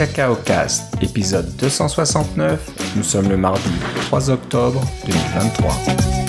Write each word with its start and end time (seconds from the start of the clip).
Cacao 0.00 0.34
Cast, 0.34 0.94
épisode 1.02 1.54
269. 1.56 2.58
Nous 2.96 3.02
sommes 3.02 3.28
le 3.28 3.36
mardi 3.36 3.68
3 4.06 4.30
octobre 4.30 4.80
2023. 5.04 6.19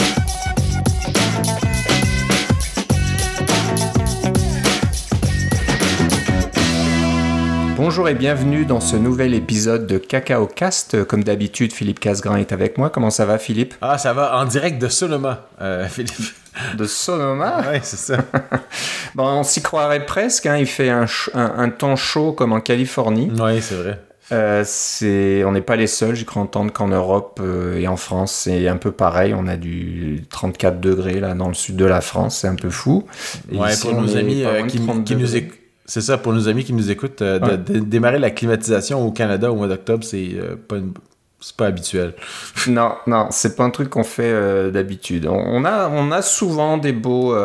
Bonjour 7.92 8.08
et 8.08 8.14
bienvenue 8.14 8.64
dans 8.64 8.80
ce 8.80 8.96
nouvel 8.96 9.34
épisode 9.34 9.86
de 9.86 9.98
Cacao 9.98 10.48
Cast. 10.48 11.04
Comme 11.04 11.26
d'habitude, 11.26 11.74
Philippe 11.74 12.00
Casgrain 12.00 12.38
est 12.38 12.54
avec 12.54 12.78
moi. 12.78 12.90
Comment 12.90 13.10
ça 13.10 13.26
va, 13.26 13.38
Philippe? 13.38 13.74
Ah, 13.82 13.98
ça 13.98 14.14
va 14.14 14.38
en 14.38 14.46
direct 14.46 14.82
de 14.82 14.88
Sonoma, 14.88 15.50
euh, 15.60 15.86
Philippe. 15.90 16.34
De 16.78 16.86
Sonoma? 16.86 17.62
Oui, 17.70 17.80
c'est 17.84 17.98
ça. 17.98 18.20
bon, 19.16 19.26
on 19.26 19.44
s'y 19.44 19.62
croirait 19.62 20.06
presque. 20.06 20.46
Hein. 20.46 20.56
Il 20.56 20.68
fait 20.68 20.90
un, 20.90 21.06
un, 21.34 21.54
un, 21.58 21.70
temps 21.70 21.98
chaud 21.98 22.32
comme 22.32 22.54
en 22.54 22.62
Californie. 22.62 23.30
Oui, 23.38 23.62
c'est 23.62 23.76
vrai. 23.76 24.00
Euh, 24.32 24.64
c'est, 24.66 25.44
on 25.44 25.52
n'est 25.52 25.60
pas 25.60 25.76
les 25.76 25.88
seuls. 25.88 26.16
J'ai 26.16 26.24
cru 26.24 26.40
entendre 26.40 26.72
qu'en 26.72 26.88
Europe 26.88 27.42
euh, 27.44 27.78
et 27.78 27.90
en 27.90 27.98
France, 27.98 28.32
c'est 28.32 28.70
un 28.70 28.78
peu 28.78 28.94
pareil. 28.94 29.34
On 29.38 29.48
a 29.48 29.58
du 29.58 30.24
34 30.30 30.80
degrés 30.80 31.20
là 31.20 31.34
dans 31.34 31.50
le 31.50 31.54
sud 31.54 31.76
de 31.76 31.84
la 31.86 32.00
France. 32.00 32.40
C'est 32.40 32.48
un 32.48 32.56
peu 32.56 32.70
fou. 32.70 33.06
Et 33.52 33.58
ouais, 33.58 33.74
ici, 33.74 33.82
pour 33.82 34.02
nos 34.02 34.16
amis 34.16 34.46
euh, 34.46 34.66
qui, 34.66 34.80
qui 35.04 35.16
nous 35.18 35.36
écoutent. 35.36 35.58
C'est 35.86 36.02
ça, 36.02 36.18
pour 36.18 36.34
nos 36.34 36.48
amis 36.48 36.64
qui 36.64 36.74
nous 36.74 36.92
écoutent, 36.92 37.22
euh, 37.22 37.40
ouais. 37.40 37.58
de, 37.58 37.74
de, 37.74 37.80
démarrer 37.80 38.20
la 38.20 38.30
climatisation 38.32 39.06
au 39.06 39.12
Canada 39.12 39.52
au 39.52 39.56
mois 39.56 39.68
d'octobre, 39.68 40.04
c'est 40.04 40.30
euh, 40.36 40.56
pas 40.56 40.78
une, 40.78 40.94
c'est 41.40 41.56
pas 41.56 41.66
habituel. 41.66 42.14
non, 42.68 42.94
non, 43.08 43.28
c'est 43.32 43.56
pas 43.56 43.64
un 43.64 43.72
truc 43.72 43.90
qu'on 43.90 44.04
fait 44.04 44.32
euh, 44.32 44.72
d'habitude. 44.72 45.26
On, 45.28 45.34
on, 45.34 45.66
a, 45.66 45.90
on 45.90 46.12
a 46.12 46.22
souvent 46.22 46.78
des 46.78 46.94
beaux, 46.94 47.36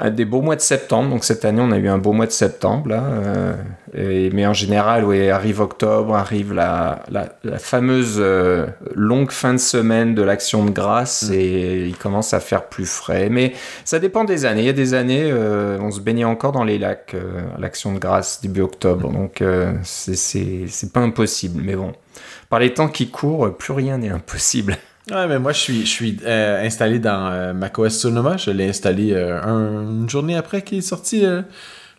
euh, 0.00 0.10
des 0.10 0.24
beaux 0.24 0.40
mois 0.40 0.56
de 0.56 0.60
septembre. 0.60 1.10
Donc 1.10 1.24
cette 1.24 1.44
année, 1.44 1.60
on 1.60 1.70
a 1.72 1.78
eu 1.78 1.88
un 1.88 1.98
beau 1.98 2.12
mois 2.12 2.26
de 2.26 2.32
septembre. 2.32 2.88
Là, 2.88 3.02
euh, 3.04 3.54
et, 3.94 4.30
mais 4.30 4.46
en 4.46 4.52
général, 4.52 5.04
oui, 5.04 5.28
arrive 5.30 5.60
octobre, 5.60 6.14
arrive 6.14 6.52
la, 6.52 7.02
la, 7.10 7.28
la 7.44 7.58
fameuse 7.58 8.16
euh, 8.18 8.66
longue 8.94 9.30
fin 9.30 9.54
de 9.54 9.58
semaine 9.58 10.14
de 10.14 10.22
l'action 10.22 10.64
de 10.64 10.70
grâce 10.70 11.28
mmh. 11.28 11.34
et 11.34 11.86
il 11.86 11.96
commence 11.96 12.34
à 12.34 12.40
faire 12.40 12.64
plus 12.64 12.86
frais. 12.86 13.28
Mais 13.30 13.52
ça 13.84 13.98
dépend 13.98 14.24
des 14.24 14.44
années. 14.44 14.62
Il 14.62 14.66
y 14.66 14.70
a 14.70 14.74
des 14.74 14.94
années, 14.94 15.30
euh, 15.30 15.78
on 15.80 15.90
se 15.90 16.00
baignait 16.00 16.24
encore 16.24 16.52
dans 16.52 16.64
les 16.64 16.78
lacs 16.78 17.14
à 17.56 17.60
l'action 17.60 17.92
de 17.92 17.98
grâce 17.98 18.40
début 18.40 18.62
octobre. 18.62 19.10
Donc 19.10 19.42
c'est 19.82 20.92
pas 20.92 21.00
impossible. 21.00 21.62
Mais 21.64 21.76
bon 21.76 21.92
par 22.48 22.60
les 22.60 22.72
temps 22.72 22.88
qui 22.88 23.10
courent, 23.10 23.56
plus 23.56 23.72
rien 23.72 23.98
n'est 23.98 24.08
impossible. 24.08 24.76
Ouais, 25.10 25.26
mais 25.26 25.38
moi, 25.38 25.52
je 25.52 25.58
suis, 25.58 25.80
je 25.80 25.90
suis 25.90 26.18
euh, 26.24 26.64
installé 26.64 26.98
dans 26.98 27.30
euh, 27.30 27.52
macOS 27.54 27.98
Sonoma. 27.98 28.36
Je 28.36 28.50
l'ai 28.50 28.68
installé 28.68 29.12
euh, 29.12 29.42
un, 29.42 29.82
une 30.02 30.08
journée 30.08 30.36
après 30.36 30.62
qu'il 30.62 30.78
est 30.78 30.82
sorti. 30.82 31.24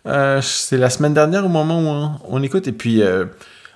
c'est 0.06 0.78
la 0.78 0.90
semaine 0.90 1.14
dernière 1.14 1.46
au 1.46 1.50
moment 1.50 1.80
où 1.82 2.36
on, 2.36 2.44
écoute. 2.44 2.68
Et 2.68 2.72
puis, 2.72 3.02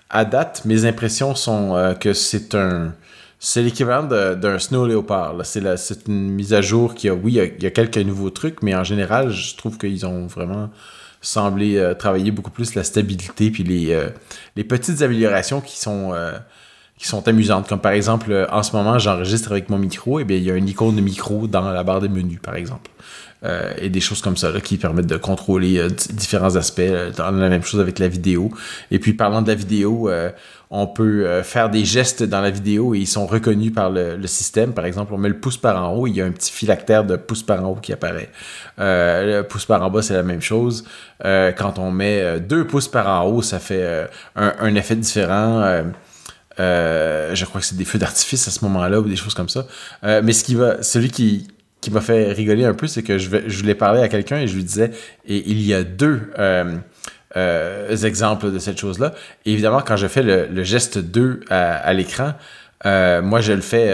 à 0.09 0.25
date, 0.25 0.63
mes 0.65 0.85
impressions 0.85 1.35
sont 1.35 1.95
que 1.99 2.13
c'est 2.13 2.55
un... 2.55 2.93
C'est 3.39 3.61
l'équivalent 3.61 4.07
d'un 4.07 4.57
Snow 4.57 4.87
Leopard. 4.87 5.35
C'est 5.43 6.07
une 6.07 6.29
mise 6.31 6.53
à 6.53 6.61
jour 6.61 6.95
qui 6.95 7.09
a... 7.09 7.13
Oui, 7.13 7.39
il 7.57 7.63
y 7.63 7.65
a, 7.65 7.71
quelques 7.71 7.97
nouveaux 7.97 8.29
trucs, 8.29 8.61
mais 8.61 8.73
en 8.73 8.85
général, 8.85 9.31
je 9.31 9.57
trouve 9.57 9.77
qu'ils 9.77 10.05
ont 10.05 10.27
vraiment 10.27 10.69
semblé 11.23 11.77
euh, 11.77 11.95
travailler 11.95 12.31
beaucoup 12.31 12.51
plus 12.51 12.75
la 12.75 12.83
stabilité 12.83 13.49
puis 13.49 13.63
les, 13.63 13.93
euh, 13.93 14.09
les 14.55 14.63
petites 14.63 15.01
améliorations 15.01 15.61
qui 15.61 15.79
sont 15.79 16.11
euh, 16.13 16.33
sont 17.07 17.27
amusantes 17.27 17.67
comme 17.67 17.79
par 17.79 17.91
exemple 17.91 18.47
en 18.51 18.63
ce 18.63 18.75
moment 18.75 18.97
j'enregistre 18.99 19.51
avec 19.51 19.69
mon 19.69 19.77
micro 19.77 20.19
et 20.19 20.23
bien 20.23 20.37
il 20.37 20.43
y 20.43 20.51
a 20.51 20.55
une 20.55 20.67
icône 20.67 20.95
de 20.95 21.01
micro 21.01 21.47
dans 21.47 21.71
la 21.71 21.83
barre 21.83 22.01
des 22.01 22.09
menus 22.09 22.39
par 22.41 22.55
exemple 22.55 22.89
euh, 23.45 23.73
et 23.77 23.89
des 23.89 23.99
choses 23.99 24.21
comme 24.21 24.37
ça 24.37 24.53
qui 24.63 24.77
permettent 24.77 25.07
de 25.07 25.17
contrôler 25.17 25.77
euh, 25.77 25.89
différents 26.13 26.55
aspects. 26.55 26.79
A 26.79 27.31
la 27.31 27.49
même 27.49 27.63
chose 27.63 27.81
avec 27.81 27.99
la 27.99 28.07
vidéo. 28.07 28.51
Et 28.89 28.99
puis 28.99 29.13
parlant 29.13 29.41
de 29.41 29.49
la 29.49 29.55
vidéo, 29.55 30.09
euh, 30.09 30.29
on 30.69 30.87
peut 30.87 31.43
faire 31.43 31.69
des 31.69 31.85
gestes 31.85 32.23
dans 32.23 32.41
la 32.41 32.49
vidéo 32.49 32.95
et 32.95 32.99
ils 32.99 33.07
sont 33.07 33.27
reconnus 33.27 33.71
par 33.73 33.91
le, 33.91 34.25
système. 34.25 34.73
Par 34.73 34.85
exemple, 34.85 35.13
on 35.13 35.19
met 35.19 35.29
le 35.29 35.37
pouce 35.37 35.57
par 35.57 35.83
en 35.83 35.93
haut, 35.93 36.07
il 36.07 36.15
y 36.15 36.21
a 36.21 36.25
un 36.25 36.31
petit 36.31 36.51
phylactère 36.51 37.03
de 37.03 37.15
pouce 37.15 37.43
par 37.43 37.63
en 37.63 37.69
haut 37.69 37.75
qui 37.75 37.93
apparaît. 37.93 38.29
le 38.79 39.41
pouce 39.43 39.65
par 39.65 39.83
en 39.83 39.91
bas, 39.91 40.01
c'est 40.01 40.15
la 40.15 40.23
même 40.23 40.41
chose. 40.41 40.83
quand 41.21 41.77
on 41.77 41.91
met 41.91 42.39
deux 42.39 42.65
pouces 42.65 42.87
par 42.87 43.07
en 43.07 43.27
haut, 43.27 43.43
ça 43.43 43.59
fait 43.59 44.09
un, 44.35 44.73
effet 44.73 44.95
différent. 44.95 45.83
Euh, 46.59 47.33
je 47.33 47.45
crois 47.45 47.61
que 47.61 47.67
c'est 47.67 47.77
des 47.77 47.85
feux 47.85 47.99
d'artifice 47.99 48.47
à 48.47 48.51
ce 48.51 48.63
moment-là 48.65 48.99
ou 48.99 49.07
des 49.07 49.15
choses 49.15 49.33
comme 49.33 49.49
ça. 49.49 49.65
Euh, 50.03 50.21
mais 50.23 50.33
ce 50.33 50.43
qui 50.43 50.55
va, 50.55 50.83
celui 50.83 51.09
qui, 51.09 51.47
qui 51.81 51.91
m'a 51.91 52.01
fait 52.01 52.31
rigoler 52.31 52.65
un 52.65 52.73
peu, 52.73 52.87
c'est 52.87 53.03
que 53.03 53.17
je, 53.17 53.29
voulais 53.29 53.75
parler 53.75 54.01
à 54.01 54.07
quelqu'un 54.07 54.37
et 54.37 54.47
je 54.47 54.55
lui 54.55 54.63
disais, 54.63 54.91
et 55.27 55.43
il 55.49 55.61
y 55.61 55.73
a 55.73 55.83
deux 55.83 56.31
euh, 56.37 56.77
exemples 58.03 58.51
de 58.51 58.59
cette 58.59 58.79
chose-là. 58.79 59.13
évidemment, 59.45 59.81
quand 59.81 59.97
je 59.97 60.07
fais 60.07 60.23
le, 60.23 60.63
geste 60.63 60.97
2 60.99 61.41
à, 61.49 61.93
l'écran, 61.93 62.33
moi, 62.85 63.41
je 63.41 63.53
le 63.53 63.61
fais 63.61 63.91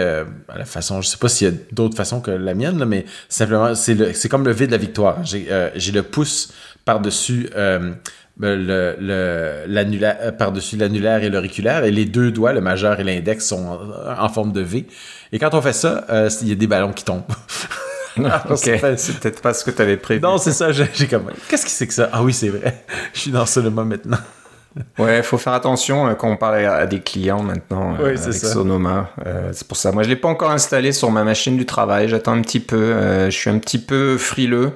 à 0.48 0.58
la 0.58 0.64
façon, 0.64 1.00
je 1.00 1.08
sais 1.08 1.16
pas 1.16 1.28
s'il 1.28 1.48
y 1.48 1.50
a 1.50 1.54
d'autres 1.72 1.96
façons 1.96 2.20
que 2.20 2.30
la 2.30 2.54
mienne, 2.54 2.84
mais 2.84 3.06
simplement, 3.28 3.74
c'est 3.74 4.28
comme 4.28 4.44
le 4.44 4.52
V 4.52 4.66
de 4.66 4.72
la 4.72 4.78
victoire. 4.78 5.24
J'ai 5.24 5.92
le 5.92 6.02
pouce 6.02 6.52
par-dessus 6.84 7.48
le, 8.40 8.96
le, 9.00 9.64
l'annulaire, 9.66 10.36
par-dessus 10.36 10.76
l'annulaire 10.76 11.22
et 11.22 11.28
l'auriculaire, 11.28 11.84
et 11.84 11.90
les 11.90 12.04
deux 12.04 12.30
doigts, 12.30 12.52
le 12.52 12.60
majeur 12.60 12.98
et 13.00 13.04
l'index, 13.04 13.46
sont 13.46 13.66
en, 13.66 14.22
en, 14.24 14.28
forme 14.28 14.52
de 14.52 14.60
V. 14.60 14.86
Et 15.32 15.38
quand 15.38 15.54
on 15.54 15.62
fait 15.62 15.72
ça, 15.72 16.06
il 16.42 16.48
y 16.48 16.52
a 16.52 16.54
des 16.54 16.66
ballons 16.66 16.92
qui 16.92 17.04
tombent. 17.04 17.24
Ah, 18.24 18.44
ok, 18.50 18.58
c'est 18.96 19.20
peut-être 19.20 19.40
pas 19.40 19.54
ce 19.54 19.64
que 19.64 19.70
tu 19.70 19.82
avais 19.82 19.96
prévu. 19.96 20.20
Non, 20.20 20.38
c'est 20.38 20.52
ça, 20.52 20.72
j'ai 20.72 21.06
comme... 21.06 21.30
Qu'est-ce 21.48 21.64
que 21.64 21.70
c'est 21.70 21.86
que 21.86 21.94
ça? 21.94 22.08
Ah 22.12 22.22
oui, 22.22 22.32
c'est 22.32 22.48
vrai. 22.48 22.84
Je 23.14 23.20
suis 23.20 23.30
dans 23.30 23.46
Sonoma 23.46 23.84
maintenant. 23.84 24.18
ouais, 24.98 25.18
il 25.18 25.22
faut 25.22 25.38
faire 25.38 25.52
attention 25.52 26.06
euh, 26.06 26.14
quand 26.14 26.30
on 26.30 26.36
parle 26.36 26.64
à 26.64 26.86
des 26.86 27.00
clients 27.00 27.42
maintenant 27.42 27.94
oui, 27.98 28.04
euh, 28.04 28.16
avec 28.16 28.18
ça. 28.18 28.52
Sonoma. 28.52 29.10
Euh, 29.26 29.50
c'est 29.52 29.66
pour 29.66 29.76
ça. 29.76 29.92
Moi, 29.92 30.02
je 30.02 30.08
l'ai 30.08 30.16
pas 30.16 30.28
encore 30.28 30.50
installé 30.50 30.92
sur 30.92 31.10
ma 31.10 31.24
machine 31.24 31.56
du 31.56 31.66
travail. 31.66 32.08
J'attends 32.08 32.32
un 32.32 32.42
petit 32.42 32.60
peu. 32.60 32.76
Euh, 32.76 33.30
je 33.30 33.36
suis 33.36 33.50
un 33.50 33.58
petit 33.58 33.78
peu 33.78 34.16
frileux. 34.16 34.72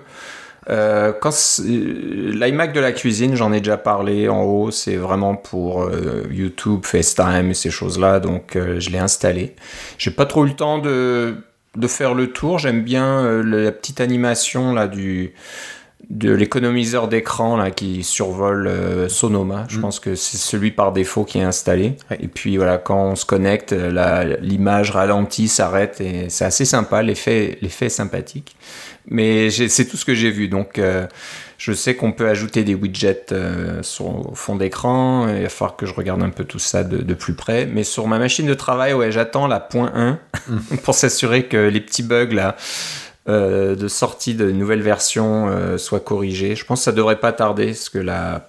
Euh, 0.71 1.13
quand 1.13 1.33
l'iMac 1.63 2.73
de 2.73 2.81
la 2.81 2.93
cuisine, 2.93 3.35
j'en 3.35 3.53
ai 3.53 3.59
déjà 3.59 3.77
parlé 3.77 4.29
en 4.29 4.43
haut, 4.43 4.71
c'est 4.71 4.97
vraiment 4.97 5.37
pour 5.37 5.83
euh, 5.83 6.27
YouTube, 6.31 6.85
FaceTime 6.85 7.51
et 7.51 7.55
ces 7.55 7.71
choses-là, 7.71 8.21
donc 8.21 8.57
euh, 8.57 8.81
je 8.81 8.91
l'ai 8.91 8.99
installé. 8.99 9.55
J'ai 9.99 10.11
pas 10.11 10.27
trop 10.27 10.47
eu 10.47 10.49
le 10.49 10.57
temps 10.57 10.79
de, 10.79 11.37
de 11.77 11.87
faire 11.87 12.15
le 12.15 12.29
tour, 12.33 12.59
j'aime 12.59 12.83
bien 12.83 13.25
euh, 13.25 13.43
la 13.43 13.73
petite 13.73 14.01
animation 14.01 14.73
là 14.73 14.89
du 14.89 15.35
de 16.11 16.31
l'économiseur 16.31 17.09
d'écran 17.09 17.57
là 17.57 17.71
qui 17.71 18.03
survole 18.03 18.67
euh, 18.67 19.09
Sonoma. 19.09 19.65
Je 19.69 19.79
mm. 19.79 19.81
pense 19.81 20.01
que 20.01 20.15
c'est 20.15 20.37
celui 20.37 20.71
par 20.71 20.93
défaut 20.93 21.25
qui 21.25 21.39
est 21.39 21.43
installé. 21.43 21.97
Ouais. 22.11 22.19
Et 22.21 22.29
puis 22.29 22.59
voilà, 22.59 22.77
quand 22.77 23.03
on 23.03 23.17
se 23.17 23.25
connecte, 23.25 23.75
l'image 24.43 24.91
ralentit, 24.91 25.49
s'arrête 25.49 26.03
et 26.03 26.29
c'est 26.29 26.45
assez 26.45 26.67
sympa. 26.67 27.03
L'effet, 27.03 27.59
l'effet 27.63 27.87
est 27.87 27.91
sympathique. 27.91 28.55
Mais 29.09 29.51
c'est 29.51 29.85
tout 29.85 29.97
ce 29.97 30.05
que 30.05 30.15
j'ai 30.15 30.31
vu. 30.31 30.49
Donc 30.49 30.79
euh, 30.79 31.07
je 31.59 31.73
sais 31.73 31.95
qu'on 31.95 32.13
peut 32.13 32.29
ajouter 32.29 32.65
des 32.65 32.75
widgets 32.75 33.27
euh, 33.33 33.83
sur, 33.83 34.31
au 34.31 34.35
fond 34.35 34.57
d'écran. 34.57 35.29
Il 35.29 35.43
va 35.43 35.49
falloir 35.49 35.77
que 35.77 35.87
je 35.87 35.95
regarde 35.95 36.23
un 36.23 36.31
peu 36.31 36.45
tout 36.45 36.59
ça 36.59 36.85
de, 36.85 36.99
de 36.99 37.15
plus 37.15 37.35
près. 37.35 37.67
Mais 37.67 37.85
sur 37.85 38.07
ma 38.07 38.19
machine 38.19 38.47
de 38.47 38.55
travail, 38.55 38.95
ouais, 38.95 39.13
j'attends 39.13 39.47
la 39.47 39.61
point 39.61 39.93
1 39.95 40.19
mm. 40.49 40.59
pour 40.83 40.95
s'assurer 40.95 41.45
que 41.45 41.57
les 41.57 41.81
petits 41.81 42.03
bugs 42.03 42.33
là 42.33 42.57
euh, 43.29 43.75
de 43.75 43.89
sortie 43.89 44.35
de 44.35 44.51
nouvelles 44.51 44.83
versions 44.83 45.49
euh, 45.49 45.79
soit 45.79 46.01
corrigée. 46.01 46.57
Je 46.57 46.65
pense 46.65 46.81
que 46.81 46.85
ça 46.85 46.93
devrait 46.93 47.21
pas 47.21 47.33
tarder 47.33 47.69
parce 47.69 47.91
que 47.91 47.99
la, 47.99 48.49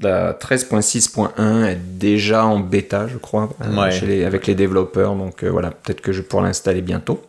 la 0.00 0.32
13.6.1 0.32 1.64
est 1.66 1.78
déjà 1.98 2.44
en 2.44 2.58
bêta, 2.58 3.06
je 3.08 3.16
crois, 3.16 3.48
ouais. 3.60 3.90
chez 3.92 4.06
les, 4.06 4.24
avec 4.24 4.48
les 4.48 4.54
développeurs. 4.56 5.14
Donc 5.14 5.44
voilà, 5.44 5.70
peut-être 5.70 6.00
que 6.00 6.12
je 6.12 6.22
pourrai 6.22 6.44
l'installer 6.44 6.82
bientôt. 6.82 7.22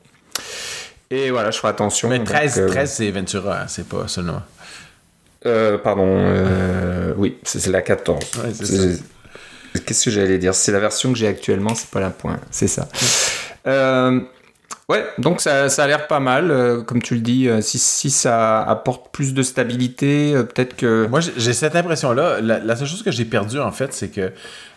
Et 1.11 1.29
voilà, 1.29 1.51
je 1.51 1.57
ferai 1.57 1.69
attention. 1.69 2.09
Mais 2.09 2.23
13, 2.23 2.59
donc, 2.59 2.69
13 2.69 2.91
c'est 2.91 3.11
Ventura, 3.11 3.61
hein, 3.61 3.65
c'est 3.67 3.87
pas 3.87 4.07
Sonoma. 4.07 4.47
Euh, 5.45 5.77
pardon, 5.77 6.07
euh, 6.07 7.13
oui, 7.17 7.37
c'est 7.43 7.67
la 7.67 7.81
14. 7.81 8.23
Ouais, 8.37 9.81
Qu'est-ce 9.85 10.05
que 10.05 10.11
j'allais 10.11 10.37
dire? 10.37 10.55
C'est 10.55 10.71
la 10.71 10.79
version 10.79 11.11
que 11.11 11.17
j'ai 11.17 11.27
actuellement, 11.27 11.75
c'est 11.75 11.89
pas 11.89 11.99
la 11.99 12.09
point, 12.09 12.39
c'est 12.49 12.67
ça. 12.67 12.87
Euh, 13.67 14.21
Ouais, 14.91 15.05
donc 15.19 15.39
ça, 15.39 15.69
ça 15.69 15.85
a 15.85 15.87
l'air 15.87 16.07
pas 16.07 16.19
mal, 16.19 16.51
euh, 16.51 16.81
comme 16.81 17.01
tu 17.01 17.15
le 17.15 17.21
dis. 17.21 17.47
Euh, 17.47 17.61
si, 17.61 17.79
si, 17.79 18.09
ça 18.09 18.61
apporte 18.61 19.09
plus 19.13 19.33
de 19.33 19.41
stabilité, 19.41 20.33
euh, 20.35 20.43
peut-être 20.43 20.75
que. 20.75 21.07
Moi, 21.07 21.21
j'ai 21.21 21.53
cette 21.53 21.77
impression-là. 21.77 22.41
La, 22.41 22.59
la, 22.59 22.75
seule 22.75 22.87
chose 22.87 23.01
que 23.01 23.09
j'ai 23.09 23.23
perdue, 23.23 23.59
en 23.61 23.71
fait, 23.71 23.93
c'est 23.93 24.09
que 24.09 24.33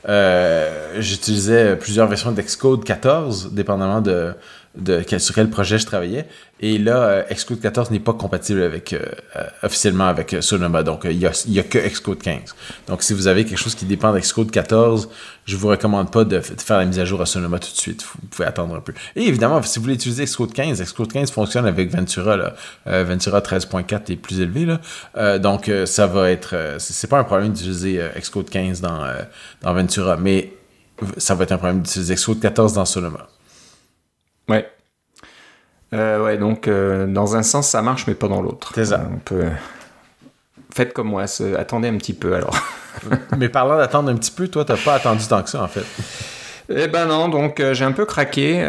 euh, 0.08 1.00
j'utilisais 1.00 1.74
plusieurs 1.74 2.06
versions 2.06 2.30
d'Xcode 2.30 2.84
14, 2.84 3.54
dépendamment 3.54 4.00
de, 4.00 4.34
de 4.76 5.02
sur 5.18 5.34
quel 5.34 5.50
projet 5.50 5.78
je 5.78 5.86
travaillais. 5.86 6.26
Et 6.60 6.78
là, 6.78 6.96
euh, 7.02 7.22
Xcode 7.30 7.60
14 7.60 7.90
n'est 7.90 8.00
pas 8.00 8.12
compatible 8.12 8.62
avec 8.62 8.92
euh, 8.92 9.00
euh, 9.36 9.44
officiellement 9.62 10.06
avec 10.06 10.36
Sonoma. 10.40 10.82
Donc, 10.82 11.02
il 11.04 11.18
n'y 11.18 11.26
a, 11.26 11.44
y 11.46 11.58
a, 11.58 11.62
que 11.62 11.78
Xcode 11.78 12.18
15. 12.18 12.54
Donc, 12.88 13.02
si 13.02 13.12
vous 13.12 13.26
avez 13.26 13.44
quelque 13.44 13.58
chose 13.58 13.74
qui 13.74 13.84
dépend 13.84 14.12
d'Xcode 14.12 14.50
14, 14.50 15.08
je 15.44 15.56
vous 15.56 15.68
recommande 15.68 16.10
pas 16.10 16.24
de, 16.24 16.40
faire 16.40 16.78
la 16.78 16.84
mise 16.86 16.98
à 16.98 17.04
jour 17.04 17.20
à 17.20 17.26
Sonoma 17.26 17.58
tout 17.58 17.70
de 17.70 17.76
suite. 17.76 18.02
Vous 18.02 18.28
pouvez 18.28 18.46
attendre 18.46 18.74
un 18.74 18.80
peu. 18.80 18.94
Et 19.14 19.26
évidemment, 19.26 19.62
si 19.62 19.78
vous 19.78 19.82
voulez 19.84 19.94
utiliser 19.94 20.24
Xcode 20.24 20.52
15, 20.52 20.82
Xcode 20.82 21.12
15 21.12 21.30
fonctionne 21.30 21.66
avec 21.66 21.90
Ventura. 21.90 22.36
Là. 22.36 22.54
Ventura 22.86 23.40
13.4 23.40 24.12
est 24.12 24.16
plus 24.16 24.40
élevé. 24.40 24.76
Donc, 25.40 25.70
ça 25.86 26.06
va 26.06 26.30
être... 26.30 26.76
c'est 26.78 27.08
pas 27.08 27.18
un 27.18 27.24
problème 27.24 27.52
d'utiliser 27.52 28.00
Xcode 28.18 28.48
15 28.48 28.80
dans, 28.80 29.04
dans 29.62 29.74
Ventura, 29.74 30.16
mais 30.16 30.52
ça 31.18 31.34
va 31.34 31.44
être 31.44 31.52
un 31.52 31.58
problème 31.58 31.82
d'utiliser 31.82 32.14
Xcode 32.14 32.40
14 32.40 32.72
dans 32.74 32.84
Sonoma. 32.84 33.28
Ouais. 35.94 36.00
Euh, 36.00 36.24
ouais, 36.24 36.38
donc 36.38 36.68
euh, 36.68 37.06
dans 37.06 37.36
un 37.36 37.42
sens 37.42 37.68
ça 37.68 37.82
marche, 37.82 38.06
mais 38.06 38.14
pas 38.14 38.28
dans 38.28 38.42
l'autre. 38.42 38.72
C'est 38.74 38.86
ça. 38.86 39.08
On 39.12 39.18
peut... 39.18 39.44
Faites 40.72 40.92
comme 40.92 41.08
moi, 41.08 41.24
attendez 41.56 41.88
un 41.88 41.96
petit 41.96 42.14
peu 42.14 42.34
alors. 42.34 42.56
mais 43.38 43.48
parlant 43.48 43.76
d'attendre 43.76 44.10
un 44.10 44.16
petit 44.16 44.32
peu, 44.32 44.48
toi, 44.48 44.64
t'as 44.64 44.76
pas 44.76 44.94
attendu 44.94 45.24
tant 45.26 45.42
que 45.42 45.50
ça 45.50 45.62
en 45.62 45.68
fait. 45.68 45.84
Eh 46.70 46.88
ben 46.88 47.06
non, 47.06 47.28
donc 47.28 47.60
euh, 47.60 47.74
j'ai 47.74 47.84
un 47.84 47.92
peu 47.92 48.06
craqué 48.06 48.64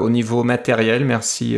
au 0.00 0.10
niveau 0.10 0.42
matériel, 0.42 1.04
merci 1.04 1.56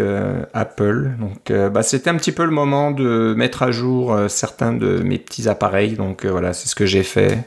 Apple. 0.53 1.13
Donc 1.19 1.53
bah, 1.71 1.83
c'était 1.83 2.11
un 2.11 2.17
petit 2.17 2.33
peu 2.33 2.45
le 2.45 2.51
moment 2.51 2.91
de 2.91 3.35
mettre 3.35 3.63
à 3.63 3.71
jour 3.71 4.15
certains 4.29 4.73
de 4.73 4.99
mes 4.99 5.19
petits 5.19 5.49
appareils. 5.49 5.95
Donc 5.95 6.27
voilà, 6.27 6.53
c'est 6.53 6.69
ce 6.69 6.75
que 6.75 6.85
j'ai 6.85 7.03
fait 7.03 7.39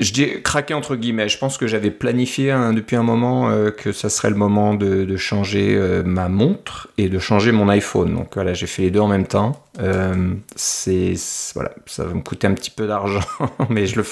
je 0.00 0.12
dis 0.12 0.42
craqué 0.42 0.74
entre 0.74 0.96
guillemets. 0.96 1.28
Je 1.28 1.38
pense 1.38 1.58
que 1.58 1.66
j'avais 1.66 1.90
planifié 1.90 2.56
depuis 2.74 2.96
un 2.96 3.02
moment 3.02 3.50
euh, 3.50 3.70
que 3.70 3.92
ça 3.92 4.08
serait 4.08 4.30
le 4.30 4.36
moment 4.36 4.74
de, 4.74 5.16
changer 5.16 5.74
euh, 5.76 6.02
ma 6.02 6.28
montre 6.28 6.88
et 6.96 7.08
de 7.08 7.18
changer 7.18 7.52
mon 7.52 7.68
iPhone. 7.68 8.14
Donc 8.14 8.34
voilà, 8.34 8.54
j'ai 8.54 8.66
fait 8.66 8.82
les 8.82 8.90
deux 8.90 9.00
en 9.00 9.08
même 9.08 9.26
temps. 9.26 9.62
Euh, 9.80 10.34
c'est 10.56 11.14
voilà, 11.54 11.70
ça 11.86 12.04
va 12.04 12.14
me 12.14 12.22
coûter 12.22 12.46
un 12.46 12.54
petit 12.54 12.70
peu 12.70 12.86
d'argent, 12.86 13.20
mais 13.68 13.86
je 13.86 13.96
le 13.96 14.04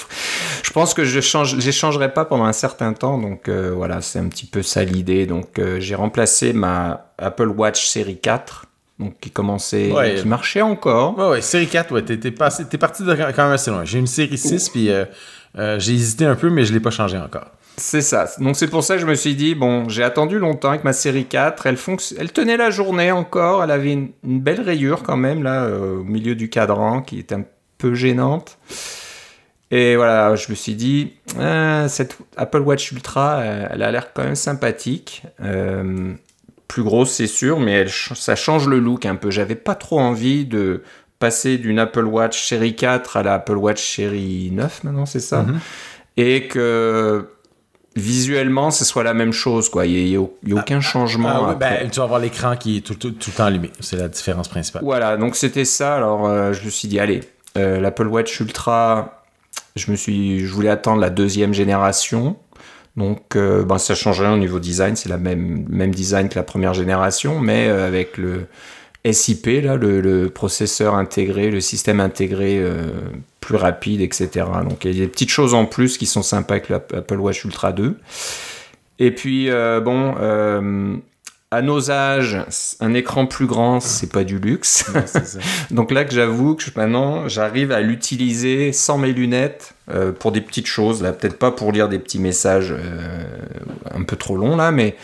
je 0.63 0.71
pense 0.71 0.93
que 0.93 1.03
je 1.03 1.19
change, 1.19 1.59
j'échangerai 1.59 2.13
pas 2.13 2.23
pendant 2.25 2.45
un 2.45 2.53
certain 2.53 2.93
temps. 2.93 3.17
Donc 3.17 3.49
voilà, 3.49 4.01
c'est 4.01 4.19
un 4.19 4.27
petit 4.27 4.45
peu 4.45 4.61
ça 4.61 4.83
l'idée. 4.83 5.25
Donc 5.25 5.59
j'ai 5.79 5.95
remplacé 5.95 6.53
ma 6.53 7.11
Apple 7.17 7.49
Watch 7.49 7.87
série 7.87 8.19
4 8.19 8.68
donc 8.99 9.19
qui 9.19 9.31
commençait, 9.31 9.91
qui 10.19 10.27
marchait 10.27 10.61
encore. 10.61 11.17
Ouais, 11.17 11.29
ouais, 11.29 11.41
série 11.41 11.67
4, 11.67 11.93
ouais, 11.93 12.01
t'es, 12.03 12.31
parti 12.31 12.63
de 12.63 13.15
quand 13.15 13.43
même 13.43 13.53
assez 13.53 13.71
loin. 13.71 13.85
J'ai 13.85 13.99
une 13.99 14.07
série 14.07 14.37
6, 14.37 14.69
puis 14.69 14.89
euh, 14.89 15.79
j'ai 15.79 15.93
hésité 15.93 16.25
un 16.25 16.35
peu, 16.35 16.49
mais 16.49 16.65
je 16.65 16.71
ne 16.71 16.77
l'ai 16.77 16.81
pas 16.81 16.91
changé 16.91 17.17
encore. 17.17 17.47
C'est 17.77 18.01
ça. 18.01 18.29
Donc 18.39 18.57
c'est 18.57 18.67
pour 18.67 18.83
ça 18.83 18.95
que 18.95 19.01
je 19.01 19.05
me 19.05 19.15
suis 19.15 19.35
dit, 19.35 19.55
bon, 19.55 19.87
j'ai 19.87 20.03
attendu 20.03 20.37
longtemps 20.37 20.69
avec 20.69 20.83
ma 20.83 20.91
série 20.91 21.25
4. 21.25 21.65
Elle, 21.65 21.77
elle 22.17 22.31
tenait 22.33 22.57
la 22.57 22.71
journée 22.71 23.11
encore. 23.11 23.63
Elle 23.63 23.71
avait 23.71 23.93
une, 23.93 24.11
belle 24.23 24.61
rayure 24.61 25.01
quand 25.01 25.17
même, 25.17 25.43
là, 25.43 25.63
euh, 25.63 25.99
au 25.99 26.03
milieu 26.03 26.35
du 26.35 26.49
cadran, 26.49 27.01
qui 27.01 27.19
était 27.19 27.35
un 27.35 27.45
peu 27.77 27.95
gênante. 27.95 28.57
Et 29.71 29.95
voilà, 29.95 30.35
je 30.35 30.49
me 30.49 30.55
suis 30.55 30.73
dit, 30.73 31.13
cette 31.87 32.17
Apple 32.35 32.61
Watch 32.61 32.91
Ultra, 32.91 33.37
euh, 33.37 33.67
elle 33.71 33.83
a 33.83 33.91
l'air 33.91 34.13
quand 34.13 34.23
même 34.23 34.35
sympathique. 34.35 35.23
Plus 36.69 36.83
grosse, 36.83 37.11
c'est 37.11 37.27
sûr, 37.27 37.59
mais 37.59 37.73
elle, 37.73 37.89
ça 37.89 38.35
change 38.35 38.67
le 38.67 38.79
look 38.79 39.05
un 39.05 39.15
peu. 39.15 39.31
J'avais 39.31 39.55
pas 39.55 39.75
trop 39.75 39.99
envie 39.99 40.45
de 40.45 40.83
passer 41.17 41.57
d'une 41.57 41.79
Apple 41.79 42.05
Watch 42.05 42.47
série 42.47 42.75
4 42.75 43.17
à 43.17 43.23
la 43.23 43.33
Apple 43.33 43.57
Watch 43.57 43.95
série 43.95 44.51
9 44.53 44.83
maintenant, 44.85 45.05
c'est 45.05 45.19
ça? 45.19 45.41
Mhm. 45.41 45.59
Et 46.15 46.47
que 46.47 47.27
visuellement, 47.95 48.69
ce 48.69 48.85
soit 48.85 49.03
la 49.03 49.15
même 49.15 49.33
chose, 49.33 49.67
quoi. 49.67 49.87
Il 49.87 50.05
n'y 50.05 50.15
a, 50.15 50.21
aucun 50.59 50.77
ah, 50.77 50.81
changement. 50.81 51.47
Ah, 51.47 51.55
ben, 51.55 51.89
tu 51.89 51.97
vas 51.97 52.05
avoir 52.05 52.19
l'écran 52.19 52.55
qui 52.55 52.77
est 52.77 52.81
tout, 52.81 52.93
tout, 52.93 53.07
le 53.09 53.33
temps 53.33 53.45
allumé. 53.45 53.71
C'est 53.79 53.97
la 53.97 54.07
différence 54.07 54.47
principale. 54.47 54.83
Voilà, 54.85 55.17
donc 55.17 55.35
c'était 55.35 55.65
ça. 55.65 55.95
Alors, 55.95 56.27
euh, 56.27 56.53
je 56.53 56.63
me 56.63 56.69
suis 56.69 56.87
dit, 56.87 56.99
allez, 56.99 57.21
euh, 57.57 57.79
l'Apple 57.79 58.07
Watch 58.07 58.39
Ultra, 58.39 59.23
je 59.75 59.89
me 59.89 59.95
suis, 59.95 60.45
je 60.45 60.53
voulais 60.53 60.69
attendre 60.69 61.01
la 61.01 61.09
deuxième 61.09 61.53
génération. 61.53 62.37
Donc, 62.99 63.35
euh, 63.35 63.63
ben, 63.63 63.79
ça 63.79 63.95
change 63.95 64.21
rien 64.21 64.33
au 64.33 64.37
niveau 64.37 64.59
design. 64.59 64.95
C'est 64.95 65.09
la 65.09 65.17
même, 65.17 65.65
même 65.69 65.95
design 65.95 66.29
que 66.29 66.35
la 66.35 66.43
première 66.43 66.75
génération, 66.75 67.39
mais 67.39 67.67
avec 67.67 68.17
le 68.17 68.45
SIP, 69.09 69.47
là, 69.63 69.75
le, 69.77 70.29
processeur 70.29 70.95
intégré, 70.95 71.49
le 71.49 71.61
système 71.61 71.99
intégré 71.99 72.59
euh, 72.59 72.89
plus 73.39 73.55
rapide, 73.55 74.01
etc. 74.01 74.45
Donc 74.67 74.85
il 74.85 74.97
y 74.97 75.01
a 75.01 75.05
des 75.05 75.11
petites 75.11 75.29
choses 75.29 75.53
en 75.53 75.65
plus 75.65 75.97
qui 75.97 76.05
sont 76.05 76.21
sympas 76.21 76.55
avec 76.55 76.69
l'Apple 76.69 77.19
Watch 77.19 77.45
Ultra 77.45 77.71
2. 77.71 77.97
Et 78.99 79.11
puis, 79.11 79.49
euh, 79.49 79.79
bon, 79.79 80.15
euh, 80.19 80.97
à 81.51 81.61
nos 81.61 81.89
âges, 81.89 82.37
un 82.79 82.93
écran 82.93 83.25
plus 83.25 83.47
grand, 83.47 83.79
c'est 83.79 84.11
pas 84.11 84.23
du 84.23 84.37
luxe. 84.39 84.85
Donc 85.71 85.91
là 85.91 86.05
que 86.05 86.13
j'avoue 86.13 86.55
que 86.55 86.65
maintenant, 86.75 87.27
j'arrive 87.27 87.71
à 87.71 87.81
l'utiliser 87.81 88.71
sans 88.71 88.97
mes 88.97 89.13
lunettes 89.13 89.73
pour 90.19 90.31
des 90.31 90.41
petites 90.41 90.67
choses. 90.67 91.01
Là, 91.01 91.11
peut-être 91.11 91.39
pas 91.39 91.49
pour 91.49 91.71
lire 91.71 91.89
des 91.89 91.97
petits 91.97 92.19
messages 92.19 92.75
un 93.91 94.03
peu 94.03 94.15
trop 94.15 94.37
longs, 94.37 94.55
là, 94.55 94.71
mais 94.71 94.95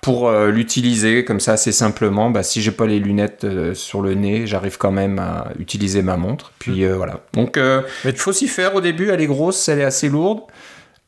pour 0.00 0.28
euh, 0.28 0.50
l'utiliser 0.50 1.24
comme 1.24 1.40
ça 1.40 1.52
assez 1.52 1.72
simplement, 1.72 2.30
bah, 2.30 2.42
si 2.42 2.62
j'ai 2.62 2.70
pas 2.70 2.86
les 2.86 2.98
lunettes 2.98 3.44
euh, 3.44 3.74
sur 3.74 4.00
le 4.00 4.14
nez, 4.14 4.46
j'arrive 4.46 4.78
quand 4.78 4.92
même 4.92 5.18
à 5.18 5.48
utiliser 5.58 6.02
ma 6.02 6.16
montre. 6.16 6.52
Puis 6.58 6.84
euh, 6.84 6.96
voilà. 6.96 7.20
Donc 7.34 7.58
il 8.04 8.12
faut 8.12 8.32
s'y 8.32 8.48
faire 8.48 8.74
au 8.74 8.80
début, 8.80 9.10
elle 9.10 9.20
est 9.20 9.26
grosse, 9.26 9.68
elle 9.68 9.80
est 9.80 9.84
assez 9.84 10.08
lourde. 10.08 10.40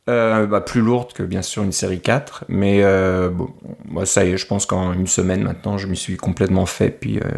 Bah, 0.05 0.61
plus 0.61 0.81
lourde 0.81 1.13
que 1.13 1.23
bien 1.23 1.41
sûr 1.41 1.63
une 1.63 1.71
série 1.71 2.01
4, 2.01 2.45
mais 2.49 2.81
bon, 3.29 3.49
bah, 3.85 4.05
ça 4.05 4.25
y 4.25 4.31
est, 4.31 4.37
je 4.37 4.45
pense 4.45 4.65
qu'en 4.65 4.91
une 4.93 5.07
semaine 5.07 5.43
maintenant, 5.43 5.77
je 5.77 5.87
m'y 5.87 5.95
suis 5.95 6.17
complètement 6.17 6.65
fait, 6.65 6.89
puis 6.89 7.19
euh, 7.19 7.29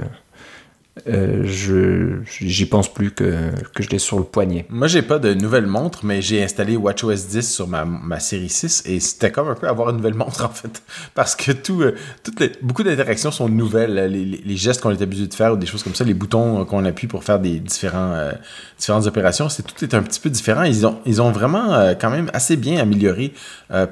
je 1.06 2.20
j'y 2.26 2.66
pense 2.66 2.94
plus 2.94 3.12
que, 3.12 3.52
que 3.74 3.84
je 3.84 3.90
l'ai 3.90 4.00
sur 4.00 4.18
le 4.18 4.24
poignet. 4.24 4.66
Moi, 4.70 4.88
j'ai 4.88 5.02
pas 5.02 5.20
de 5.20 5.34
nouvelle 5.34 5.68
montre, 5.68 6.06
mais 6.06 6.22
j'ai 6.22 6.42
installé 6.42 6.78
WatchOS 6.78 7.28
10 7.30 7.54
sur 7.54 7.68
ma, 7.68 7.84
ma 7.84 8.20
série 8.20 8.48
6 8.48 8.84
et 8.86 9.00
c'était 9.02 9.32
comme 9.32 9.50
un 9.50 9.56
peu 9.56 9.68
avoir 9.68 9.90
une 9.90 9.98
nouvelle 9.98 10.14
montre 10.14 10.46
en 10.50 10.50
fait. 10.50 10.82
Parce 11.14 11.36
que 11.36 11.52
tout, 11.52 11.82
euh, 11.82 11.96
toutes 12.24 12.40
les, 12.40 12.52
beaucoup 12.62 12.84
d'interactions 12.84 13.32
sont 13.32 13.50
nouvelles. 13.50 13.96
Les, 14.10 14.26
les, 14.26 14.56
gestes 14.56 14.82
qu'on 14.82 14.92
est 14.92 15.02
habitué 15.02 15.28
de 15.28 15.34
faire 15.34 15.54
ou 15.54 15.58
des 15.58 15.66
choses 15.66 15.84
comme 15.84 15.96
ça, 15.96 16.06
les 16.06 16.14
boutons 16.14 16.64
qu'on 16.64 16.86
appuie 16.86 17.08
pour 17.08 17.24
faire 17.26 17.40
des 17.40 17.60
différents, 17.60 18.14
euh, 18.14 18.32
différentes 18.78 19.06
opérations, 19.06 19.50
c'est 19.50 19.64
tout 19.64 19.84
est 19.84 19.94
un 19.94 20.02
petit 20.02 20.22
peu 20.22 20.30
différent. 20.30 20.64
Ils 20.64 20.88
ont, 20.88 21.00
ils 21.06 21.22
ont 21.22 21.32
vraiment 21.32 21.94
quand 22.00 22.10
même 22.10 22.32
assez 22.34 22.56
bien 22.56 22.80
amélioré 22.80 23.34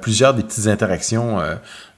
plusieurs 0.00 0.32
des 0.34 0.42
petites 0.42 0.68
interactions 0.68 1.40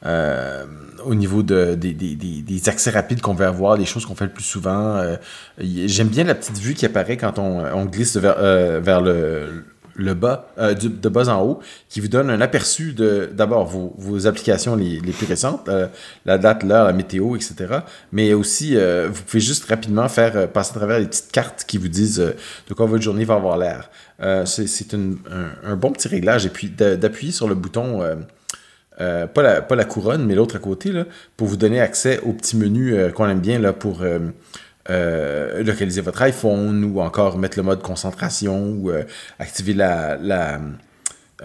euh, 0.04 0.64
au 1.04 1.14
niveau 1.14 1.42
de, 1.42 1.74
des, 1.74 2.68
accès 2.68 2.90
rapides 2.90 3.20
qu'on 3.20 3.34
veut 3.34 3.46
avoir, 3.46 3.78
des 3.78 3.84
choses 3.84 4.04
qu'on 4.04 4.14
fait 4.14 4.24
le 4.24 4.32
plus 4.32 4.44
souvent. 4.44 4.96
Euh, 4.96 5.16
j'aime 5.58 6.08
bien 6.08 6.24
la 6.24 6.34
petite 6.34 6.58
vue 6.58 6.74
qui 6.74 6.84
apparaît 6.84 7.16
quand 7.16 7.38
on, 7.38 7.84
glisse 7.86 8.16
vers, 8.16 8.34
euh, 8.38 8.80
vers 8.82 9.00
le, 9.00 9.64
le 9.94 10.14
bas, 10.14 10.48
de 10.58 11.08
bas 11.08 11.28
en 11.28 11.42
haut, 11.42 11.60
qui 11.88 12.00
vous 12.00 12.08
donne 12.08 12.28
un 12.28 12.40
aperçu 12.40 12.92
de 12.92 13.30
d'abord 13.32 13.66
vos, 13.66 13.94
vos, 13.98 14.26
applications 14.26 14.74
les, 14.74 15.00
les, 15.00 15.12
plus 15.12 15.26
récentes, 15.26 15.70
la 16.24 16.38
date, 16.38 16.64
l'heure, 16.64 16.86
la 16.86 16.92
météo, 16.92 17.36
etc. 17.36 17.78
Mais 18.10 18.34
aussi, 18.34 18.74
vous 18.74 19.22
pouvez 19.22 19.40
juste 19.40 19.66
rapidement 19.66 20.08
faire 20.08 20.50
passer 20.50 20.72
à 20.72 20.78
travers 20.78 20.98
les 20.98 21.06
petites 21.06 21.30
cartes 21.30 21.64
qui 21.68 21.78
vous 21.78 21.88
disent 21.88 22.34
de 22.68 22.74
quoi 22.74 22.86
votre 22.86 23.02
journée 23.02 23.24
va 23.24 23.34
avoir 23.34 23.58
l'air. 23.58 23.90
c'est 24.44 24.94
un, 24.94 25.12
un, 25.64 25.76
bon 25.76 25.92
petit 25.92 26.08
réglage. 26.08 26.46
Et 26.46 26.50
puis 26.50 26.68
d'appuyer 26.68 27.32
sur 27.32 27.48
le 27.48 27.54
bouton 27.54 28.02
euh, 29.00 29.26
pas, 29.26 29.42
la, 29.42 29.62
pas 29.62 29.76
la 29.76 29.84
couronne, 29.84 30.24
mais 30.24 30.34
l'autre 30.34 30.56
à 30.56 30.58
côté, 30.58 30.90
là, 30.90 31.04
pour 31.36 31.48
vous 31.48 31.56
donner 31.56 31.80
accès 31.80 32.20
au 32.20 32.32
petit 32.32 32.56
menu 32.56 32.94
euh, 32.94 33.10
qu'on 33.10 33.28
aime 33.28 33.40
bien 33.40 33.58
là, 33.58 33.72
pour 33.74 34.02
euh, 34.02 35.62
localiser 35.62 36.00
votre 36.00 36.22
iPhone 36.22 36.84
ou 36.84 37.00
encore 37.00 37.36
mettre 37.36 37.58
le 37.58 37.62
mode 37.62 37.82
concentration 37.82 38.70
ou 38.70 38.90
activer 39.38 39.74
la. 39.74 40.16
la 40.16 40.60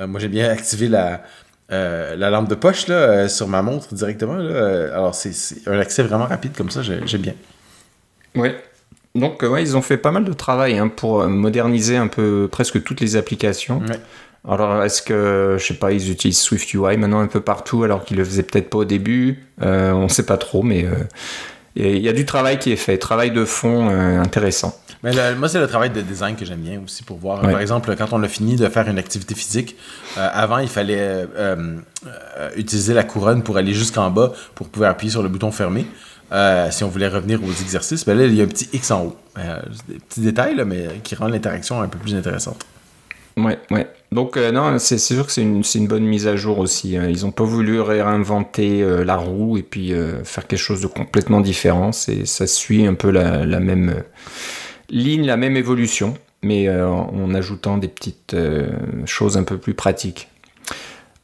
moi, 0.07 0.19
j'aime 0.21 0.31
bien 0.31 0.49
activer 0.49 0.87
la, 0.87 1.23
la 1.69 2.29
lampe 2.29 2.47
de 2.47 2.55
poche 2.55 2.87
là, 2.87 3.27
sur 3.27 3.47
ma 3.47 3.61
montre 3.61 3.93
directement. 3.93 4.35
Là. 4.35 4.93
Alors, 4.93 5.15
c'est 5.15 5.67
un 5.67 5.79
accès 5.79 6.03
vraiment 6.03 6.27
rapide 6.27 6.53
comme 6.55 6.69
ça, 6.69 6.81
j'aime 6.83 7.21
bien. 7.21 7.33
Oui. 8.35 8.49
Donc, 9.15 9.41
ouais, 9.41 9.61
ils 9.61 9.75
ont 9.75 9.81
fait 9.81 9.97
pas 9.97 10.11
mal 10.11 10.23
de 10.23 10.31
travail 10.31 10.77
hein, 10.77 10.87
pour 10.87 11.27
moderniser 11.27 11.97
un 11.97 12.07
peu 12.07 12.47
presque 12.49 12.81
toutes 12.83 13.01
les 13.01 13.17
applications. 13.17 13.79
Ouais. 13.79 13.99
Alors, 14.47 14.83
est-ce 14.83 15.03
que, 15.03 15.57
je 15.59 15.65
sais 15.65 15.75
pas, 15.75 15.91
ils 15.91 16.09
utilisent 16.09 16.39
Swift 16.39 16.73
UI 16.73 16.97
maintenant 16.97 17.19
un 17.19 17.27
peu 17.27 17.41
partout, 17.41 17.83
alors 17.83 18.03
qu'ils 18.03 18.17
le 18.17 18.23
faisaient 18.23 18.43
peut-être 18.43 18.69
pas 18.69 18.79
au 18.79 18.85
début? 18.85 19.43
Euh, 19.61 19.91
On 19.91 20.09
sait 20.09 20.25
pas 20.25 20.37
trop, 20.37 20.63
mais 20.63 20.83
euh, 20.83 20.95
il 21.75 21.99
y 21.99 22.09
a 22.09 22.13
du 22.13 22.25
travail 22.25 22.57
qui 22.57 22.71
est 22.71 22.77
fait, 22.77 22.97
travail 22.97 23.29
de 23.31 23.45
fond 23.45 23.89
euh, 23.89 24.19
intéressant. 24.19 24.75
Mais 25.03 25.11
moi, 25.35 25.47
c'est 25.47 25.59
le 25.59 25.67
travail 25.67 25.89
de 25.89 26.01
design 26.01 26.35
que 26.35 26.45
j'aime 26.45 26.59
bien 26.59 26.79
aussi 26.83 27.01
pour 27.03 27.17
voir. 27.17 27.41
Par 27.41 27.59
exemple, 27.59 27.95
quand 27.95 28.13
on 28.13 28.21
a 28.21 28.27
fini 28.27 28.55
de 28.55 28.67
faire 28.69 28.87
une 28.87 28.99
activité 28.99 29.33
physique, 29.33 29.75
avant, 30.15 30.59
il 30.59 30.67
fallait 30.67 31.25
utiliser 32.55 32.93
la 32.93 33.03
couronne 33.03 33.41
pour 33.41 33.57
aller 33.57 33.73
jusqu'en 33.73 34.11
bas 34.11 34.31
pour 34.53 34.69
pouvoir 34.69 34.91
appuyer 34.91 35.09
sur 35.09 35.23
le 35.23 35.29
bouton 35.29 35.51
fermé. 35.51 35.87
si 36.69 36.83
on 36.83 36.87
voulait 36.87 37.07
revenir 37.07 37.43
aux 37.43 37.61
exercices, 37.63 38.05
ben 38.05 38.15
là, 38.15 38.25
il 38.25 38.35
y 38.35 38.41
a 38.41 38.43
un 38.43 38.47
petit 38.47 38.69
X 38.73 38.91
en 38.91 39.05
haut. 39.05 39.15
des 39.87 39.95
petits 39.95 40.21
détails, 40.21 40.55
là, 40.55 40.65
mais 40.65 41.01
qui 41.03 41.15
rendent 41.15 41.31
l'interaction 41.31 41.81
un 41.81 41.87
peu 41.87 41.97
plus 41.97 42.13
intéressante. 42.13 42.63
Ouais, 43.37 43.57
ouais. 43.71 43.87
Donc 44.11 44.35
non, 44.37 44.77
c'est 44.77 44.97
sûr 44.97 45.25
que 45.25 45.31
c'est 45.31 45.41
une, 45.41 45.63
une, 45.75 45.87
bonne 45.87 46.03
mise 46.03 46.27
à 46.27 46.35
jour 46.35 46.59
aussi. 46.59 46.97
Hein. 46.97 47.07
Ils 47.09 47.23
n'ont 47.23 47.31
pas 47.31 47.45
voulu 47.45 47.79
réinventer 47.79 48.85
la 49.05 49.15
roue 49.15 49.57
et 49.57 49.63
puis 49.63 49.93
faire 50.25 50.47
quelque 50.47 50.59
chose 50.59 50.81
de 50.81 50.87
complètement 50.87 51.39
différent. 51.39 51.91
Ça 51.93 52.47
suit 52.47 52.85
un 52.85 52.93
peu 52.93 53.09
la, 53.09 53.45
la 53.45 53.61
même 53.61 54.03
ligne, 54.89 55.25
la 55.25 55.37
même 55.37 55.55
évolution, 55.55 56.15
mais 56.43 56.69
en 56.69 57.33
ajoutant 57.33 57.77
des 57.77 57.87
petites 57.87 58.35
choses 59.05 59.37
un 59.37 59.43
peu 59.43 59.57
plus 59.57 59.75
pratiques. 59.75 60.27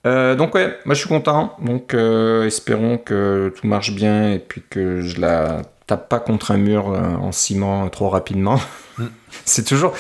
Euh, 0.08 0.36
donc 0.36 0.56
ouais, 0.56 0.78
moi 0.86 0.96
je 0.96 1.00
suis 1.00 1.10
content. 1.10 1.56
Donc 1.62 1.94
euh, 1.94 2.46
espérons 2.46 2.98
que 2.98 3.54
tout 3.56 3.68
marche 3.68 3.94
bien 3.94 4.32
et 4.32 4.40
puis 4.40 4.64
que 4.70 5.02
je 5.02 5.20
la 5.20 5.64
tape 5.86 6.10
pas 6.10 6.20
contre 6.20 6.52
un 6.52 6.58
mur 6.58 6.92
euh, 6.92 7.16
en 7.16 7.32
ciment 7.32 7.90
trop 7.90 8.10
rapidement. 8.10 8.60
Mm. 8.98 9.06
c'est 9.46 9.66
toujours, 9.66 9.94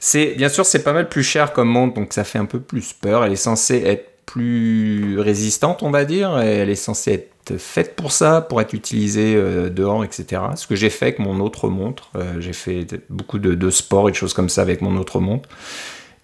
c'est 0.00 0.34
bien 0.36 0.48
sûr 0.48 0.66
c'est 0.66 0.82
pas 0.82 0.92
mal 0.92 1.08
plus 1.08 1.22
cher 1.22 1.52
comme 1.52 1.68
montre 1.68 1.94
donc 1.94 2.12
ça 2.12 2.24
fait 2.24 2.38
un 2.38 2.46
peu 2.46 2.58
plus 2.60 2.92
peur. 2.92 3.24
Elle 3.24 3.32
est 3.32 3.36
censée 3.36 3.82
être 3.86 4.10
plus 4.26 5.20
résistante 5.20 5.82
on 5.82 5.90
va 5.90 6.04
dire 6.04 6.38
elle 6.38 6.70
est 6.70 6.74
censée 6.74 7.12
être 7.12 7.58
faite 7.58 7.96
pour 7.96 8.12
ça, 8.12 8.40
pour 8.40 8.60
être 8.60 8.72
utilisée 8.72 9.34
dehors 9.70 10.04
etc. 10.04 10.42
Ce 10.56 10.66
que 10.66 10.74
j'ai 10.76 10.90
fait 10.90 11.06
avec 11.06 11.18
mon 11.18 11.40
autre 11.40 11.68
montre, 11.68 12.10
j'ai 12.38 12.52
fait 12.52 12.86
beaucoup 13.08 13.38
de, 13.38 13.70
sport 13.70 14.08
et 14.08 14.12
de 14.12 14.16
choses 14.16 14.34
comme 14.34 14.48
ça 14.48 14.62
avec 14.62 14.82
mon 14.82 14.96
autre 14.96 15.20
montre 15.20 15.48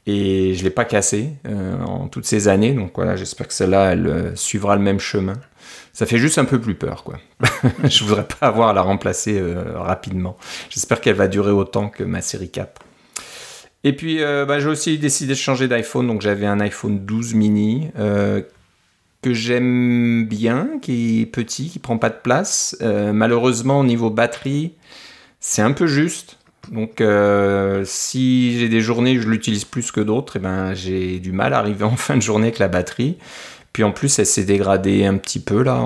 et 0.06 0.54
je 0.54 0.62
l'ai 0.62 0.70
pas 0.70 0.84
cassé 0.84 1.30
euh, 1.46 1.82
en 1.82 2.08
toutes 2.08 2.26
ces 2.26 2.48
années. 2.48 2.72
Donc 2.72 2.92
voilà, 2.94 3.16
j'espère 3.16 3.48
que 3.48 3.54
celle-là, 3.54 3.92
elle 3.92 4.06
euh, 4.06 4.36
suivra 4.36 4.76
le 4.76 4.82
même 4.82 5.00
chemin. 5.00 5.34
Ça 5.92 6.06
fait 6.06 6.18
juste 6.18 6.38
un 6.38 6.44
peu 6.44 6.60
plus 6.60 6.74
peur, 6.74 7.02
quoi. 7.02 7.18
je 7.84 8.04
voudrais 8.04 8.26
pas 8.26 8.46
avoir 8.46 8.68
à 8.68 8.72
la 8.72 8.82
remplacer 8.82 9.38
euh, 9.38 9.78
rapidement. 9.78 10.36
J'espère 10.70 11.00
qu'elle 11.00 11.16
va 11.16 11.26
durer 11.26 11.50
autant 11.50 11.88
que 11.88 12.04
ma 12.04 12.20
série 12.20 12.50
4. 12.50 12.82
Et 13.86 13.92
puis, 13.92 14.18
bah, 14.18 14.58
j'ai 14.58 14.68
aussi 14.68 14.98
décidé 14.98 15.34
de 15.34 15.38
changer 15.38 15.68
d'iPhone. 15.68 16.06
Donc, 16.06 16.20
j'avais 16.20 16.46
un 16.46 16.58
iPhone 16.60 16.98
12 17.04 17.34
mini 17.34 17.88
que 19.22 19.32
j'aime 19.32 20.26
bien, 20.26 20.68
qui 20.82 21.22
est 21.22 21.26
petit, 21.26 21.68
qui 21.70 21.78
prend 21.78 21.96
pas 21.96 22.10
de 22.10 22.18
place. 22.22 22.76
malheureusement, 22.82 23.80
au 23.80 23.84
niveau 23.84 24.10
batterie, 24.10 24.72
c'est 25.40 25.62
un 25.62 25.72
peu 25.72 25.86
juste. 25.86 26.38
Donc, 26.72 27.00
euh, 27.00 27.82
si 27.84 28.58
j'ai 28.58 28.68
des 28.68 28.80
journées 28.80 29.18
où 29.18 29.22
je 29.22 29.28
l'utilise 29.28 29.64
plus 29.64 29.92
que 29.92 30.00
d'autres, 30.00 30.36
eh 30.36 30.38
ben, 30.40 30.74
j'ai 30.74 31.18
du 31.20 31.32
mal 31.32 31.54
à 31.54 31.58
arriver 31.58 31.84
en 31.84 31.96
fin 31.96 32.16
de 32.16 32.22
journée 32.22 32.48
avec 32.48 32.58
la 32.58 32.68
batterie. 32.68 33.16
Puis 33.72 33.84
en 33.84 33.92
plus, 33.92 34.18
elle 34.18 34.26
s'est 34.26 34.44
dégradée 34.44 35.04
un 35.04 35.16
petit 35.18 35.40
peu 35.40 35.62
là. 35.62 35.80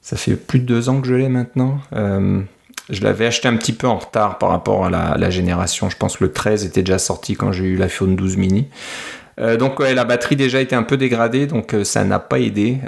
Ça 0.00 0.16
fait 0.16 0.36
plus 0.36 0.58
de 0.58 0.66
deux 0.66 0.88
ans 0.88 1.00
que 1.00 1.08
je 1.08 1.14
l'ai 1.14 1.28
maintenant. 1.28 1.80
Euh, 1.94 2.42
je 2.90 3.02
l'avais 3.02 3.26
acheté 3.26 3.48
un 3.48 3.56
petit 3.56 3.72
peu 3.72 3.86
en 3.86 3.98
retard 3.98 4.38
par 4.38 4.50
rapport 4.50 4.86
à 4.86 4.90
la, 4.90 5.30
génération. 5.30 5.88
Je 5.90 5.96
pense 5.96 6.16
que 6.16 6.24
le 6.24 6.32
13 6.32 6.64
était 6.64 6.82
déjà 6.82 6.98
sorti 6.98 7.34
quand 7.34 7.52
j'ai 7.52 7.64
eu 7.64 7.76
l'iPhone 7.76 8.16
12 8.16 8.36
mini. 8.36 8.68
Euh, 9.40 9.56
donc 9.56 9.80
la 9.80 10.04
batterie 10.04 10.36
déjà 10.36 10.60
était 10.60 10.76
un 10.76 10.82
peu 10.82 10.96
dégradée, 10.96 11.46
donc 11.46 11.74
ça 11.84 12.04
n'a 12.04 12.18
pas 12.18 12.38
aidé. 12.38 12.78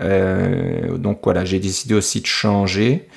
donc 0.99 1.21
voilà, 1.25 1.45
j'ai 1.45 1.59
décidé 1.59 1.95
aussi 1.95 2.21
de 2.21 2.27
changer. 2.27 3.09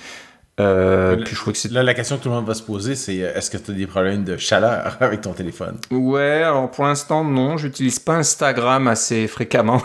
Euh, 0.60 1.18
puis 1.18 1.36
je 1.36 1.42
crois 1.42 1.54
que 1.54 1.74
Là, 1.74 1.84
la 1.84 1.94
question 1.94 2.18
que 2.18 2.24
tout 2.24 2.30
le 2.30 2.36
monde 2.36 2.48
va 2.48 2.56
se 2.56 2.64
poser, 2.64 2.96
c'est 2.96 3.22
euh, 3.22 3.36
est-ce 3.36 3.52
que 3.52 3.58
tu 3.58 3.72
as 3.72 3.74
des 3.76 3.86
problèmes 3.86 4.24
de 4.24 4.38
chaleur 4.38 4.98
avec 5.02 5.22
ton 5.22 5.34
téléphone? 5.34 5.78
Ouais, 5.92 6.44
alors 6.44 6.72
pour 6.72 6.86
l'instant, 6.86 7.24
non. 7.24 7.58
J'utilise 7.58 8.00
pas 8.00 8.16
Instagram 8.16 8.88
assez 8.88 9.28
fréquemment. 9.28 9.82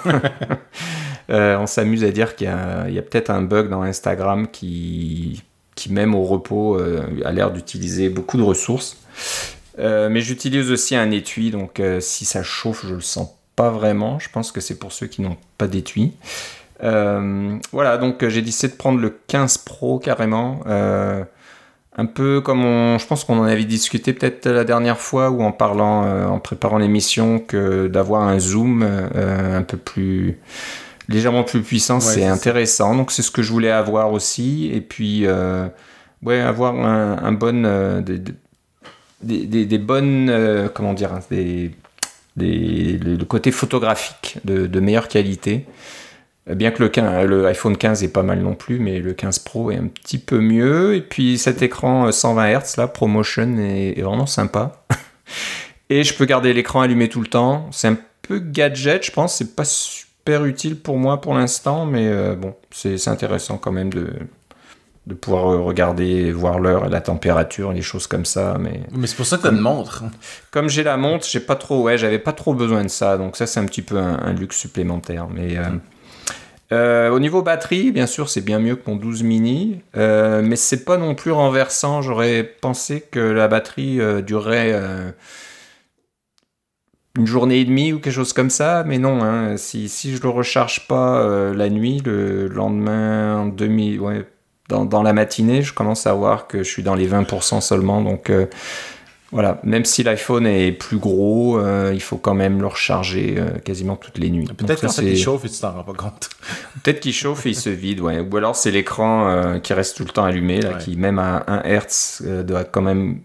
euh, 1.31 1.59
on 1.59 1.67
s'amuse 1.67 2.05
à 2.05 2.11
dire 2.11 2.35
qu'il 2.37 2.47
y 2.47 2.51
a, 2.51 2.85
a 2.85 3.03
peut-être 3.03 3.31
un 3.31 3.43
bug 3.43 3.69
dans 3.69 3.83
Instagram 3.83 4.49
qui, 4.49 5.43
qui 5.75 5.93
même 5.93 6.15
au 6.15 6.25
repos, 6.25 6.79
euh, 6.79 7.07
a 7.25 7.33
l'air 7.33 7.51
d'utiliser 7.51 8.09
beaucoup 8.09 8.37
de 8.37 8.43
ressources. 8.43 8.99
Euh, 9.79 10.09
mais 10.11 10.21
j'utilise 10.21 10.71
aussi 10.71 10.95
un 10.97 11.11
étui, 11.11 11.51
donc 11.51 11.81
si 12.01 12.25
ça 12.25 12.43
chauffe, 12.43 12.85
je 12.87 12.95
le 12.95 13.01
sens 13.01 13.31
pas 13.57 13.71
vraiment. 13.71 14.19
Je 14.19 14.29
pense 14.29 14.53
que 14.53 14.61
c'est 14.61 14.79
pour 14.79 14.93
ceux 14.93 15.07
qui 15.07 15.23
n'ont 15.23 15.37
pas 15.59 15.67
d'étui. 15.67 16.13
Euh, 16.83 17.57
voilà, 17.71 17.97
donc 17.97 18.23
euh, 18.23 18.29
j'ai 18.29 18.43
décidé 18.43 18.73
de 18.73 18.77
prendre 18.77 19.01
le 19.01 19.17
15 19.27 19.59
Pro 19.59 19.99
carrément. 19.99 20.61
Euh, 20.67 21.25
un 21.97 22.07
peu 22.07 22.41
comme 22.41 22.65
on, 22.65 22.99
je 22.99 23.07
pense 23.07 23.25
qu'on 23.25 23.39
en 23.39 23.45
avait 23.45 23.65
discuté 23.65 24.13
peut-être 24.15 24.47
la 24.49 24.65
dernière 24.65 24.99
fois 24.99 25.31
ou 25.31 25.43
en 25.43 25.53
parlant, 25.53 26.27
en 26.27 26.39
préparant 26.39 26.79
l'émission, 26.79 27.39
que 27.39 27.87
d'avoir 27.87 28.23
un 28.23 28.39
zoom 28.39 28.83
un 28.83 29.63
peu 29.63 29.77
plus 29.77 30.39
légèrement 31.13 31.45
plus 31.45 31.63
puissant, 31.63 32.01
c'est 32.01 32.25
intéressant. 32.25 32.97
Donc 32.97 33.13
c'est 33.13 33.23
ce 33.23 33.31
que 33.31 33.43
je 33.43 33.53
voulais 33.53 33.71
avoir 33.71 34.13
aussi. 34.13 34.71
Et 34.73 34.81
puis 34.81 35.27
ouais, 36.23 36.41
avoir 36.41 36.75
un, 36.75 37.33
bon 37.33 38.03
des, 39.23 39.47
des, 39.67 39.79
bonnes 39.79 40.71
comment 40.75 40.95
dire, 40.95 41.13
hein, 41.13 41.21
des, 41.31 41.71
le 42.37 43.25
côté 43.25 43.51
photographique 43.51 44.39
de, 44.45 44.67
de 44.67 44.81
meilleure 44.81 45.09
qualité. 45.09 45.67
Bien 46.47 46.73
que 46.73 46.83
le, 46.83 46.89
15, 46.89 47.27
le 47.27 47.47
iPhone 47.47 47.77
15 47.77 48.03
est 48.03 48.09
pas 48.09 48.25
mal 48.25 48.41
non 48.41 48.55
plus, 48.55 48.81
mais 48.81 48.99
le 48.99 49.13
15 49.13 49.39
Pro 49.41 49.71
est 49.71 49.77
un 49.77 49.87
petit 49.87 50.19
peu 50.19 50.41
mieux. 50.41 50.97
Et 50.97 51.01
puis 51.01 51.39
cet 51.39 51.63
écran 51.63 52.11
120 52.11 52.43
euh, 52.43 52.59
Hz, 52.59 52.77
là, 52.79 52.89
ProMotion, 52.89 53.59
est, 53.59 54.01
vraiment 54.03 54.27
sympa. 54.27 54.85
Et 55.89 56.03
je 56.03 56.15
peux 56.15 56.25
garder 56.25 56.53
l'écran 56.53 56.81
allumé 56.81 57.09
tout 57.09 57.21
le 57.21 57.29
temps. 57.29 57.69
C'est 57.71 57.89
un 57.89 57.99
peu 58.23 58.41
gadget, 58.41 59.05
je 59.05 59.13
pense. 59.13 59.37
C'est 59.37 59.55
pas 59.55 59.65
super 59.65 60.12
utile 60.27 60.79
pour 60.79 60.99
moi 60.99 61.21
pour 61.21 61.35
l'instant, 61.35 61.87
mais 61.87 62.07
euh, 62.07 62.35
bon, 62.35 62.55
c'est 62.71 63.09
intéressant 63.09 63.59
quand 63.59 63.73
même 63.73 63.93
de, 63.93 64.09
de 65.07 65.15
pouvoir 65.15 65.49
euh, 65.51 65.61
regarder, 65.61 66.33
voir 66.33 66.59
l'heure, 66.59 66.89
la 66.89 67.01
température, 67.01 67.73
les 67.73 67.83
choses 67.83 68.07
comme 68.07 68.25
ça. 68.25 68.57
Mais, 68.59 68.81
mais 68.93 69.07
c'est 69.07 69.17
pour 69.17 69.27
ça 69.27 69.37
que 69.37 69.49
tu 69.49 69.55
une 69.55 69.61
montre. 69.61 70.05
Comme 70.51 70.69
j'ai 70.69 70.83
la 70.83 70.97
montre, 70.97 71.27
j'ai 71.29 71.41
pas 71.41 71.57
trop, 71.57 71.83
ouais, 71.83 71.99
j'avais 71.99 72.19
pas 72.19 72.33
trop 72.33 72.55
besoin 72.55 72.83
de 72.83 72.89
ça. 72.89 73.17
Donc 73.19 73.37
ça, 73.37 73.47
c'est 73.47 73.61
un 73.61 73.67
petit 73.67 73.83
peu 73.83 73.99
un, 73.99 74.33
luxe 74.33 74.57
supplémentaire. 74.57 75.29
Mais 75.29 75.59
euh, 76.73 77.11
au 77.11 77.21
niveau 77.21 77.43
batterie, 77.43 77.91
bien 77.91 78.07
sûr, 78.07 78.31
c'est 78.31 78.41
bien 78.41 78.59
mieux 78.59 78.77
que 78.77 78.89
mon 78.89 78.97
12 78.97 79.23
mini, 79.25 79.83
euh, 79.97 80.41
mais 80.43 80.57
c'est 80.57 80.85
pas 80.85 80.97
non 80.97 81.15
plus 81.15 81.31
renversant. 81.31 82.01
J'aurais 82.01 82.45
pensé 82.45 83.03
que 83.03 83.21
la 83.21 83.47
batterie 83.47 84.01
euh, 84.01 84.23
durerait 84.23 84.73
une 87.19 87.27
journée 87.27 87.61
et 87.61 87.65
demie 87.65 87.93
ou 87.93 87.99
quelque 87.99 88.15
chose 88.15 88.33
comme 88.33 88.51
ça, 88.51 88.85
mais 88.87 88.99
non. 88.99 89.23
Hein. 89.23 89.57
si, 89.57 89.89
si 89.89 90.17
je 90.17 90.23
le 90.23 90.29
recharge 90.29 90.87
pas 90.87 91.53
la 91.53 91.69
nuit, 91.69 92.01
le 92.05 92.49
lendemain, 92.49 93.47
demi, 93.47 93.99
ouais, 93.99 94.27
dans, 94.69 94.85
dans, 94.85 95.03
la 95.03 95.13
matinée, 95.13 95.63
je 95.63 95.75
commence 95.75 96.07
à 96.07 96.15
voir 96.15 96.47
que 96.47 96.59
je 96.59 96.69
suis 96.69 96.83
dans 96.83 96.95
les 96.95 97.09
20% 97.09 97.61
seulement. 97.61 98.01
Donc 98.01 98.31
voilà, 99.33 99.59
même 99.65 99.87
si 99.87 100.03
l'iPhone 100.03 100.47
est 100.47 100.73
plus 100.73 100.99
gros, 100.99 101.59
euh, 101.59 101.93
il 101.95 102.03
faut 102.03 102.19
quand 102.19 102.35
même 102.35 102.61
le 102.61 102.67
recharger 102.67 103.37
euh, 103.39 103.59
quasiment 103.61 103.97
toutes 103.97 104.19
les 104.19 104.29
nuits. 104.29 104.47
Peut-être 104.47 104.87
qu'il 104.87 105.17
chauffe 105.17 105.47
et 105.47 105.49
tu 105.49 105.59
t'en 105.59 105.73
rends 105.73 105.85
pas 105.85 105.95
compte. 105.95 106.29
Peut-être 106.83 107.01
qu'il 107.01 107.15
chauffe 107.15 107.47
et 107.47 107.51
il 107.51 107.57
se 107.57 107.71
vide, 107.71 108.01
ouais. 108.01 108.21
Ou 108.21 108.37
alors 108.37 108.55
c'est 108.55 108.71
l'écran 108.71 109.29
euh, 109.29 109.59
qui 109.59 109.73
reste 109.73 109.97
tout 109.97 110.05
le 110.05 110.11
temps 110.11 110.25
allumé, 110.25 110.61
là, 110.61 110.75
qui 110.75 110.97
même 110.97 111.19
à 111.19 111.45
1 111.47 111.63
Hz 111.63 112.45
doit 112.45 112.65
quand 112.65 112.83
même 112.83 113.21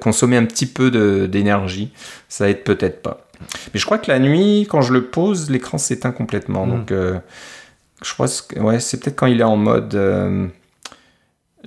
consommer 0.00 0.36
un 0.36 0.44
petit 0.44 0.66
peu 0.66 0.90
d'énergie. 1.28 1.92
Ça 2.28 2.48
aide 2.48 2.64
peut-être 2.64 3.02
pas. 3.02 3.26
Mais 3.72 3.80
je 3.80 3.84
crois 3.84 3.98
que 3.98 4.10
la 4.10 4.18
nuit, 4.18 4.66
quand 4.70 4.80
je 4.80 4.92
le 4.92 5.04
pose, 5.06 5.50
l'écran 5.50 5.78
s'éteint 5.78 6.12
complètement. 6.12 6.66
Hmm. 6.66 6.70
Donc 6.70 6.92
je 6.92 8.12
crois 8.12 8.26
que 8.26 8.60
ouais, 8.60 8.80
c'est 8.80 9.00
peut-être 9.00 9.16
quand 9.16 9.26
il 9.26 9.40
est 9.40 9.44
en 9.44 9.56
mode 9.56 10.52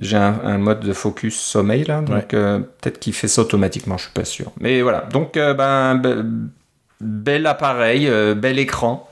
j'ai 0.02 0.18
un, 0.18 0.58
mode 0.58 0.82
de 0.82 0.94
focus 0.94 1.40
sommeil 1.40 1.84
là, 1.84 2.02
donc 2.02 2.34
euh, 2.34 2.60
peut-être 2.60 3.00
qu'il 3.00 3.14
fait 3.14 3.28
ça 3.28 3.42
automatiquement, 3.42 3.98
je 3.98 4.04
suis 4.04 4.14
pas 4.14 4.26
sûr. 4.26 4.52
Mais 4.60 4.82
voilà, 4.82 5.02
donc 5.12 5.38
euh, 5.38 5.54
ben 5.54 6.46
bel 7.02 7.46
appareil, 7.48 8.08
euh, 8.08 8.36
bel 8.36 8.60
écran. 8.60 9.07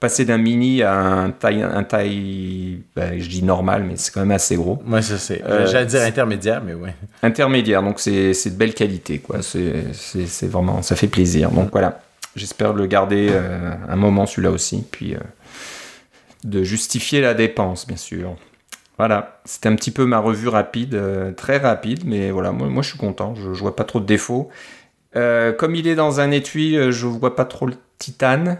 Passer 0.00 0.24
d'un 0.24 0.38
mini 0.38 0.82
à 0.82 0.94
un 0.94 1.30
taille, 1.30 1.62
un 1.62 1.82
taille 1.82 2.82
ben, 2.94 3.18
je 3.18 3.28
dis 3.28 3.42
normal, 3.42 3.84
mais 3.84 3.96
c'est 3.96 4.12
quand 4.12 4.20
même 4.20 4.30
assez 4.30 4.56
gros. 4.56 4.82
Ouais, 4.86 5.02
ça 5.02 5.18
c'est. 5.18 5.42
J'allais 5.66 5.86
dire 5.86 6.02
intermédiaire, 6.02 6.62
mais 6.64 6.74
ouais. 6.74 6.94
Intermédiaire, 7.22 7.82
donc 7.82 8.00
c'est 8.00 8.32
de 8.32 8.56
belle 8.56 8.74
qualité, 8.74 9.18
quoi. 9.18 9.38
C'est 9.42 10.46
vraiment, 10.46 10.82
ça 10.82 10.96
fait 10.96 11.08
plaisir. 11.08 11.50
Donc 11.50 11.70
voilà, 11.72 12.00
j'espère 12.34 12.72
le 12.72 12.86
garder 12.86 13.32
un 13.88 13.96
moment 13.96 14.26
celui-là 14.26 14.50
aussi, 14.50 14.84
puis 14.90 15.16
de 16.44 16.62
justifier 16.62 17.20
la 17.20 17.34
dépense, 17.34 17.86
bien 17.86 17.96
sûr. 17.96 18.36
Voilà, 18.98 19.40
c'était 19.44 19.68
un 19.68 19.74
petit 19.74 19.90
peu 19.90 20.06
ma 20.06 20.18
revue 20.18 20.48
rapide, 20.48 20.94
euh, 20.94 21.32
très 21.32 21.58
rapide, 21.58 22.04
mais 22.06 22.30
voilà, 22.30 22.52
moi, 22.52 22.68
moi 22.68 22.82
je 22.82 22.88
suis 22.88 22.98
content, 22.98 23.34
je, 23.34 23.48
ne 23.48 23.54
vois 23.54 23.76
pas 23.76 23.84
trop 23.84 24.00
de 24.00 24.06
défauts. 24.06 24.48
Euh, 25.16 25.52
comme 25.52 25.74
il 25.74 25.86
est 25.86 25.94
dans 25.94 26.20
un 26.20 26.30
étui, 26.30 26.76
euh, 26.76 26.90
je 26.90 27.06
vois 27.06 27.34
pas 27.34 27.44
trop 27.44 27.66
le 27.66 27.74
titane. 27.98 28.58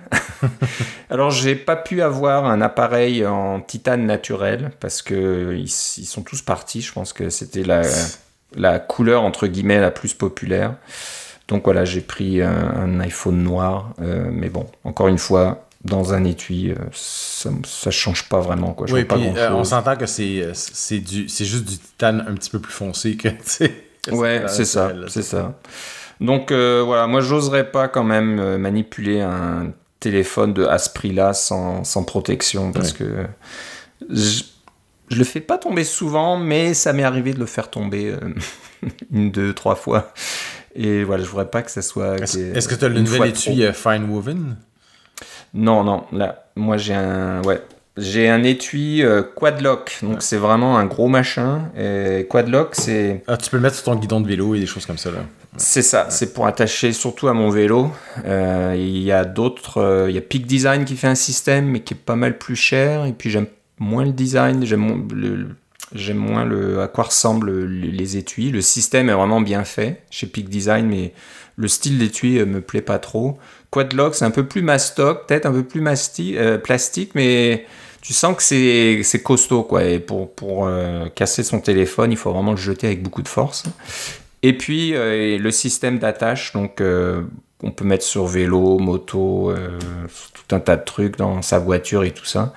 Alors 1.11 1.31
j'ai 1.31 1.55
pas 1.55 1.77
pu 1.77 2.03
avoir 2.03 2.47
un 2.47 2.61
appareil 2.61 3.27
en 3.27 3.61
titane 3.61 4.07
naturel 4.07 4.71
parce 4.81 5.03
que 5.03 5.55
ils, 5.57 5.69
sont 5.69 6.23
tous 6.23 6.43
partis. 6.43 6.81
Je 6.81 6.93
pense 6.93 7.13
que 7.13 7.29
c'était 7.29 7.63
la, 7.63 7.83
la, 8.55 8.79
couleur 8.79 9.23
entre 9.23 9.47
guillemets 9.47 9.81
la 9.81 9.91
plus 9.91 10.15
populaire. 10.15 10.75
Donc 11.49 11.65
voilà, 11.65 11.85
j'ai 11.85 12.01
pris 12.01 12.43
un, 12.43 12.49
un, 12.51 13.01
iPhone 13.01 13.43
noir. 13.43 13.93
mais 13.99 14.49
bon, 14.49 14.67
encore 14.85 15.09
une 15.09 15.19
fois, 15.19 15.67
dans 15.87 16.13
un 16.13 16.25
étui, 16.25 16.71
euh, 16.71 16.75
ça, 16.93 17.51
ça 17.65 17.91
change 17.91 18.29
pas 18.29 18.41
vraiment. 18.41 18.73
Quoi. 18.73 18.87
oui, 18.91 19.05
puis 19.05 19.29
euh, 19.37 19.55
on 19.55 19.65
s'entend 19.65 19.97
que 19.97 20.07
c'est, 20.07 20.43
euh, 20.43 20.51
c'est, 20.55 21.03
juste 21.45 21.65
du 21.65 21.79
titane 21.79 22.25
un 22.29 22.35
petit 22.35 22.51
peu 22.51 22.59
plus 22.59 22.73
foncé 22.73 23.17
que. 23.17 23.29
Ouais, 24.11 24.45
c'est 24.49 24.65
ça, 24.65 24.93
c'est 25.09 25.23
ça. 25.23 25.59
Donc 26.21 26.51
voilà, 26.51 27.07
moi 27.07 27.21
j'oserais 27.21 27.71
pas 27.71 27.89
quand 27.89 28.05
même 28.05 28.57
manipuler 28.57 29.21
un 29.21 29.73
téléphone 30.01 30.53
de 30.55 30.65
à 30.65 30.79
ce 30.79 30.91
prix-là 30.91 31.35
sans, 31.35 31.85
sans, 31.85 32.05
protection 32.05 32.73
parce 32.73 32.93
que 32.93 33.27
je, 34.11 34.43
je, 35.09 35.19
le 35.19 35.25
fais 35.25 35.41
pas 35.41 35.59
tomber 35.59 35.85
souvent, 35.85 36.39
mais 36.39 36.75
ça 36.75 36.93
m'est 36.93 37.03
arrivé 37.03 37.33
de 37.33 37.39
le 37.39 37.47
faire 37.47 37.71
tomber 37.71 38.15
une, 39.13 39.31
deux, 39.31 39.53
trois 39.53 39.75
fois. 39.75 40.13
Et 40.75 41.05
voilà, 41.05 41.25
je 41.25 41.29
voudrais 41.29 41.51
pas 41.51 41.63
que 41.63 41.71
ça 41.71 41.83
soit. 41.83 42.17
Est-ce 42.17 42.69
que 42.69 42.75
tu 42.75 42.85
as 42.85 42.89
le 42.89 43.01
nouvel 43.01 43.31
étui 43.31 43.63
Fine 43.73 44.11
Woven? 44.11 44.57
Non, 45.55 45.85
non. 45.85 46.05
Là, 46.13 46.47
moi 46.55 46.77
j'ai 46.77 46.95
un. 46.95 47.43
Ouais. 47.43 47.61
J'ai 47.97 48.29
un 48.29 48.43
étui 48.43 49.03
euh, 49.03 49.23
Quadlock, 49.23 50.01
donc 50.03 50.21
c'est 50.21 50.37
vraiment 50.37 50.77
un 50.77 50.85
gros 50.85 51.09
machin. 51.09 51.71
Et 51.79 52.27
Quadlock, 52.29 52.75
c'est. 52.75 53.23
Ah, 53.27 53.39
tu 53.39 53.49
peux 53.49 53.57
le 53.57 53.63
mettre 53.63 53.77
sur 53.77 53.85
ton 53.85 53.95
guidon 53.95 54.21
de 54.21 54.29
vélo 54.29 54.55
et 54.55 54.61
des 54.61 54.67
choses 54.67 54.85
comme 54.85 54.99
ça 54.99 55.11
là. 55.11 55.21
C'est 55.57 55.81
ça, 55.81 56.09
c'est 56.11 56.35
pour 56.35 56.47
attacher 56.47 56.93
surtout 56.93 57.29
à 57.29 57.33
mon 57.33 57.49
vélo. 57.49 57.91
Euh, 58.27 58.75
il 58.77 58.99
y 58.99 59.13
a 59.13 59.25
d'autres, 59.25 59.79
euh, 59.79 60.11
il 60.11 60.15
y 60.15 60.19
a 60.19 60.21
Peak 60.21 60.47
Design 60.47 60.85
qui 60.85 60.95
fait 60.97 61.07
un 61.07 61.15
système, 61.15 61.65
mais 61.71 61.81
qui 61.81 61.95
est 61.95 61.97
pas 61.97 62.17
mal 62.17 62.37
plus 62.37 62.57
cher. 62.57 63.07
Et 63.07 63.13
puis 63.13 63.31
j'aime 63.31 63.47
moins 63.79 64.05
le 64.05 64.13
design, 64.13 64.67
j'aime 64.67 65.09
le, 65.15 65.49
j'aime 65.95 66.19
moins 66.19 66.45
le, 66.45 66.83
à 66.83 66.89
quoi 66.89 67.05
ressemblent 67.05 67.65
les 67.65 68.19
étuis. 68.19 68.51
Le 68.51 68.61
système 68.61 69.09
est 69.09 69.15
vraiment 69.15 69.41
bien 69.41 69.65
fait 69.65 70.03
chez 70.11 70.27
Peak 70.27 70.51
Design, 70.51 70.87
mais 70.87 71.15
le 71.57 71.69
style 71.69 71.97
d'étui 71.97 72.45
me 72.45 72.61
plaît 72.61 72.83
pas 72.83 72.99
trop. 72.99 73.39
Quadlock, 73.71 74.15
c'est 74.15 74.27
un 74.27 74.31
peu 74.31 74.45
plus 74.45 74.61
mastoc, 74.61 75.27
peut-être 75.27 75.47
un 75.47 75.53
peu 75.53 75.63
plus 75.63 75.81
masti, 75.81 76.37
plastique, 76.63 77.13
mais 77.15 77.65
tu 78.07 78.13
sens 78.13 78.37
que 78.37 78.43
c'est 78.43 79.23
costaud, 79.23 79.65
quoi. 79.65 79.85
Et 79.85 79.99
pour, 79.99 80.33
pour 80.33 80.71
casser 81.15 81.43
son 81.43 81.61
téléphone, 81.61 82.13
il 82.13 82.17
faut 82.17 82.33
vraiment 82.33 82.53
le 82.53 82.57
jeter 82.57 82.87
avec 82.87 83.03
beaucoup 83.03 83.23
de 83.23 83.29
force. 83.29 83.65
Et 84.47 84.53
puis 84.53 84.95
euh, 84.95 85.39
le 85.39 85.51
système 85.51 85.99
d'attache, 85.99 86.53
donc 86.53 86.81
euh, 86.81 87.23
on 87.65 87.73
peut 87.73 87.85
mettre 87.85 88.05
sur 88.05 88.27
vélo, 88.27 88.79
moto, 88.79 89.51
euh, 89.51 89.79
tout 90.35 90.55
un 90.55 90.61
tas 90.61 90.77
de 90.77 90.85
trucs 90.85 91.17
dans 91.17 91.43
sa 91.43 91.59
voiture 91.59 92.05
et 92.05 92.13
tout 92.13 92.25
ça. 92.25 92.53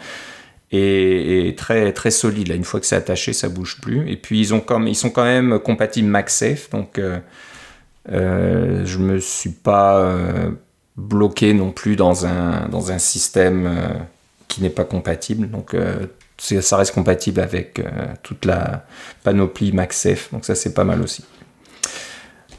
Et, 0.72 1.56
très 1.58 1.92
très 1.94 2.12
solide. 2.12 2.50
Là, 2.50 2.54
une 2.56 2.64
fois 2.64 2.80
que 2.80 2.86
c'est 2.86 2.96
attaché, 2.96 3.34
ça 3.34 3.50
bouge 3.50 3.82
plus. 3.82 4.08
Et 4.08 4.18
puis 4.18 4.40
ils 4.40 4.54
ont 4.54 4.64
ils 4.86 4.96
sont 4.96 5.10
quand 5.10 5.24
même 5.24 5.58
compatibles 5.58 6.08
MagSafe, 6.08 6.70
donc 6.70 7.00
euh, 7.00 8.86
je 8.86 8.98
me 9.00 9.20
suis 9.20 9.50
pas 9.50 10.14
bloqué 10.96 11.56
non 11.56 11.72
plus 11.72 11.96
dans 11.96 12.28
un 12.28 12.68
dans 12.70 12.92
un 12.92 13.00
système 13.00 13.68
qui 14.50 14.62
n'est 14.62 14.70
pas 14.70 14.84
compatible. 14.84 15.50
Donc 15.50 15.74
ça 16.38 16.76
reste 16.76 16.94
compatible 16.94 17.40
avec 17.40 17.82
toute 18.24 18.44
la 18.44 18.86
panoplie 19.24 19.72
MagSafe. 19.72 20.32
Donc 20.34 20.44
ça 20.44 20.56
c'est 20.56 20.74
pas 20.74 20.84
mal 20.84 21.02
aussi. 21.02 21.24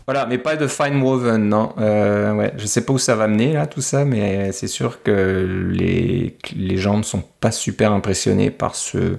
Voilà, 0.06 0.26
mais 0.26 0.38
pas 0.38 0.56
de 0.56 0.66
fine 0.66 1.00
woven, 1.02 1.48
non. 1.48 1.72
Euh, 1.78 2.32
ouais, 2.34 2.52
je 2.56 2.66
sais 2.66 2.84
pas 2.84 2.92
où 2.92 2.98
ça 2.98 3.14
va 3.14 3.28
mener 3.28 3.52
là, 3.52 3.68
tout 3.68 3.80
ça, 3.80 4.04
mais 4.04 4.50
c'est 4.50 4.66
sûr 4.66 5.04
que 5.04 5.68
les, 5.70 6.36
les 6.56 6.76
gens 6.78 6.96
ne 6.96 7.04
sont 7.04 7.22
pas 7.38 7.52
super 7.52 7.92
impressionnés 7.92 8.50
par 8.50 8.74
ce 8.74 9.18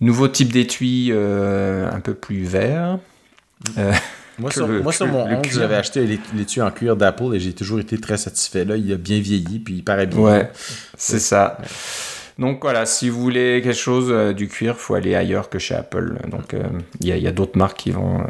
nouveau 0.00 0.28
type 0.28 0.54
d'étui 0.54 1.10
euh, 1.12 1.90
un 1.92 2.00
peu 2.00 2.14
plus 2.14 2.44
vert. 2.44 2.98
Euh, 3.76 3.92
moi, 4.38 4.50
sur, 4.50 4.68
moi 4.68 4.92
sur, 4.92 5.06
mon 5.06 5.24
11, 5.26 5.46
j'avais 5.50 5.76
acheté 5.76 6.06
l'étui 6.34 6.60
en 6.62 6.70
cuir 6.70 6.96
d'Apple 6.96 7.34
et 7.34 7.40
j'ai 7.40 7.52
toujours 7.52 7.80
été 7.80 7.98
très 7.98 8.16
satisfait. 8.16 8.64
Là, 8.64 8.76
il 8.76 8.92
a 8.92 8.96
bien 8.96 9.20
vieilli, 9.20 9.58
puis 9.58 9.74
il 9.76 9.84
paraît 9.84 10.06
bien. 10.06 10.18
Ouais, 10.18 10.50
c'est 10.96 11.20
ça. 11.20 11.58
Donc 12.38 12.62
voilà, 12.62 12.84
si 12.84 13.08
vous 13.08 13.20
voulez 13.20 13.60
quelque 13.62 13.78
chose 13.78 14.08
euh, 14.10 14.32
du 14.32 14.48
cuir, 14.48 14.74
il 14.76 14.80
faut 14.80 14.94
aller 14.94 15.14
ailleurs 15.14 15.48
que 15.48 15.60
chez 15.60 15.74
Apple. 15.76 16.18
Donc 16.30 16.56
il 17.00 17.06
y 17.06 17.26
a, 17.26 17.28
a 17.28 17.32
d'autres 17.32 17.56
marques 17.56 17.78
qui 17.78 17.92
vont 17.92 18.24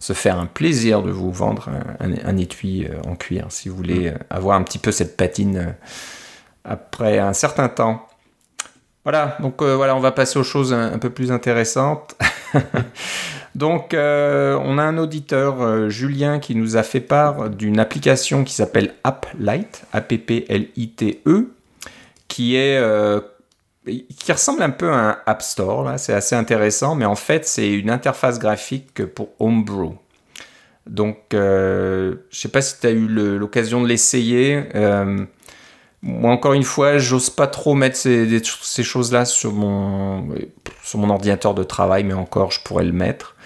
se 0.00 0.14
faire 0.14 0.38
un 0.38 0.46
plaisir 0.46 1.02
de 1.02 1.10
vous 1.10 1.30
vendre 1.30 1.68
un, 2.00 2.36
étui 2.38 2.86
euh, 2.86 3.00
en 3.06 3.14
cuir 3.14 3.46
si 3.50 3.68
vous 3.68 3.76
voulez 3.76 4.10
mm. 4.10 4.14
euh, 4.14 4.18
avoir 4.30 4.56
un 4.56 4.62
petit 4.62 4.78
peu 4.78 4.90
cette 4.90 5.16
patine 5.16 5.56
euh, 5.58 5.70
après 6.64 7.18
un 7.18 7.34
certain 7.34 7.68
temps. 7.68 8.08
Voilà, 9.04 9.36
donc 9.40 9.62
voilà, 9.62 9.96
on 9.96 10.00
va 10.00 10.12
passer 10.12 10.38
aux 10.38 10.44
choses 10.44 10.74
un, 10.74 10.98
peu 10.98 11.08
plus 11.08 11.32
intéressantes. 11.32 12.16
donc, 13.54 13.90
on 13.92 14.78
a 14.78 14.82
un 14.82 14.98
auditeur, 14.98 15.90
Julien, 15.90 16.38
qui 16.38 16.54
nous 16.54 16.76
a 16.76 16.82
fait 16.82 17.00
part 17.00 17.50
d'une 17.50 17.80
application 17.80 18.44
qui 18.44 18.54
s'appelle 18.54 18.94
AppLite, 19.04 19.84
A-P-P-L-I-T-E, 19.92 21.52
qui 22.28 22.56
est 22.56 22.80
qui 23.84 24.32
ressemble 24.32 24.62
un 24.62 24.70
peu 24.70 24.90
à 24.90 24.96
un 24.96 25.18
App 25.26 25.42
Store, 25.42 25.98
c'est 25.98 26.12
assez 26.12 26.36
intéressant, 26.36 26.94
mais 26.94 27.06
en 27.06 27.14
fait 27.14 27.46
c'est 27.46 27.70
une 27.72 27.90
interface 27.90 28.38
graphique 28.38 29.04
pour 29.06 29.30
Homebrew. 29.38 29.94
Donc 30.86 31.34
euh, 31.34 32.16
je 32.30 32.40
sais 32.40 32.48
pas 32.48 32.62
si 32.62 32.80
tu 32.80 32.86
as 32.86 32.90
eu 32.90 33.06
l'occasion 33.08 33.82
de 33.82 33.86
l'essayer. 33.86 34.64
Euh, 34.74 35.24
moi 36.02 36.30
encore 36.32 36.54
une 36.54 36.64
fois, 36.64 36.98
j'ose 36.98 37.30
pas 37.30 37.46
trop 37.46 37.74
mettre 37.74 37.96
ces, 37.96 38.82
choses-là 38.82 39.24
sur 39.24 39.52
mon 39.52 40.30
ordinateur 40.94 41.54
de 41.54 41.62
travail, 41.62 42.04
mais 42.04 42.14
encore 42.14 42.50
je 42.50 42.60
pourrais 42.62 42.84
le 42.84 42.92
mettre. 42.92 43.36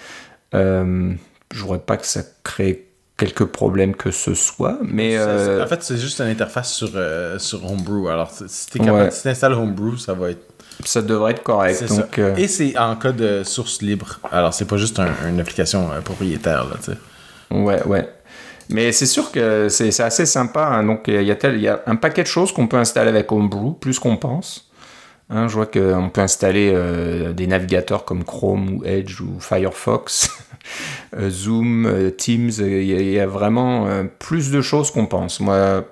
Euh, 0.55 1.13
je 1.53 1.61
voudrais 1.61 1.79
pas 1.79 1.97
que 1.97 2.05
ça 2.05 2.21
crée 2.43 2.85
quelques 3.17 3.45
problèmes 3.45 3.95
que 3.95 4.11
ce 4.11 4.33
soit, 4.33 4.77
mais... 4.81 5.17
Euh, 5.17 5.63
en 5.63 5.67
fait, 5.67 5.81
c'est 5.83 5.97
juste 5.97 6.19
une 6.19 6.27
interface 6.27 6.73
sur, 6.73 6.91
euh, 6.95 7.39
sur 7.39 7.63
Homebrew. 7.63 8.09
Alors, 8.09 8.29
si 8.31 8.67
tu 8.67 8.79
si 9.11 9.29
installes 9.29 9.53
Homebrew, 9.53 9.97
ça 9.97 10.13
va 10.13 10.31
être... 10.31 10.45
Ça 10.83 11.01
devrait 11.01 11.31
être 11.31 11.43
correct. 11.43 11.85
Donc, 11.87 12.19
euh, 12.19 12.35
Et 12.35 12.49
c'est 12.49 12.77
en 12.77 12.97
code 12.97 13.15
de 13.15 13.43
source 13.45 13.81
libre. 13.81 14.19
Alors, 14.29 14.53
c'est 14.53 14.65
pas 14.65 14.75
juste 14.75 14.99
une 14.99 15.39
application 15.39 15.89
propriétaire, 16.03 16.65
là, 16.65 16.75
tu 16.83 16.91
sais. 16.91 16.97
Ouais, 17.51 17.81
ouais. 17.83 18.09
Mais 18.67 18.91
c'est 18.91 19.05
sûr 19.05 19.31
que 19.31 19.69
c'est 19.69 19.97
assez 20.01 20.25
sympa. 20.25 20.65
Hein. 20.65 20.83
Donc, 20.83 21.03
il 21.07 21.23
y, 21.23 21.31
a 21.31 21.35
tel, 21.35 21.61
y 21.61 21.69
a 21.69 21.81
un 21.85 21.95
paquet 21.95 22.23
de 22.23 22.27
choses 22.27 22.51
qu'on 22.51 22.67
peut 22.67 22.77
installer 22.77 23.09
avec 23.09 23.31
Homebrew, 23.31 23.75
plus 23.79 23.99
qu'on 23.99 24.17
pense. 24.17 24.69
Hein, 25.29 25.47
je 25.47 25.55
vois 25.55 25.65
qu'on 25.65 26.09
peut 26.13 26.21
installer 26.21 26.73
des 27.33 27.47
navigateurs 27.47 28.05
comme 28.05 28.23
Chrome 28.23 28.75
ou 28.75 28.85
Edge 28.85 29.21
ou 29.21 29.39
Firefox. 29.39 30.29
Euh, 31.15 31.29
Zoom, 31.29 31.85
euh, 31.85 32.09
Teams, 32.09 32.51
il 32.59 32.83
y, 32.83 33.19
a 33.19 33.27
vraiment 33.27 33.87
euh, 33.87 34.03
plus 34.03 34.51
de 34.51 34.61
choses 34.61 34.91
qu'on 34.91 35.05
pense. 35.05 35.39
Moi, 35.39 35.85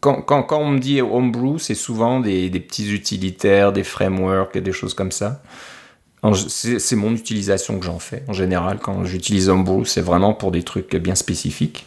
quand, 0.00 0.46
on 0.52 0.68
me 0.68 0.78
dit 0.78 1.00
Homebrew, 1.00 1.58
c'est 1.58 1.74
souvent 1.74 2.20
des, 2.20 2.50
des, 2.50 2.60
petits 2.60 2.92
utilitaires, 2.92 3.72
des 3.72 3.84
frameworks, 3.84 4.58
des 4.58 4.72
choses 4.72 4.94
comme 4.94 5.12
ça. 5.12 5.42
C'est 6.34 6.96
mon 6.96 7.12
utilisation 7.12 7.78
que 7.80 7.84
j'en 7.84 7.98
fais. 7.98 8.22
En 8.28 8.32
général, 8.32 8.78
quand 8.80 9.04
j'utilise 9.04 9.48
Homebrew, 9.48 9.84
c'est 9.84 10.00
vraiment 10.00 10.34
pour 10.34 10.52
des 10.52 10.62
trucs 10.62 10.94
bien 10.96 11.16
spécifiques. 11.16 11.86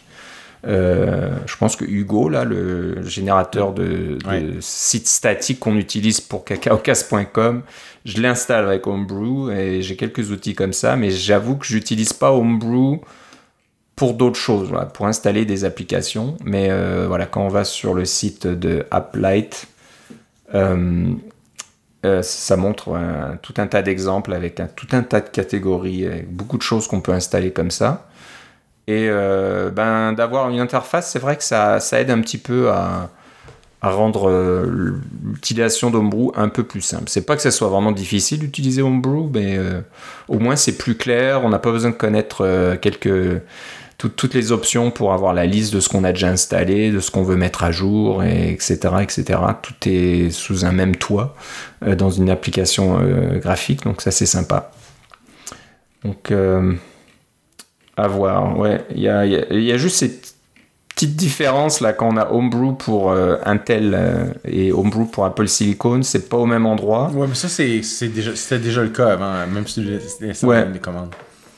Euh, 0.66 1.30
je 1.46 1.56
pense 1.56 1.76
que 1.76 1.84
Hugo, 1.84 2.28
là, 2.28 2.44
le 2.44 3.02
générateur 3.04 3.72
de, 3.72 4.18
sites 4.60 5.06
statiques 5.06 5.60
qu'on 5.60 5.76
utilise 5.76 6.20
pour 6.20 6.44
cacaocas.com, 6.44 7.62
je 8.04 8.20
l'installe 8.20 8.66
avec 8.66 8.86
Homebrew 8.86 9.50
et 9.50 9.82
j'ai 9.82 9.96
quelques 9.96 10.30
outils 10.30 10.54
comme 10.54 10.72
ça, 10.72 10.96
mais 10.96 11.10
j'avoue 11.10 11.56
que 11.56 11.66
j'utilise 11.66 12.12
pas 12.12 12.32
Homebrew 12.32 13.00
pour 13.94 14.14
d'autres 14.14 14.38
choses, 14.38 14.72
pour 14.92 15.06
installer 15.06 15.44
des 15.44 15.64
applications. 15.64 16.36
Mais 16.44 16.68
euh, 16.70 17.06
voilà, 17.06 17.26
quand 17.26 17.42
on 17.42 17.48
va 17.48 17.64
sur 17.64 17.94
le 17.94 18.04
site 18.04 18.46
de 18.46 18.84
AppLight, 18.90 19.68
euh, 20.54 21.14
ça 22.22 22.56
montre 22.56 22.96
tout 23.42 23.54
un 23.56 23.66
tas 23.66 23.82
d'exemples 23.82 24.32
avec 24.32 24.60
un, 24.60 24.66
tout 24.66 24.86
un 24.92 25.02
tas 25.02 25.20
de 25.20 25.28
catégories, 25.28 26.06
avec 26.06 26.30
beaucoup 26.30 26.56
de 26.56 26.62
choses 26.62 26.86
qu'on 26.86 27.00
peut 27.00 27.12
installer 27.12 27.52
comme 27.52 27.70
ça. 27.70 28.06
Et 28.88 29.08
euh, 29.08 29.70
ben, 29.70 30.12
d'avoir 30.12 30.48
une 30.48 30.60
interface, 30.60 31.10
c'est 31.10 31.18
vrai 31.18 31.36
que 31.36 31.42
ça, 31.42 31.80
ça, 31.80 32.00
aide 32.00 32.10
un 32.10 32.20
petit 32.20 32.38
peu 32.38 32.70
à, 32.70 33.10
rendre 33.82 34.28
euh, 34.28 34.96
l'utilisation 35.22 35.92
d'Homebrew 35.92 36.32
un 36.34 36.48
peu 36.48 36.64
plus 36.64 36.80
simple. 36.80 37.04
C'est 37.06 37.24
pas 37.24 37.36
que 37.36 37.42
ça 37.42 37.52
soit 37.52 37.68
vraiment 37.68 37.92
difficile 37.92 38.40
d'utiliser 38.40 38.82
Homebrew, 38.82 39.30
mais 39.32 39.56
euh, 39.56 39.80
au 40.26 40.40
moins 40.40 40.56
c'est 40.56 40.76
plus 40.76 40.96
clair. 40.96 41.44
On 41.44 41.50
n'a 41.50 41.60
pas 41.60 41.70
besoin 41.70 41.90
de 41.90 41.96
connaître 41.96 42.76
quelques, 42.80 43.42
toutes 43.98 44.34
les 44.34 44.50
options 44.50 44.90
pour 44.90 45.12
avoir 45.12 45.34
la 45.34 45.46
liste 45.46 45.72
de 45.72 45.78
ce 45.78 45.88
qu'on 45.88 46.02
a 46.02 46.10
déjà 46.10 46.28
installé, 46.28 46.90
de 46.90 46.98
ce 46.98 47.12
qu'on 47.12 47.22
veut 47.22 47.36
mettre 47.36 47.62
à 47.62 47.70
jour, 47.70 48.24
et 48.24 48.50
etc., 48.50 48.76
etc. 49.02 49.38
Tout 49.62 49.74
est 49.88 50.30
sous 50.30 50.64
un 50.64 50.72
même 50.72 50.96
toit 50.96 51.36
dans 51.80 52.10
une 52.10 52.28
application 52.28 52.98
graphique, 53.36 53.84
donc 53.84 54.00
ça 54.00 54.10
c'est 54.10 54.26
sympa. 54.26 54.72
Donc 56.02 56.32
à 57.96 58.08
voir, 58.08 58.58
ouais. 58.58 58.84
Il 58.94 59.00
y 59.00 59.08
a, 59.08 59.24
y 59.24 59.72
a, 59.72 59.76
juste 59.76 59.96
cette 59.96 60.34
petite 60.94 61.16
différence 61.16 61.80
là 61.80 61.92
quand 61.92 62.14
on 62.14 62.16
a 62.16 62.30
Homebrew 62.30 62.72
pour 62.72 63.10
euh, 63.10 63.36
Intel 63.44 63.94
euh, 63.94 64.24
et 64.44 64.72
Homebrew 64.72 65.06
pour 65.06 65.24
Apple 65.24 65.48
Silicon, 65.48 66.02
c'est 66.02 66.28
pas 66.28 66.36
au 66.36 66.46
même 66.46 66.66
endroit. 66.66 67.10
Ouais, 67.14 67.26
mais 67.28 67.34
ça 67.34 67.48
c'est 67.48 68.08
déjà, 68.08 68.34
c'était 68.34 68.58
déjà 68.58 68.82
le 68.82 68.90
cas 68.90 69.12
avant, 69.12 69.46
même 69.46 69.66
si 69.66 69.86
c'était 70.08 70.46
ouais. 70.46 70.66
des 70.66 70.78
commandes. 70.78 71.14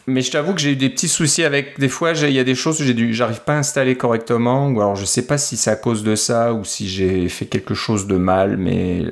Mais 0.09 0.23
je 0.23 0.31
t'avoue 0.31 0.55
que 0.55 0.61
j'ai 0.61 0.73
eu 0.73 0.77
des 0.77 0.89
petits 0.89 1.07
soucis 1.07 1.45
avec. 1.45 1.79
Des 1.79 1.91
fois, 1.91 2.13
il 2.13 2.31
y 2.31 2.39
a 2.39 2.45
des 2.45 2.55
choses 2.55 2.79
que 2.79 3.13
j'arrive 3.13 3.43
pas 3.43 3.57
à 3.57 3.59
installer 3.59 3.95
correctement. 3.95 4.69
Ou 4.69 4.81
alors, 4.81 4.97
je 4.97 5.05
sais 5.05 5.27
pas 5.27 5.37
si 5.37 5.59
c'est 5.59 5.71
à 5.71 5.77
cause 5.77 6.03
de 6.03 6.15
ça 6.15 6.55
ou 6.55 6.65
si 6.65 6.89
j'ai 6.89 7.29
fait 7.29 7.45
quelque 7.45 7.75
chose 7.75 8.07
de 8.07 8.17
mal. 8.17 8.57
Mais 8.57 9.05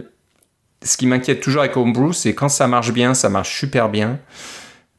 ce 0.83 0.97
qui 0.97 1.07
m'inquiète 1.07 1.41
toujours 1.41 1.61
avec 1.61 1.77
Homebrew, 1.77 2.15
c'est 2.15 2.35
quand 2.35 2.49
ça 2.49 2.67
marche 2.67 2.93
bien, 2.93 3.12
ça 3.12 3.29
marche 3.29 3.59
super 3.59 3.91
bien. 3.91 4.19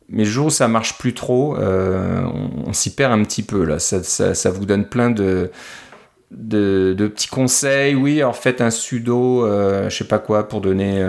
Mais 0.10 0.24
le 0.24 0.30
jour 0.30 0.48
où 0.48 0.50
ça 0.50 0.68
marche 0.68 0.98
plus 0.98 1.14
trop, 1.14 1.58
on, 1.58 2.74
s'y 2.74 2.94
perd 2.94 3.12
un 3.12 3.24
petit 3.24 3.44
peu 3.44 3.64
là. 3.64 3.80
Ça, 3.80 4.04
ça, 4.04 4.50
vous 4.50 4.66
donne 4.66 4.86
plein 4.86 5.10
de, 5.10 5.52
de, 6.32 6.96
de, 6.98 7.08
petits 7.08 7.28
conseils. 7.28 7.96
Oui, 7.96 8.22
alors 8.22 8.36
faites 8.36 8.62
un 8.62 8.70
sudo, 8.70 9.46
je 9.48 9.96
sais 9.96 10.08
pas 10.08 10.20
quoi, 10.20 10.48
pour 10.48 10.62
donner 10.62 11.04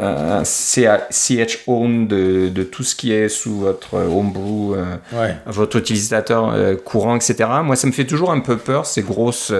un 0.00 0.44
CH 0.44 1.64
own 1.66 2.06
de, 2.06 2.48
de, 2.48 2.62
tout 2.62 2.84
ce 2.84 2.94
qui 2.94 3.12
est 3.12 3.28
sous 3.28 3.58
votre 3.58 3.94
homebrew, 3.94 4.74
euh, 4.74 4.96
votre 5.46 5.76
utilisateur 5.78 6.52
euh, 6.52 6.76
courant, 6.76 7.16
etc. 7.16 7.48
Moi, 7.64 7.76
ça 7.76 7.86
me 7.86 7.92
fait 7.92 8.04
toujours 8.04 8.30
un 8.30 8.40
peu 8.40 8.56
peur, 8.56 8.86
ces 8.86 9.02
grosses. 9.02 9.52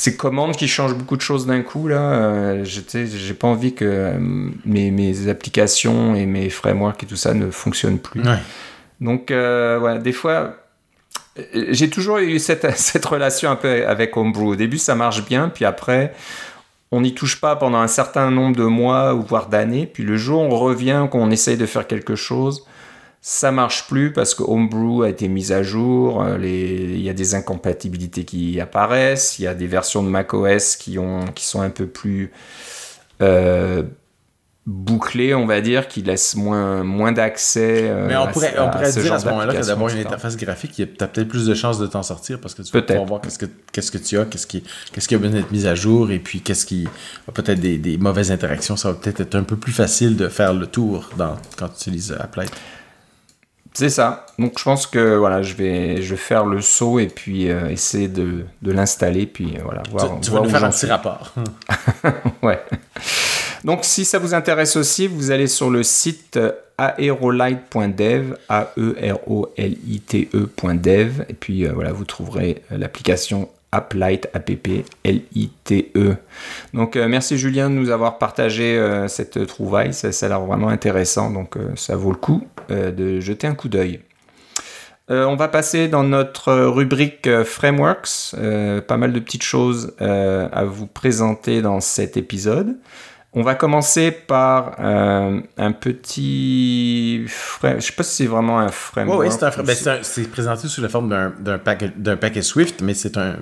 Euh, 0.00 0.10
ces 0.10 0.16
commandes 0.16 0.56
qui 0.56 0.68
changent 0.68 0.94
beaucoup 0.94 1.16
de 1.16 1.22
choses 1.22 1.46
d'un 1.46 1.62
coup, 1.62 1.88
là, 1.88 2.64
j'ai 2.64 3.34
pas 3.34 3.48
envie 3.48 3.74
que 3.74 4.12
mes, 4.64 4.90
mes, 4.90 5.28
applications 5.28 6.14
et 6.14 6.26
mes 6.26 6.50
frameworks 6.50 7.02
et 7.02 7.06
tout 7.06 7.16
ça 7.16 7.34
ne 7.34 7.50
fonctionnent 7.50 7.98
plus. 7.98 8.22
Donc, 9.00 9.30
ouais, 9.30 9.98
des 9.98 10.12
fois, 10.12 10.56
j'ai 11.52 11.90
toujours 11.90 12.18
eu 12.18 12.38
cette, 12.38 12.70
cette 12.76 13.04
relation 13.04 13.50
un 13.50 13.56
peu 13.56 13.86
avec 13.86 14.16
Homebrew. 14.16 14.52
Au 14.52 14.56
début, 14.56 14.78
ça 14.78 14.94
marche 14.94 15.24
bien, 15.24 15.48
puis 15.48 15.64
après, 15.64 16.14
on 16.92 17.00
n'y 17.02 17.14
touche 17.14 17.40
pas 17.40 17.56
pendant 17.56 17.78
un 17.78 17.86
certain 17.86 18.30
nombre 18.30 18.56
de 18.56 18.64
mois 18.64 19.14
ou 19.14 19.22
voire 19.22 19.48
d'années, 19.48 19.86
puis 19.86 20.02
le 20.02 20.16
jour 20.16 20.42
où 20.42 20.46
on 20.46 20.58
revient, 20.58 21.06
qu'on 21.10 21.30
essaye 21.30 21.56
de 21.56 21.66
faire 21.66 21.86
quelque 21.86 22.16
chose, 22.16 22.64
ça 23.22 23.52
marche 23.52 23.86
plus 23.86 24.12
parce 24.12 24.34
que 24.34 24.42
Homebrew 24.42 25.02
a 25.02 25.10
été 25.10 25.28
mis 25.28 25.52
à 25.52 25.62
jour, 25.62 26.22
euh, 26.22 26.38
il 26.42 27.02
y 27.02 27.10
a 27.10 27.12
des 27.12 27.34
incompatibilités 27.34 28.24
qui 28.24 28.58
apparaissent, 28.60 29.38
il 29.38 29.42
y 29.42 29.46
a 29.46 29.54
des 29.54 29.66
versions 29.66 30.02
de 30.02 30.08
macOS 30.08 30.76
qui, 30.76 30.98
ont, 30.98 31.26
qui 31.34 31.44
sont 31.44 31.60
un 31.60 31.68
peu 31.68 31.86
plus 31.86 32.32
euh, 33.20 33.82
bouclé, 34.64 35.34
on 35.34 35.44
va 35.44 35.60
dire, 35.60 35.86
qui 35.86 36.00
laisse 36.00 36.34
moins, 36.34 36.82
moins 36.82 37.12
d'accès. 37.12 37.90
Euh, 37.90 38.06
Mais 38.08 38.16
on 38.16 38.28
pourrait, 38.28 38.54
on 38.58 38.70
pourrait 38.70 38.90
dire 38.90 39.12
à 39.12 39.18
ce 39.18 39.26
moment-là 39.26 39.54
que 39.54 39.66
d'avoir 39.66 39.94
une 39.94 40.00
interface 40.00 40.38
graphique, 40.38 40.72
tu 40.72 40.82
as 40.82 41.06
peut-être 41.06 41.28
plus 41.28 41.44
de 41.44 41.52
chances 41.52 41.78
de 41.78 41.86
t'en 41.86 42.02
sortir 42.02 42.40
parce 42.40 42.54
que 42.54 42.62
tu 42.62 42.72
peux 42.72 42.86
pouvoir 42.86 43.04
voir 43.04 43.20
qu'est-ce 43.20 43.38
que, 43.38 43.46
qu'est-ce 43.72 43.90
que 43.90 43.98
tu 43.98 44.18
as, 44.18 44.24
qu'est-ce 44.24 44.46
qui, 44.46 44.64
qu'est-ce 44.92 45.08
qui 45.08 45.14
a 45.14 45.18
besoin 45.18 45.40
d'être 45.40 45.52
mis 45.52 45.66
à 45.66 45.74
jour 45.74 46.10
et 46.10 46.20
puis 46.20 46.40
qu'est-ce 46.40 46.64
qui 46.64 46.88
a 47.28 47.32
peut-être 47.32 47.60
des, 47.60 47.76
des, 47.76 47.98
mauvaises 47.98 48.32
interactions. 48.32 48.78
Ça 48.78 48.92
va 48.92 48.94
peut-être 48.94 49.20
être 49.20 49.34
un 49.34 49.42
peu 49.42 49.56
plus 49.56 49.72
facile 49.72 50.16
de 50.16 50.28
faire 50.28 50.54
le 50.54 50.66
tour 50.66 51.10
dans, 51.18 51.36
quand 51.58 51.68
tu 51.68 51.90
utilises 51.90 52.16
Applet. 52.18 52.46
C'est 53.72 53.88
ça. 53.88 54.26
Donc 54.38 54.58
je 54.58 54.64
pense 54.64 54.86
que 54.86 55.16
voilà, 55.16 55.42
je 55.42 55.54
vais, 55.54 56.02
je 56.02 56.10
vais 56.10 56.20
faire 56.20 56.44
le 56.44 56.60
saut 56.60 56.98
et 56.98 57.06
puis 57.06 57.48
euh, 57.48 57.68
essayer 57.68 58.08
de, 58.08 58.44
de 58.62 58.72
l'installer 58.72 59.26
puis 59.26 59.56
euh, 59.56 59.60
voilà. 59.64 59.82
Voir, 59.90 60.16
tu, 60.20 60.26
tu 60.26 60.30
vas 60.30 60.40
nous 60.40 60.50
faire 60.50 60.64
un 60.64 60.70
petit 60.70 60.86
rapport. 60.86 61.32
ouais. 62.42 62.60
Donc 63.64 63.80
si 63.82 64.04
ça 64.04 64.18
vous 64.18 64.34
intéresse 64.34 64.76
aussi, 64.76 65.06
vous 65.06 65.30
allez 65.30 65.46
sur 65.46 65.70
le 65.70 65.82
site 65.82 66.38
aerolite.dev, 66.78 68.34
a 68.48 68.68
e 68.76 69.12
r 69.12 69.30
o 69.30 69.52
l 69.56 69.76
i 69.86 70.00
t 70.00 70.28
e.dev 70.34 71.24
et 71.28 71.34
puis 71.34 71.66
euh, 71.66 71.72
voilà, 71.72 71.92
vous 71.92 72.04
trouverez 72.04 72.62
l'application 72.70 73.48
Applite, 73.72 74.28
A-P-P-L-I-T-E. 74.34 76.16
Donc 76.74 76.96
euh, 76.96 77.08
merci 77.08 77.38
Julien 77.38 77.70
de 77.70 77.74
nous 77.74 77.90
avoir 77.90 78.18
partagé 78.18 78.76
euh, 78.76 79.06
cette 79.08 79.46
trouvaille, 79.46 79.94
ça, 79.94 80.10
ça 80.12 80.26
a 80.26 80.28
l'air 80.28 80.40
vraiment 80.40 80.68
intéressant, 80.68 81.30
donc 81.30 81.56
ça 81.76 81.96
vaut 81.96 82.10
le 82.10 82.16
coup 82.16 82.44
de 82.68 83.20
jeter 83.20 83.46
un 83.46 83.54
coup 83.54 83.68
d'œil. 83.68 84.00
on 85.08 85.34
va 85.34 85.48
passer 85.48 85.88
dans 85.88 86.04
notre 86.04 86.52
rubrique 86.52 87.28
Frameworks, 87.42 88.34
pas 88.86 88.96
mal 88.96 89.12
de 89.12 89.18
petites 89.18 89.42
choses 89.42 89.94
à 89.98 90.64
vous 90.64 90.86
présenter 90.86 91.62
dans 91.62 91.80
cet 91.80 92.16
épisode. 92.16 92.76
On 93.32 93.42
va 93.42 93.54
commencer 93.54 94.10
par 94.10 94.74
euh, 94.80 95.40
un 95.56 95.72
petit. 95.72 97.26
Je 97.26 97.74
Je 97.76 97.80
sais 97.80 97.92
pas 97.92 98.02
si 98.02 98.16
c'est 98.16 98.26
vraiment 98.26 98.58
un 98.58 98.68
framework. 98.68 99.20
oui, 99.20 99.64
ben, 99.64 99.74
c'est 100.02 100.28
présenté 100.28 100.66
sous 100.66 100.80
la 100.80 100.88
forme 100.88 101.08
d'un 101.38 101.58
paquet, 101.58 102.42
Swift, 102.42 102.82
mais 102.82 102.94
c'est 102.94 103.16
un. 103.16 103.36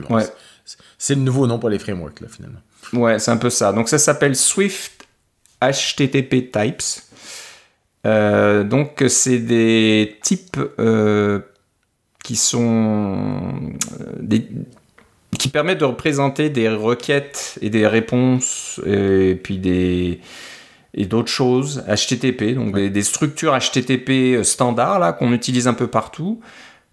C'est 0.99 1.15
le 1.15 1.23
nouveau 1.23 1.47
nom 1.47 1.59
pour 1.59 1.71
les 1.71 1.79
frameworks, 1.79 2.21
là, 2.21 2.29
finalement. 2.29 2.61
Ouais, 2.93 3.19
c'est 3.19 3.31
un 3.31 3.37
peu 3.37 3.51
ça. 3.51 3.73
Donc 3.73 3.89
ça 3.89 3.99
s'appelle 3.99 4.37
Swift 4.37 5.07
HTTP 5.63 6.51
Types. 6.53 7.03
Euh, 8.07 8.65
donc 8.65 9.03
c'est 9.09 9.39
des 9.39 10.19
types 10.23 10.59
euh, 10.79 11.41
qui 12.23 12.37
sont 12.37 13.73
des, 14.21 14.49
qui 15.37 15.49
permet 15.49 15.77
de 15.77 15.85
représenter 15.85 16.49
des 16.49 16.69
requêtes 16.69 17.59
et 17.61 17.71
des 17.71 17.87
réponses 17.87 18.81
et 18.87 19.35
puis 19.35 19.59
des 19.59 20.21
et 20.95 21.05
d'autres 21.07 21.31
choses. 21.31 21.85
HTTP 21.87 22.55
donc 22.55 22.75
des, 22.75 23.03
structures 23.03 23.57
HTTP 23.57 24.43
standards 24.43 24.99
là 24.99 25.13
qu'on 25.13 25.33
utilise 25.33 25.69
un 25.69 25.75
peu 25.75 25.87
partout. 25.87 26.41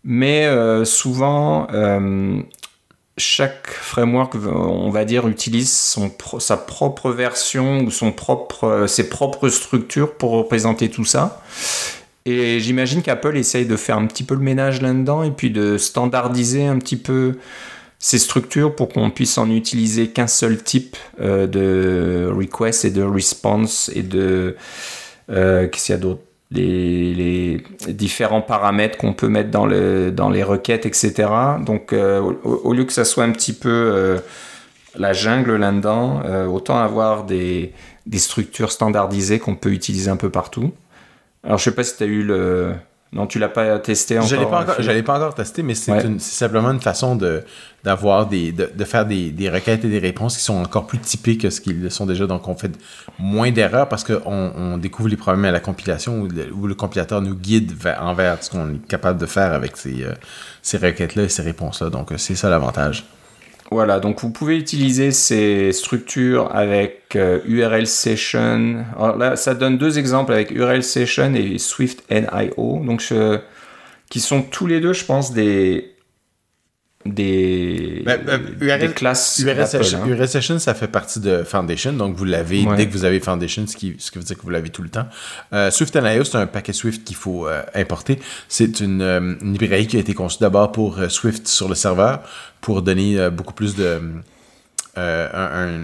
Mais 0.03 0.45
euh, 0.45 0.85
souvent 0.85 1.67
euh, 1.73 2.41
chaque 3.17 3.69
framework 3.69 4.35
on 4.35 4.89
va 4.89 5.05
dire 5.05 5.27
utilise 5.27 5.71
son 5.71 6.11
sa 6.39 6.57
propre 6.57 7.11
version 7.11 7.79
ou 7.79 7.89
son 7.89 8.11
propre 8.11 8.85
ses 8.87 9.09
propres 9.09 9.49
structures 9.49 10.15
pour 10.15 10.31
représenter 10.31 10.89
tout 10.89 11.05
ça. 11.05 11.41
Et 12.27 12.59
j'imagine 12.59 13.03
qu'Apple 13.03 13.37
essaye 13.37 13.65
de 13.65 13.75
faire 13.75 13.97
un 13.97 14.07
petit 14.07 14.23
peu 14.23 14.33
le 14.33 14.41
ménage 14.41 14.81
là-dedans 14.81 15.23
et 15.23 15.29
puis 15.29 15.51
de 15.51 15.77
standardiser 15.77 16.65
un 16.65 16.79
petit 16.79 16.97
peu 16.97 17.37
ces 17.99 18.19
structures 18.19 18.75
pour 18.75 18.89
qu'on 18.89 19.09
puisse 19.09 19.37
en 19.37 19.49
utiliser 19.49 20.09
qu'un 20.09 20.27
seul 20.27 20.61
type 20.61 20.97
euh, 21.19 21.47
de 21.47 22.29
request 22.31 22.85
et 22.85 22.91
de 22.91 23.01
response 23.01 23.89
et 23.93 24.03
de 24.03 24.55
euh, 25.31 25.67
qu'est-ce 25.67 25.85
qu'il 25.85 25.93
y 25.93 25.97
a 25.97 26.01
d'autre? 26.01 26.21
Les, 26.51 27.63
différents 27.87 28.41
paramètres 28.41 28.97
qu'on 28.97 29.13
peut 29.13 29.27
mettre 29.27 29.49
dans, 29.49 29.65
le, 29.65 30.11
dans 30.11 30.29
les 30.29 30.43
requêtes, 30.43 30.85
etc. 30.85 31.27
Donc, 31.65 31.91
euh, 31.91 32.21
au, 32.43 32.71
lieu 32.73 32.85
que 32.85 32.93
ça 32.93 33.03
soit 33.03 33.23
un 33.23 33.31
petit 33.31 33.51
peu 33.51 34.21
la 34.95 35.11
jungle 35.11 35.55
là-dedans, 35.55 36.21
autant 36.47 36.77
avoir 36.77 37.25
des, 37.25 37.73
des 38.05 38.19
structures 38.19 38.71
standardisées 38.71 39.39
qu'on 39.39 39.55
peut 39.55 39.71
utiliser 39.71 40.09
un 40.09 40.17
peu 40.17 40.29
partout. 40.29 40.71
Alors, 41.43 41.57
je 41.57 41.63
sais 41.63 41.75
pas 41.75 41.83
si 41.83 41.97
tu 41.97 42.03
as 42.03 42.07
eu 42.07 42.23
le, 42.23 42.73
non, 43.15 43.27
tu 43.27 43.39
l'as 43.39 43.47
pas 43.47 43.79
testé 43.79 44.19
encore. 44.19 44.27
Je 44.27 44.35
l'ai 44.35 44.45
pas 44.45 44.61
encore, 44.61 44.79
l'ai 44.81 45.03
pas 45.03 45.15
encore 45.15 45.35
testé, 45.35 45.63
mais 45.63 45.73
c'est 45.73 46.19
simplement 46.19 46.71
une 46.71 46.81
façon 46.81 47.15
de 47.15 47.43
d'avoir 47.85 48.27
des 48.27 48.51
de, 48.51 48.83
faire 48.83 49.05
des, 49.05 49.49
requêtes 49.49 49.85
et 49.85 49.87
des 49.87 49.99
réponses 49.99 50.35
qui 50.35 50.43
sont 50.43 50.55
encore 50.55 50.85
plus 50.85 50.99
typées 50.99 51.37
que 51.37 51.49
ce 51.49 51.61
qu'ils 51.61 51.89
sont 51.91 52.05
déjà. 52.05 52.27
Donc, 52.27 52.45
on 52.49 52.55
fait 52.55 52.73
moins 53.17 53.51
d'erreurs 53.51 53.87
parce 53.87 54.03
qu'on 54.03 54.21
on 54.25 54.77
découvre 54.77 55.07
les 55.07 55.15
problèmes 55.15 55.45
à 55.45 55.51
la 55.51 55.61
compilation 55.61 56.23
où 56.23 56.27
le, 56.67 56.75
compilateur 56.75 57.21
nous 57.21 57.35
guide 57.35 57.71
vers, 57.71 58.03
envers 58.03 58.43
ce 58.43 58.49
qu'on 58.49 58.73
est 58.73 58.87
capable 58.87 59.17
de 59.17 59.25
faire 59.25 59.53
avec 59.53 59.77
ces, 59.77 60.03
euh, 60.03 60.13
ces 60.61 60.77
requêtes-là 60.77 61.23
et 61.23 61.29
ces 61.29 61.43
réponses-là. 61.43 61.89
Donc, 61.89 62.11
c'est 62.17 62.35
ça 62.35 62.49
l'avantage. 62.49 63.05
Voilà, 63.71 63.99
donc 63.99 64.21
vous 64.21 64.29
pouvez 64.29 64.57
utiliser 64.57 65.11
ces 65.11 65.71
structures 65.71 66.55
avec 66.55 67.15
URL 67.15 67.81
euh, 67.81 67.85
Session. 67.85 68.85
Alors 68.95 69.17
là, 69.17 69.35
ça 69.35 69.55
donne 69.55 69.77
deux 69.77 69.97
exemples 69.97 70.33
avec 70.33 70.51
URL 70.51 70.83
Session 70.83 71.33
et 71.33 71.57
Swift 71.57 72.03
NIO, 72.11 72.81
donc 72.85 73.01
qui 74.09 74.19
sont 74.19 74.43
tous 74.43 74.67
les 74.67 74.79
deux, 74.79 74.93
je 74.93 75.05
pense, 75.05 75.33
des 75.33 75.94
des, 77.05 78.01
ben, 78.05 78.19
URL, 78.59 78.93
classes 78.93 79.39
URL 79.39 79.67
session, 79.67 79.99
hein. 80.03 80.27
Session, 80.27 80.57
ça 80.57 80.73
fait 80.73 80.87
partie 80.87 81.19
de 81.19 81.43
Foundation, 81.43 81.93
donc 81.93 82.15
vous 82.15 82.25
l'avez 82.25 82.65
dès 82.75 82.87
que 82.87 82.91
vous 82.91 83.05
avez 83.05 83.19
Foundation, 83.19 83.67
ce 83.67 83.75
qui, 83.75 83.95
ce 83.99 84.09
qui 84.09 84.17
veut 84.17 84.23
dire 84.23 84.35
que 84.35 84.41
vous 84.41 84.49
l'avez 84.49 84.69
tout 84.69 84.81
le 84.81 84.89
temps. 84.89 85.07
Euh, 85.53 85.69
Swift 85.69 85.93
c'est 85.93 86.35
un 86.35 86.47
paquet 86.47 86.73
Swift 86.73 87.03
qu'il 87.03 87.15
faut 87.15 87.47
euh, 87.47 87.61
importer. 87.75 88.19
C'est 88.47 88.79
une, 88.79 89.37
librairie 89.41 89.87
qui 89.87 89.97
a 89.97 89.99
été 89.99 90.13
conçue 90.13 90.39
d'abord 90.39 90.71
pour 90.71 90.99
Swift 91.09 91.47
sur 91.47 91.69
le 91.69 91.75
serveur, 91.75 92.21
pour 92.65 92.81
donner 92.81 93.19
euh, 93.19 93.29
beaucoup 93.29 93.53
plus 93.53 93.75
de. 93.75 94.01
Euh, 94.97 95.83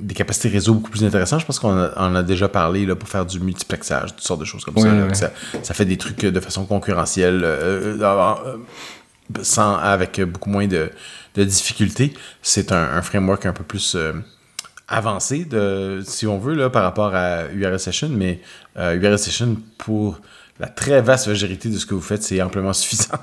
des 0.00 0.14
capacités 0.14 0.48
réseau 0.48 0.72
beaucoup 0.72 0.90
plus 0.90 1.04
intéressantes. 1.04 1.40
Je 1.40 1.46
pense 1.46 1.58
qu'on 1.58 1.90
en 1.94 2.14
a 2.14 2.22
déjà 2.22 2.48
parlé 2.48 2.86
là, 2.86 2.96
pour 2.96 3.06
faire 3.06 3.26
du 3.26 3.38
multiplexage, 3.38 4.16
toutes 4.16 4.26
sortes 4.26 4.40
de 4.40 4.46
choses 4.46 4.64
comme 4.64 4.78
ça, 5.12 5.30
ça, 5.62 5.74
fait 5.74 5.84
des 5.84 5.98
trucs 5.98 6.24
de 6.24 6.40
façon 6.40 6.64
concurrentielle, 6.64 7.42
euh, 7.44 7.98
sans, 9.42 9.76
avec 9.76 10.20
beaucoup 10.20 10.50
moins 10.50 10.66
de, 10.66 10.90
de 11.34 11.44
difficultés. 11.44 12.14
C'est 12.42 12.72
un, 12.72 13.02
framework 13.02 13.46
un 13.46 13.52
peu 13.52 13.64
plus 13.64 13.96
avancé, 14.88 15.44
de, 15.44 16.02
si 16.04 16.26
on 16.26 16.38
veut, 16.38 16.54
là, 16.54 16.70
par 16.70 16.82
rapport 16.82 17.14
à 17.14 17.44
URL 17.52 17.78
Session, 17.78 18.08
mais 18.08 18.40
URL 18.76 19.18
Session, 19.18 19.56
pour 19.78 20.20
la 20.58 20.68
très 20.68 21.00
vaste 21.00 21.28
majorité 21.28 21.68
de 21.68 21.78
ce 21.78 21.86
que 21.86 21.94
vous 21.94 22.00
faites, 22.00 22.22
c'est 22.22 22.40
amplement 22.42 22.72
suffisant. 22.72 23.18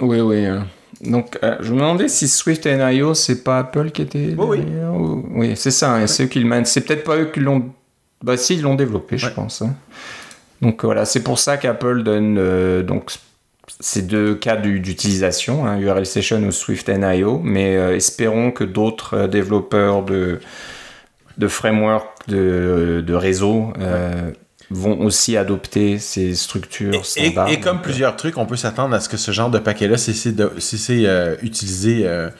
Oui, 0.00 0.20
oui. 0.20 0.44
Hein. 0.44 0.66
Donc, 1.00 1.38
euh, 1.42 1.56
je 1.60 1.72
me 1.72 1.78
demandais 1.78 2.08
si 2.08 2.28
Swift 2.28 2.66
NIO, 2.66 3.14
c'est 3.14 3.42
pas 3.42 3.58
Apple 3.60 3.90
qui 3.90 4.02
était. 4.02 4.34
oui. 4.36 4.60
Oui, 5.30 5.56
c'est 5.56 5.70
ça. 5.70 5.94
Hein, 5.94 6.06
c'est 6.06 6.24
eux 6.24 6.26
qui 6.26 6.40
le 6.40 6.64
C'est 6.64 6.82
peut-être 6.82 7.04
pas 7.04 7.16
eux 7.16 7.30
qui 7.32 7.40
l'ont. 7.40 7.72
Bah, 8.22 8.36
si, 8.36 8.54
ils 8.54 8.62
l'ont 8.62 8.74
développé, 8.74 9.18
je 9.18 9.28
pense. 9.28 9.62
Hein. 9.62 9.74
Donc, 10.62 10.84
voilà, 10.84 11.04
c'est 11.04 11.22
pour 11.22 11.38
ça 11.38 11.56
qu'Apple 11.56 12.02
donne 12.02 12.36
euh, 12.38 12.82
donc, 12.82 13.12
ces 13.80 14.02
deux 14.02 14.34
cas 14.34 14.56
d'utilisation, 14.56 15.66
URL 15.78 16.06
Session 16.06 16.42
ou 16.42 16.52
Swift 16.52 16.88
NIO. 16.88 17.40
Mais 17.42 17.76
euh, 17.76 17.96
espérons 17.96 18.50
que 18.50 18.64
d'autres 18.64 19.26
développeurs 19.26 20.02
de, 20.02 20.40
de 21.38 21.48
framework 21.48 22.28
de, 22.28 23.02
de 23.06 23.14
réseau 23.14 23.72
vont 24.70 25.00
aussi 25.00 25.36
adopter 25.36 25.98
ces 25.98 26.34
structures 26.34 27.04
standards. 27.04 27.48
Et, 27.48 27.60
comme 27.60 27.80
plusieurs 27.80 28.16
trucs, 28.16 28.38
on 28.38 28.46
peut 28.46 28.56
s'attendre 28.56 28.94
à 28.94 29.00
ce 29.00 29.08
que 29.08 29.16
ce 29.16 29.30
genre 29.30 29.50
de 29.50 29.58
paquet-là, 29.58 29.96
si 29.96 30.14
c'est 30.14 31.06
euh, 31.06 31.36
utilisé 31.42 32.06
euh, 32.06 32.30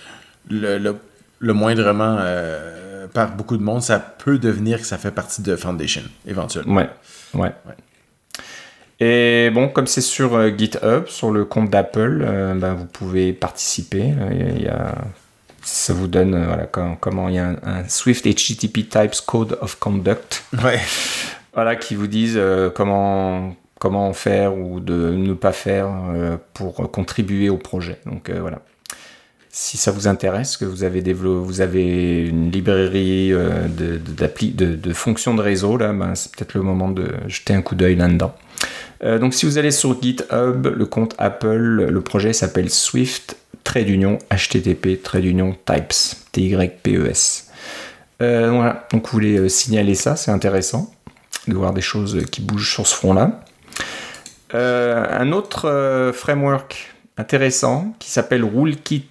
le, 0.51 0.97
le, 1.39 1.53
moindrement 1.53 2.17
euh, 2.21 3.07
par 3.09 3.35
beaucoup 3.35 3.57
de 3.57 3.63
monde, 3.63 3.83
ça 3.83 3.99
peut 3.99 4.39
devenir 4.39 4.81
que 4.81 4.87
ça 4.87 4.99
fait 4.99 5.11
partie 5.11 5.43
de 5.43 5.57
Foundation, 5.57 6.03
éventuellement. 6.27 6.75
Ouais, 6.75 6.91
ouais. 7.35 7.53
Et 9.01 9.51
bon, 9.53 9.69
comme 9.69 9.87
c'est 9.87 10.01
sur 10.01 10.57
GitHub, 10.57 11.07
sur 11.07 11.31
le 11.31 11.45
compte 11.45 11.71
d'Apple, 11.71 12.25
ben, 12.57 12.75
vous 12.75 12.87
pouvez 12.87 13.33
participer. 13.33 14.13
Il 14.31 14.63
y 14.63 14.69
a 14.69 14.95
ça 15.65 15.95
vous 15.95 16.09
donne 16.09 16.45
voilà, 16.45 16.67
comment 16.67 17.29
il 17.29 17.37
y 17.37 17.39
a 17.39 17.49
un, 17.49 17.57
un, 17.63 17.89
Swift 17.89 18.27
HTTP 18.27 18.89
Types 18.89 19.25
Code 19.27 19.59
of 19.61 19.79
Conduct. 19.79 20.45
Ouais 20.63 20.79
voilà, 21.55 21.77
qui 21.77 21.95
vous 21.95 22.07
disent 22.07 22.37
euh, 22.37 22.71
comment, 22.71 23.57
comment 23.79 24.13
faire 24.13 24.57
ou 24.57 24.81
de 24.81 25.11
ne 25.11 25.33
pas 25.35 25.53
faire 25.53 25.89
euh, 26.13 26.37
pour 26.53 26.75
contribuer 26.91 27.49
au 27.49 27.57
projet. 27.57 27.99
Donc 28.07 28.29
euh, 28.29 28.41
voilà. 28.41 28.61
Si 29.49 29.77
ça 29.77 29.93
vous 29.93 30.09
intéresse, 30.09 30.57
que 30.57 30.65
vous 30.65 30.83
avez, 30.83 31.01
vous 31.13 31.61
avez 31.61 32.27
une 32.27 32.51
librairie 32.51 33.31
de, 33.31 33.99
de, 33.99 34.75
de, 34.75 34.93
fonctions 34.93 35.33
de 35.33 35.41
réseau, 35.41 35.77
là, 35.77 35.93
ben, 35.93 36.17
c'est 36.17 36.35
peut-être 36.35 36.55
le 36.55 36.63
moment 36.63 36.89
de 36.89 37.13
jeter 37.29 37.55
un 37.55 37.63
coup 37.63 37.77
d'œil 37.77 37.95
là-dedans. 37.95 38.35
Donc 39.05 39.35
si 39.35 39.45
vous 39.45 39.59
allez 39.59 39.71
sur 39.71 40.01
GitHub, 40.01 40.67
le 40.67 40.87
compte 40.87 41.15
Apple, 41.19 41.87
le 41.91 42.01
projet 42.01 42.33
s'appelle 42.33 42.71
Swift, 42.71 43.37
trait 43.63 43.85
d'union, 43.85 44.19
HTTP, 44.35 45.03
trait 45.03 45.21
d'union, 45.21 45.55
types, 45.67 45.93
T-Y-P-E-S. 46.33 47.51
voilà, 48.19 48.87
donc 48.93 49.07
vous 49.07 49.13
voulez 49.13 49.49
signaler 49.49 49.95
ça, 49.95 50.17
c'est 50.17 50.31
intéressant 50.31 50.91
de 51.49 51.55
voir 51.55 51.73
des 51.73 51.81
choses 51.81 52.25
qui 52.31 52.41
bougent 52.41 52.73
sur 52.73 52.87
ce 52.87 52.95
front-là. 52.95 53.41
Euh, 54.55 55.05
un 55.11 55.33
autre 55.33 55.69
euh, 55.69 56.13
framework 56.13 56.95
intéressant 57.17 57.95
qui 57.99 58.11
s'appelle 58.11 58.45
RuleKit. 58.45 59.09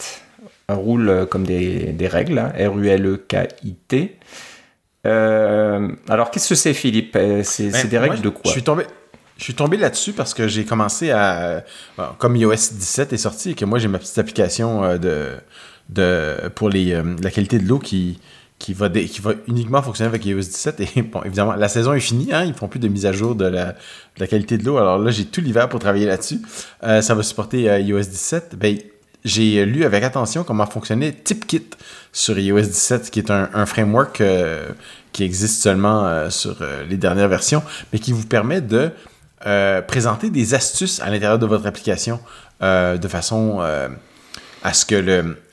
Rule 0.69 1.27
comme 1.29 1.45
des, 1.45 1.91
des 1.91 2.08
règles, 2.08 2.39
hein, 2.39 2.53
R-U-L-E-K-I-T. 2.58 4.17
Euh, 5.06 5.89
alors, 6.08 6.32
qu'est-ce 6.32 6.49
que 6.49 6.56
c'est, 6.56 6.73
Philippe? 6.73 7.17
C'est 7.43 7.69
ben, 7.69 7.88
des 7.88 7.97
règles 7.97 8.21
de 8.21 8.29
quoi? 8.29 8.43
Je 8.45 8.51
suis 8.51 8.63
tombé, 8.63 8.86
je 9.43 9.47
suis 9.47 9.56
tombé 9.56 9.75
là-dessus 9.75 10.13
parce 10.13 10.34
que 10.34 10.47
j'ai 10.47 10.63
commencé 10.63 11.12
à. 11.12 11.65
comme 12.17 12.38
iOS 12.38 12.53
17 12.53 13.12
est 13.12 13.17
sorti 13.17 13.49
et 13.49 13.56
que 13.56 13.65
moi 13.65 13.77
j'ai 13.77 13.89
ma 13.89 13.99
petite 13.99 14.17
application 14.17 14.97
de, 14.97 15.32
de, 15.89 16.47
pour 16.56 16.69
les, 16.69 17.01
la 17.21 17.29
qualité 17.29 17.60
de 17.60 17.67
l'eau 17.67 17.79
qui, 17.79 18.19
qui 18.63 18.73
va, 18.73 18.89
qui 18.89 19.19
va 19.19 19.34
uniquement 19.49 19.82
fonctionner 19.82 20.08
avec 20.08 20.25
iOS 20.25 20.39
17. 20.39 20.79
Et 20.95 21.01
bon, 21.01 21.21
évidemment, 21.23 21.56
la 21.56 21.67
saison 21.67 21.93
est 21.93 21.99
finie, 21.99 22.32
hein, 22.32 22.45
ils 22.45 22.53
font 22.53 22.69
plus 22.69 22.79
de 22.79 22.88
mise 22.88 23.06
à 23.06 23.12
jour 23.12 23.36
de 23.36 23.43
la, 23.43 23.75
qualité 24.27 24.58
de 24.58 24.63
l'eau. 24.63 24.77
Alors 24.77 24.97
là, 24.97 25.12
j'ai 25.12 25.25
tout 25.25 25.41
l'hiver 25.41 25.67
pour 25.67 25.82
travailler 25.82 26.06
là-dessus. 26.06 26.39
Euh, 26.84 27.01
ça 27.01 27.13
va 27.13 27.23
supporter 27.23 27.69
euh, 27.69 27.82
iOS 27.82 27.99
17. 27.99 28.56
Ben, 28.56 28.77
j'ai 29.25 29.65
lu 29.65 29.84
avec 29.84 30.06
attention 30.06 30.45
comment 30.45 30.65
fonctionnait 30.65 31.12
TipKit 31.12 31.71
sur 32.13 32.39
iOS 32.39 32.62
17, 32.62 33.12
qui 33.12 33.19
est 33.19 33.32
un, 33.32 33.65
framework 33.65 34.21
euh, 34.21 34.69
qui 35.12 35.25
existe 35.25 35.62
seulement 35.62 36.29
sur 36.29 36.58
les 36.89 36.97
dernières 36.97 37.29
versions, 37.29 37.63
mais 37.91 37.99
qui 37.99 38.13
vous 38.13 38.25
permet 38.25 38.62
de 38.62 38.91
présenter 39.88 40.29
des 40.29 40.53
astuces 40.53 40.99
à 41.01 41.10
l'intérieur 41.10 41.39
de 41.39 41.45
votre 41.45 41.65
application 41.65 42.19
de 42.62 43.08
façon 43.08 43.62
à 44.63 44.71
ce 44.71 44.86
que 44.86 44.95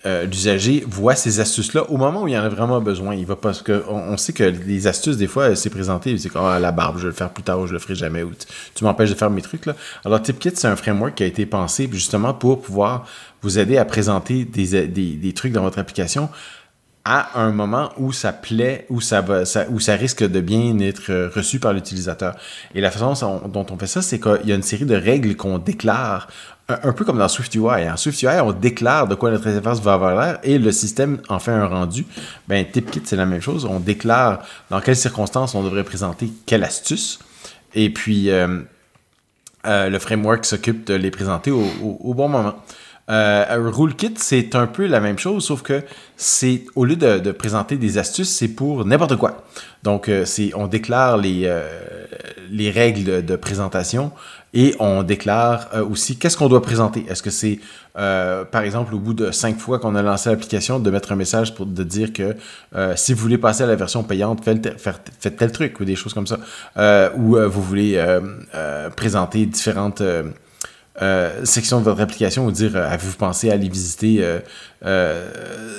euh, 0.07 0.25
l'usager 0.25 0.85
voit 0.87 1.17
ces 1.17 1.41
astuces-là 1.41 1.91
au 1.91 1.97
moment 1.97 2.23
où 2.23 2.29
il 2.29 2.39
en 2.39 2.45
a 2.45 2.49
vraiment 2.49 2.81
besoin. 2.81 3.17
Il 3.17 3.27
va 3.27 3.35
parce 3.35 3.61
que 3.61 3.83
on, 3.89 4.17
sait 4.17 4.33
que 4.33 4.45
les 4.45 4.87
astuces, 4.87 5.17
des 5.17 5.27
fois, 5.27 5.57
c'est 5.57 5.69
présenté, 5.69 6.17
c'est 6.17 6.29
comme 6.29 6.45
ah, 6.45 6.61
la 6.61 6.71
barbe, 6.71 6.97
je 6.99 7.03
vais 7.03 7.09
le 7.09 7.15
faire 7.15 7.31
plus 7.31 7.43
tard 7.43 7.59
ou 7.59 7.67
je 7.67 7.73
le 7.73 7.81
ferai 7.81 7.97
jamais, 7.97 8.23
ou 8.23 8.31
tu, 8.75 8.85
m'empêches 8.85 9.11
de 9.11 9.17
faire 9.17 9.29
mes 9.29 9.43
trucs. 9.43 9.67
Là. 9.67 9.75
Alors, 10.05 10.23
TipKit, 10.23 10.53
c'est 10.55 10.69
un 10.69 10.77
framework 10.77 11.17
qui 11.17 11.25
a 11.25 11.27
été 11.27 11.45
pensé 11.45 11.89
justement 11.93 12.33
pour 12.33 12.63
pouvoir 12.63 13.05
vous 13.43 13.59
aider 13.59 13.79
à 13.79 13.85
présenter 13.85 14.45
des 14.45 15.33
trucs 15.33 15.53
dans 15.53 15.63
votre 15.63 15.81
application 15.81 16.29
à 17.05 17.41
un 17.41 17.51
moment 17.53 17.91
où 17.97 18.13
ça 18.13 18.33
plaît, 18.33 18.87
où 18.91 19.01
ça, 19.01 19.21
va, 19.21 19.43
où 19.71 19.81
ça 19.81 19.95
risque 19.95 20.23
de 20.23 20.41
bien 20.41 20.79
être 20.81 21.31
reçu 21.35 21.59
par 21.59 21.73
l'utilisateur. 21.73 22.37
Et 22.75 22.81
la 22.81 22.91
façon 22.91 23.41
dont 23.49 23.67
on 23.71 23.79
fait 23.79 23.87
ça, 23.87 24.03
c'est 24.03 24.21
qu'il 24.21 24.47
y 24.47 24.53
a 24.53 24.55
une 24.55 24.63
série 24.63 24.85
de 24.85 24.95
règles 24.95 25.35
qu'on 25.35 25.59
déclare 25.59 26.29
un, 26.83 26.93
peu 26.93 27.05
comme 27.05 27.19
dans 27.19 27.29
SwiftUI. 27.29 27.89
En 27.91 27.97
SwiftUI, 27.97 28.41
on 28.43 28.53
déclare 28.53 29.09
de 29.09 29.15
quoi 29.15 29.31
notre 29.31 29.49
interface 29.49 29.81
va 29.81 29.95
avoir 29.95 30.21
l'air 30.21 30.39
et 30.43 30.59
le 30.59 30.73
système 30.73 31.19
en 31.29 31.39
fait 31.39 31.51
un 31.51 31.67
rendu. 31.67 32.07
Ben, 32.49 32.65
TipKit, 32.65 33.03
c'est 33.05 33.17
la 33.17 33.27
même 33.27 33.41
chose. 33.41 33.65
On 33.65 33.81
déclare 33.81 34.45
dans 34.71 34.81
quelles 34.81 34.97
circonstances 34.97 35.55
on 35.55 35.63
devrait 35.63 35.85
présenter 35.85 36.31
quelle 36.47 36.65
astuce. 36.65 37.19
Et 37.75 37.91
puis, 37.91 38.31
euh, 38.31 38.61
euh, 39.67 39.89
le 39.89 39.99
framework 39.99 40.45
s'occupe 40.45 40.87
de 40.87 40.95
les 40.95 41.11
présenter 41.11 41.51
au, 41.51 42.15
bon 42.15 42.29
moment. 42.29 42.55
Euh, 43.11 43.71
RuleKit, 43.73 44.15
c'est 44.17 44.55
un 44.55 44.67
peu 44.67 44.87
la 44.87 45.01
même 45.01 45.19
chose, 45.19 45.45
sauf 45.45 45.63
que 45.63 45.83
c'est 46.17 46.65
au 46.77 46.85
lieu 46.85 46.97
de, 46.97 47.33
présenter 47.33 47.77
des 47.77 47.99
astuces, 47.99 48.31
c'est 48.31 48.49
pour 48.49 48.85
n'importe 48.85 49.17
quoi. 49.17 49.45
Donc, 49.83 50.11
c'est 50.25 50.53
on 50.55 50.67
déclare 50.67 51.17
les, 51.17 51.51
les 52.51 52.71
règles 52.71 53.25
de 53.25 53.37
présentation 53.37 54.13
et 54.53 54.75
on 54.81 55.03
déclare 55.03 55.69
euh, 55.75 55.85
aussi 55.85 56.17
qu'est-ce 56.17 56.37
qu'on 56.37 56.49
doit 56.49 56.63
présenter. 56.63 57.05
Est-ce 57.09 57.23
que 57.23 57.31
c'est, 57.31 57.61
euh, 57.97 58.45
par 58.45 58.63
exemple, 58.63 58.95
au 58.95 58.99
bout 58.99 59.15
de 59.15 59.31
cinq 59.31 59.59
fois 59.59 59.79
qu'on 59.79 59.95
a 59.95 60.03
lancé 60.03 60.29
l'application, 60.29 60.81
de 60.81 60.91
mettre 60.91 61.13
un 61.13 61.17
message 61.17 61.55
pour 61.55 61.67
de 61.67 61.85
dire 61.85 62.13
que 62.13 62.35
euh, 62.75 62.95
si 62.97 63.13
vous 63.13 63.21
voulez 63.21 63.39
passer 63.39 63.63
à 63.63 63.67
la 63.67 63.77
version 63.77 64.03
payante, 64.03 64.45
faites, 64.45 65.37
tel 65.37 65.53
truc 65.53 65.79
ou 65.81 65.85
des 65.85 65.97
choses 65.97 66.15
comme 66.15 66.27
ça. 66.27 66.39
ou 67.17 67.37
vous 67.37 67.63
voulez 67.63 68.03
présenter 68.97 69.47
différentes 69.47 70.03
euh, 71.03 71.47
section 71.47 71.79
de 71.79 71.85
votre 71.85 72.01
application 72.03 72.45
ou 72.45 72.53
dire 72.53 72.77
euh, 72.77 72.87
avez-vous 72.87 73.17
pensé 73.17 73.51
à 73.51 73.55
aller 73.55 73.71
visiter 73.71 74.23
euh, 74.85 75.31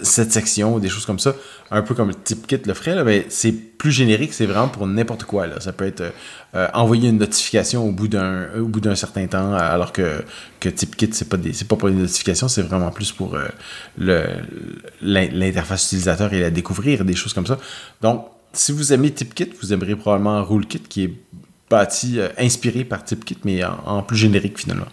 cette 0.02 0.32
section 0.32 0.76
ou 0.76 0.80
des 0.80 0.90
choses 0.90 1.06
comme 1.06 1.20
ça, 1.20 1.36
un 1.70 1.84
peu 1.84 1.94
comme 1.94 2.12
TipKit 2.14 2.62
le 2.66 2.74
ferait, 2.74 2.96
là, 2.96 3.04
mais 3.04 3.28
c'est 3.30 3.52
plus 3.52 3.92
générique, 3.92 4.34
c'est 4.34 4.48
vraiment 4.48 4.68
pour 4.68 4.88
n'importe 4.88 5.26
quoi. 5.26 5.46
Là. 5.46 5.60
Ça 5.60 5.74
peut 5.74 5.86
être 5.86 6.12
envoyer 6.74 7.10
une 7.10 7.20
notification 7.20 7.88
au 7.88 7.92
bout 7.92 8.08
d'un 8.08 8.48
au 8.60 8.66
bout 8.66 8.80
d'un 8.80 8.96
certain 8.96 9.28
temps, 9.28 9.54
alors 9.54 9.92
que, 9.92 10.24
que 10.60 10.70
TipKit, 10.70 11.10
c'est 11.14 11.30
pas 11.30 11.38
c'est 11.54 11.68
pas 11.68 11.76
pour 11.76 11.88
les 11.88 11.96
notifications, 11.96 12.48
c'est 12.48 12.64
vraiment 12.64 12.90
plus 12.92 13.12
pour 13.12 13.38
le, 13.98 14.24
l'interface 15.02 15.86
utilisateur 15.86 16.34
et 16.34 16.40
la 16.40 16.50
découvrir, 16.50 17.06
des 17.06 17.16
choses 17.16 17.34
comme 17.34 17.48
ça. 17.48 17.58
Donc, 18.02 18.26
si 18.54 18.72
vous 18.72 18.92
aimez 18.92 19.12
TipKit, 19.12 19.52
vous 19.62 19.72
aimerez 19.72 19.96
probablement 19.96 20.44
RuleKit 20.44 20.80
qui 20.80 21.04
est 21.04 21.14
bâti, 21.70 22.20
inspiré 22.38 22.84
par 22.84 23.04
TipKit, 23.06 23.38
mais 23.46 23.64
en 23.64 24.04
plus 24.04 24.18
générique 24.18 24.60
finalement. 24.60 24.88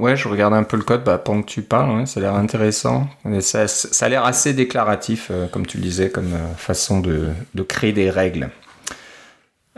Ouais, 0.00 0.16
je 0.16 0.28
regarde 0.28 0.54
un 0.54 0.62
peu 0.62 0.78
le 0.78 0.82
code 0.82 1.04
bah, 1.04 1.18
pendant 1.18 1.42
que 1.42 1.50
tu 1.50 1.60
parles, 1.60 2.06
ça 2.06 2.20
a 2.20 2.22
l'air 2.22 2.34
intéressant. 2.34 3.06
Ça, 3.40 3.66
a 4.00 4.08
l'air 4.08 4.24
assez 4.24 4.54
déclaratif, 4.54 5.28
euh, 5.30 5.46
comme 5.46 5.66
tu 5.66 5.76
le 5.76 5.82
disais, 5.82 6.08
comme 6.08 6.32
euh, 6.32 6.54
façon 6.56 7.00
de, 7.00 7.28
de, 7.54 7.62
créer 7.62 7.92
des 7.92 8.08
règles. 8.08 8.48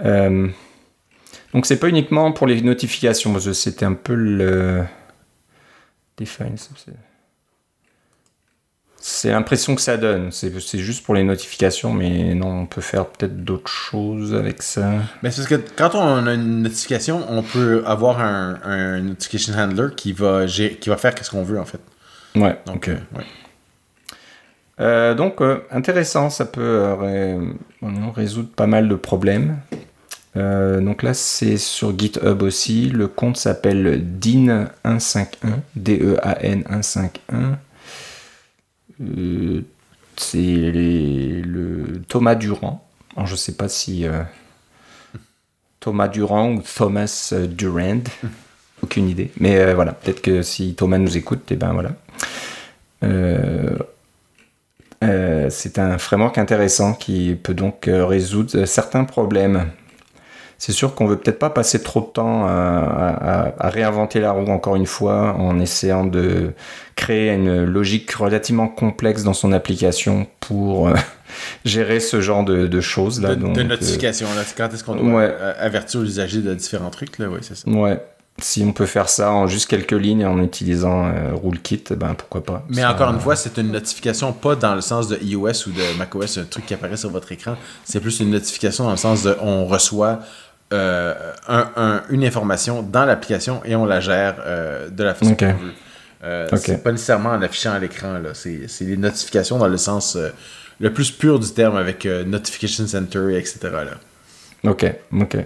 Euh, 0.05 0.47
donc 1.53 1.67
c'est 1.67 1.81
pas 1.81 1.89
uniquement 1.89 2.31
pour 2.31 2.47
les 2.47 2.63
notifications, 2.63 3.37
c'était 3.53 3.85
un 3.85 3.95
peu 3.95 4.15
le... 4.15 4.85
Define, 6.17 6.55
c'est 9.23 9.31
l'impression 9.31 9.77
que 9.77 9.81
ça 9.81 9.97
donne. 9.97 10.33
C'est 10.33 10.79
juste 10.81 11.05
pour 11.05 11.15
les 11.15 11.23
notifications, 11.23 11.93
mais 11.93 12.35
non, 12.35 12.63
on 12.63 12.67
peut 12.67 12.81
faire 12.81 13.07
peut-être 13.07 13.45
d'autres 13.45 13.71
choses 13.71 14.35
avec 14.35 14.63
ça. 14.63 14.95
Mais 15.23 15.31
c'est 15.31 15.43
parce 15.43 15.63
que 15.63 15.71
quand 15.77 15.95
on 15.95 16.27
a 16.27 16.35
une 16.35 16.63
notification, 16.63 17.25
on 17.29 17.45
peut 17.45 17.85
avoir 17.87 18.19
un, 18.19 19.01
notification 19.01 19.55
handler 19.55 19.95
qui 19.97 20.13
va, 20.13 20.47
qui 20.47 20.89
va 20.89 20.97
faire 20.97 21.15
ce 21.23 21.31
qu'on 21.31 21.45
veut 21.45 21.61
en 21.61 21.65
fait. 21.65 21.79
Ouais. 22.35 22.59
Donc, 22.67 22.89
euh, 22.89 22.97
ouais. 23.17 23.25
Euh, 24.81 25.15
donc 25.15 25.41
euh, 25.41 25.61
intéressant, 25.71 26.29
ça 26.29 26.45
peut 26.45 26.93
résoudre 28.17 28.49
pas 28.49 28.67
mal 28.67 28.89
de 28.89 28.97
problèmes. 28.97 29.59
donc 30.35 31.05
là, 31.05 31.15
c'est 31.15 31.59
sur 31.59 31.97
GitHub 31.97 32.43
aussi. 32.43 32.91
Le 32.91 33.07
compte 33.07 33.37
s'appelle 33.37 34.05
DEAN151, 34.21 35.29
D-E-A-N 35.77 36.65
151. 36.83 37.59
Euh, 39.03 39.63
c'est 40.17 40.37
le 40.39 42.03
Thomas 42.09 42.35
Durand. 42.35 42.87
Alors, 43.17 43.27
je 43.27 43.37
sais 43.37 43.53
pas 43.53 43.69
si 43.69 44.07
euh, 44.07 44.23
Thomas 45.81 46.09
Durand 46.09 46.53
ou 46.53 46.63
Thomas 46.63 47.31
euh, 47.33 47.47
Durand. 47.47 48.03
Aucune 48.83 49.09
idée. 49.09 49.31
Mais 49.39 49.75
voilà, 49.75 49.93
peut-être 49.93 50.21
que 50.21 50.43
si 50.43 50.75
Thomas 50.75 50.99
nous 50.99 51.17
écoute, 51.17 51.53
et 51.53 51.55
eh 51.55 51.57
ben 51.57 51.73
voilà. 51.73 51.91
c'est 55.51 55.79
un 55.79 55.99
framework 55.99 56.37
intéressant 56.37 56.95
qui 56.95 57.37
peut 57.41 57.55
donc 57.55 57.85
résoudre 57.87 58.65
certains 58.65 59.05
problèmes. 59.05 59.71
C'est 60.65 60.71
sûr 60.71 60.95
qu'on 60.95 61.07
veut 61.07 61.17
peut-être 61.17 61.41
pas 61.41 61.51
passer 61.51 61.83
trop 61.83 62.01
de 62.03 62.07
temps 62.07 62.47
à, 62.47 63.53
réinventer 63.63 64.21
la 64.21 64.31
roue 64.31 64.47
encore 64.47 64.77
une 64.77 64.87
fois 64.87 65.35
en 65.37 65.59
essayant 65.59 66.05
de 66.07 66.53
créer 66.95 67.33
une 67.33 67.65
logique 67.65 68.13
relativement 68.13 68.69
complexe 68.69 69.25
dans 69.25 69.33
son 69.33 69.51
application 69.51 70.29
pour 70.39 70.87
euh, 70.87 70.95
gérer 71.65 71.99
ce 71.99 72.21
genre 72.21 72.45
de, 72.45 72.81
choses 72.81 73.21
là. 73.21 73.35
De, 73.35 73.45
de 73.53 73.63
notification 73.65 74.29
là, 74.37 74.43
quand 74.57 74.73
est-ce 74.73 74.85
qu'on 74.85 74.95
doit 74.95 75.25
avertir 75.59 76.01
l'usager 76.01 76.39
de 76.39 76.55
différents 76.55 76.91
trucs 76.91 77.19
là, 77.19 77.27
oui 77.29 77.41
c'est 77.41 77.57
ça. 77.57 77.69
Ouais 77.69 78.01
si 78.39 78.65
on 78.67 78.73
peut 78.73 78.87
faire 78.87 79.09
ça 79.09 79.31
en 79.31 79.47
juste 79.47 79.69
quelques 79.69 79.93
lignes 79.93 80.25
en 80.25 80.43
utilisant 80.43 81.07
euh, 81.07 81.35
RuleKit, 81.35 81.85
ben 81.91 82.15
pourquoi 82.15 82.43
pas. 82.43 82.65
Mais 82.71 82.85
encore 82.85 83.11
une 83.11 83.21
fois, 83.21 83.37
c'est 83.37 83.59
une 83.59 83.71
notification 83.71 84.33
pas 84.33 84.57
dans 84.57 84.75
le 84.75 84.81
sens 84.81 85.07
de 85.09 85.19
iOS 85.23 85.69
ou 85.69 85.71
de 85.71 85.99
macOS, 85.99 86.39
un 86.39 86.45
truc 86.45 86.65
qui 86.67 86.75
apparaît 86.75 86.97
sur 86.97 87.11
votre 87.11 87.31
écran. 87.31 87.57
C'est 87.85 88.01
plus 88.01 88.21
une 88.21 88.31
notification 88.31 88.85
dans 88.85 88.93
le 88.93 88.97
sens 88.97 89.23
de 89.23 89.37
on 89.43 89.67
reçoit 89.67 90.21
euh, 90.73 92.01
une 92.11 92.25
information 92.25 92.83
dans 92.83 93.05
l'application 93.05 93.61
et 93.65 93.77
on 93.77 93.85
la 93.85 94.01
gère 94.01 94.37
euh, 94.41 94.89
de 94.89 95.05
la 95.05 95.15
façon 95.15 95.35
qu'on 95.35 95.47
veut. 95.47 96.57
C'est 96.57 96.83
pas 96.83 96.93
nécessairement 96.93 97.31
en 97.31 97.43
affichant 97.43 97.73
à 97.73 97.79
l'écran. 97.79 98.21
C'est 98.35 98.85
des 98.85 98.97
notifications 98.97 99.59
dans 99.59 99.69
le 99.69 99.77
sens 99.77 100.17
le 100.81 100.93
plus 100.93 101.11
pur 101.11 101.39
du 101.39 101.51
terme 101.51 101.77
avec 101.77 102.05
Notification 102.07 102.87
Center, 102.87 103.37
etc. 103.37 103.59
Là. 103.63 104.71
Ok, 104.71 104.87
ok. 105.13 105.37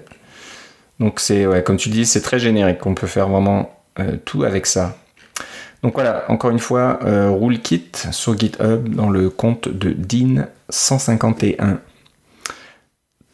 Donc 1.00 1.20
c'est, 1.20 1.46
ouais, 1.46 1.62
comme 1.62 1.76
tu 1.76 1.88
dis, 1.88 2.06
c'est 2.06 2.20
très 2.20 2.38
générique. 2.38 2.84
On 2.86 2.94
peut 2.94 3.06
faire 3.06 3.28
vraiment 3.28 3.82
euh, 3.98 4.16
tout 4.24 4.44
avec 4.44 4.66
ça. 4.66 4.96
Donc 5.82 5.94
voilà, 5.94 6.24
encore 6.28 6.50
une 6.50 6.58
fois, 6.58 6.98
euh, 7.04 7.30
RuleKit 7.30 7.92
sur 8.10 8.36
GitHub 8.36 8.88
dans 8.88 9.10
le 9.10 9.30
compte 9.30 9.68
de 9.68 9.90
Dean151. 9.92 11.78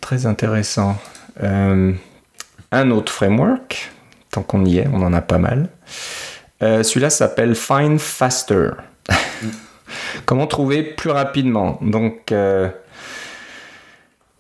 Très 0.01 0.27
intéressant. 0.27 0.97
Euh, 1.43 1.93
un 2.71 2.91
autre 2.91 3.13
framework, 3.13 3.93
tant 4.31 4.43
qu'on 4.43 4.65
y 4.65 4.79
est, 4.79 4.89
on 4.93 5.03
en 5.03 5.13
a 5.13 5.21
pas 5.21 5.39
mal. 5.39 5.69
Celui-là 6.61 7.11
s'appelle 7.11 7.57
Find 7.57 7.99
Faster. 7.99 8.71
Comment 10.27 10.47
trouver 10.47 10.85
plus 10.85 11.11
rapidement 11.11 11.77
Donc 11.83 12.33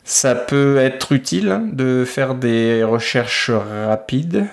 ça 0.04 0.34
peut 0.34 0.78
être 0.78 1.12
utile 1.12 1.62
de 1.72 2.04
faire 2.04 2.34
des 2.34 2.84
recherches 2.84 3.50
rapides. 3.50 4.46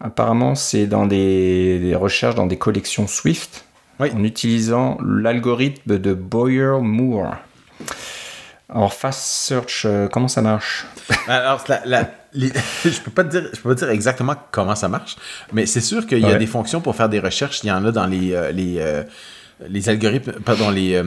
Apparemment, 0.00 0.54
c'est 0.54 0.86
dans 0.86 1.06
des, 1.06 1.94
recherches 1.94 2.34
dans 2.34 2.46
des 2.46 2.58
collections 2.58 3.06
Swift 3.06 3.64
en 3.98 4.24
utilisant 4.24 4.98
l'algorithme 5.02 5.98
de 5.98 6.12
Boyer-Moore. 6.12 7.36
Alors, 8.68 8.92
Fast 8.92 9.20
Search, 9.20 9.84
euh, 9.86 10.08
comment 10.08 10.28
ça 10.28 10.42
marche? 10.42 10.86
Alors, 11.28 11.64
je 12.34 13.00
peux 13.00 13.10
pas 13.10 13.24
te 13.24 13.30
dire, 13.30 13.48
je 13.52 13.60
peux 13.60 13.68
pas 13.70 13.74
dire 13.74 13.90
exactement 13.90 14.34
comment 14.50 14.74
ça 14.74 14.88
marche, 14.88 15.16
mais 15.52 15.66
c'est 15.66 15.80
sûr 15.80 16.06
qu'il 16.06 16.20
y 16.20 16.26
a 16.26 16.36
des 16.36 16.46
fonctions 16.46 16.80
pour 16.80 16.96
faire 16.96 17.08
des 17.08 17.20
recherches. 17.20 17.60
Il 17.62 17.68
y 17.68 17.72
en 17.72 17.84
a 17.84 17.92
dans 17.92 18.06
les, 18.06 18.32
euh, 18.32 18.52
les, 18.52 18.76
euh, 18.78 19.02
les 19.68 19.88
algorithmes, 19.88 20.32
pardon, 20.44 20.70
les 20.70 21.02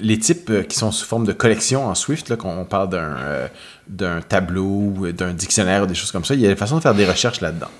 les 0.00 0.18
types 0.18 0.50
euh, 0.50 0.62
qui 0.62 0.76
sont 0.76 0.92
sous 0.92 1.06
forme 1.06 1.26
de 1.26 1.32
collection 1.32 1.86
en 1.86 1.94
Swift, 1.94 2.28
là, 2.28 2.36
quand 2.36 2.54
on 2.56 2.64
parle 2.64 2.90
d'un, 2.90 3.16
euh, 3.18 3.48
d'un 3.88 4.20
tableau, 4.20 5.12
d'un 5.12 5.32
dictionnaire, 5.32 5.84
ou 5.84 5.86
des 5.86 5.94
choses 5.94 6.12
comme 6.12 6.24
ça, 6.24 6.34
il 6.34 6.40
y 6.40 6.46
a 6.46 6.48
des 6.48 6.56
façons 6.56 6.76
de 6.76 6.82
faire 6.82 6.94
des 6.94 7.06
recherches 7.06 7.40
là-dedans. 7.40 7.70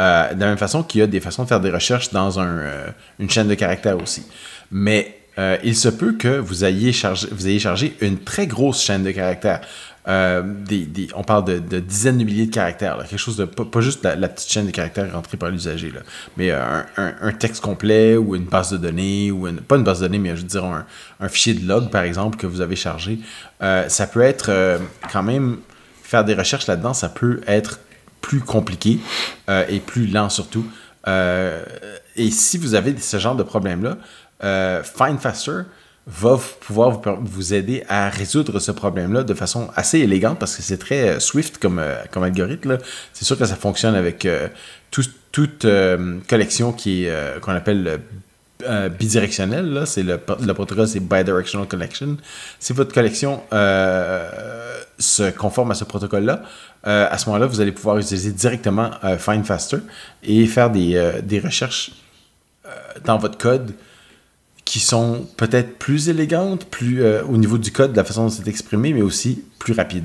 Euh, 0.00 0.32
de 0.32 0.40
la 0.40 0.46
même 0.46 0.58
façon 0.58 0.82
qu'il 0.82 1.00
y 1.00 1.02
a 1.02 1.06
des 1.06 1.20
façons 1.20 1.42
de 1.42 1.48
faire 1.48 1.60
des 1.60 1.70
recherches 1.70 2.10
dans 2.10 2.38
un, 2.38 2.62
une 3.18 3.28
chaîne 3.28 3.48
de 3.48 3.54
caractères 3.54 4.00
aussi. 4.00 4.24
Mais 4.70 5.14
il 5.62 5.76
se 5.76 5.88
peut 5.88 6.14
que 6.14 6.38
vous 6.38 6.64
ayez, 6.64 6.92
chargé, 6.92 7.28
vous 7.30 7.46
ayez 7.46 7.60
chargé 7.60 7.96
une 8.00 8.18
très 8.18 8.48
grosse 8.48 8.82
chaîne 8.82 9.04
de 9.04 9.12
caractères. 9.12 9.60
Euh, 10.08 10.42
on 11.14 11.22
parle 11.22 11.44
de, 11.44 11.80
dizaines 11.80 12.16
de 12.16 12.24
milliers 12.24 12.46
de 12.46 12.54
caractères, 12.54 12.96
quelque 12.98 13.18
chose 13.18 13.46
pas, 13.54 13.80
juste 13.80 14.02
la, 14.04 14.28
petite 14.28 14.50
chaîne 14.50 14.66
de 14.66 14.70
caractères 14.70 15.12
rentrée 15.12 15.36
par 15.36 15.50
l'usager, 15.50 15.92
mais 16.38 16.50
euh, 16.50 16.80
un, 16.96 17.32
texte 17.32 17.62
complet 17.62 18.16
ou 18.16 18.34
une 18.34 18.44
base 18.44 18.70
de 18.70 18.78
données, 18.78 19.30
ou 19.30 19.46
pas 19.66 19.76
une 19.76 19.84
base 19.84 20.00
de 20.00 20.06
données, 20.06 20.18
mais 20.18 20.30
je 20.30 20.42
veux 20.42 20.48
dire 20.48 20.64
un, 20.64 21.28
fichier 21.28 21.52
de 21.52 21.66
log 21.68 21.90
par 21.90 22.04
exemple 22.04 22.38
que 22.38 22.46
vous 22.46 22.62
avez 22.62 22.76
chargé. 22.76 23.18
Euh, 23.62 23.86
ça 23.88 24.06
peut 24.06 24.22
être 24.22 24.78
quand 25.12 25.22
même 25.22 25.58
faire 26.02 26.24
des 26.24 26.34
recherches 26.34 26.66
là-dedans, 26.66 26.94
ça 26.94 27.10
peut 27.10 27.42
être 27.46 27.80
plus 28.22 28.40
compliqué 28.40 29.00
et 29.68 29.80
plus 29.80 30.06
lent 30.06 30.30
surtout. 30.30 30.64
et 31.06 32.30
si 32.30 32.56
vous 32.56 32.74
avez 32.74 32.96
ce 32.96 33.18
genre 33.18 33.36
de 33.36 33.42
problème-là, 33.42 33.98
Find 34.84 35.20
Faster 35.20 35.64
va 36.08 36.38
pouvoir 36.60 37.00
vous, 37.20 37.52
aider 37.52 37.84
à 37.88 38.08
résoudre 38.08 38.58
ce 38.60 38.72
problème-là 38.72 39.24
de 39.24 39.34
façon 39.34 39.68
assez 39.76 39.98
élégante 39.98 40.38
parce 40.38 40.56
que 40.56 40.62
c'est 40.62 40.78
très 40.78 41.08
euh, 41.08 41.20
Swift 41.20 41.58
comme, 41.58 41.78
euh, 41.78 41.96
comme 42.10 42.22
algorithme. 42.22 42.78
C'est 43.12 43.26
sûr 43.26 43.38
que 43.38 43.44
ça 43.44 43.56
fonctionne 43.56 43.94
avec 43.94 44.24
euh, 44.24 44.48
toute 44.90 45.66
collection 46.26 46.72
qui 46.72 47.04
est 47.04 47.40
qu'on 47.40 47.52
appelle 47.52 48.00
bidirectionnelle. 48.98 49.82
C'est 49.86 50.02
le, 50.02 50.18
le, 50.44 50.54
protocole, 50.54 50.88
c'est 50.88 50.98
Bidirectional 50.98 51.68
Collection. 51.68 52.16
Si 52.58 52.72
votre 52.72 52.92
collection 52.92 53.42
se 54.98 55.30
conforme 55.30 55.70
à 55.70 55.74
ce 55.74 55.84
protocole-là, 55.84 56.42
à 56.82 57.16
ce 57.18 57.26
moment-là, 57.26 57.46
vous 57.46 57.60
allez 57.60 57.70
pouvoir 57.70 57.98
utiliser 57.98 58.32
directement 58.32 58.90
Find 59.18 59.44
Faster 59.44 59.78
et 60.24 60.44
faire 60.46 60.70
des, 60.70 61.20
des 61.22 61.38
recherches 61.38 61.92
dans 63.04 63.18
votre 63.18 63.38
code 63.38 63.74
qui 64.68 64.80
sont 64.80 65.26
peut-être 65.38 65.78
plus 65.78 66.10
élégantes, 66.10 66.66
plus 66.66 67.02
euh, 67.02 67.24
au 67.24 67.38
niveau 67.38 67.56
du 67.56 67.72
code, 67.72 67.92
de 67.92 67.96
la 67.96 68.04
façon 68.04 68.24
dont 68.24 68.28
c'est 68.28 68.46
exprimé, 68.48 68.92
mais 68.92 69.00
aussi 69.00 69.42
plus 69.58 69.72
rapides. 69.72 70.04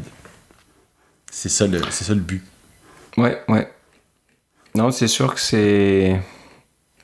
C'est 1.30 1.50
ça 1.50 1.68
le, 1.68 1.82
c'est 1.90 2.06
ça 2.06 2.14
le 2.14 2.22
but. 2.22 2.42
Ouais, 3.18 3.42
ouais. 3.50 3.70
Non, 4.74 4.90
c'est 4.92 5.10
sûr 5.10 5.36
que 5.36 5.42
c'est. 5.42 6.18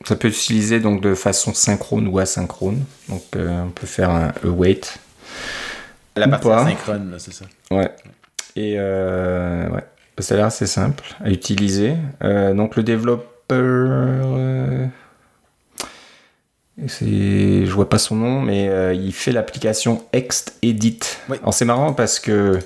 Ça 0.06 0.16
peut 0.16 0.30
être 0.30 0.38
utilisé 0.38 0.80
donc 0.80 1.02
de 1.02 1.14
façon 1.16 1.54
synchrone 1.54 2.08
ou 2.08 2.18
asynchrone. 2.20 2.82
Donc 3.10 3.24
euh, 3.36 3.64
on 3.64 3.72
peut 3.72 3.88
faire 3.88 4.10
un 4.10 4.32
await. 4.46 4.80
La 6.16 6.30
partie 6.30 6.48
asynchrone, 6.48 7.14
c'est 7.18 7.34
ça. 7.34 7.44
Ouais. 7.72 7.94
Et 8.56 8.76
euh, 8.78 9.68
ouais. 9.68 9.84
Ça 10.20 10.36
a 10.36 10.38
l'air 10.38 10.46
assez 10.46 10.66
simple 10.66 11.04
à 11.20 11.30
utiliser. 11.30 11.96
donc 12.22 12.78
le 12.78 12.84
développeur 12.84 14.38
c'est, 16.88 17.66
je 17.66 17.72
vois 17.72 17.90
pas 17.90 17.98
son 17.98 18.16
nom, 18.16 18.42
mais 18.42 18.70
euh, 18.70 18.94
il 18.94 19.14
fait 19.14 19.32
l'application 19.32 20.04
ExtEdit. 20.14 21.00
Alors 21.30 21.54
c'est 21.54 21.66
marrant 21.66 21.94
parce 21.94 22.20
que 22.20 22.60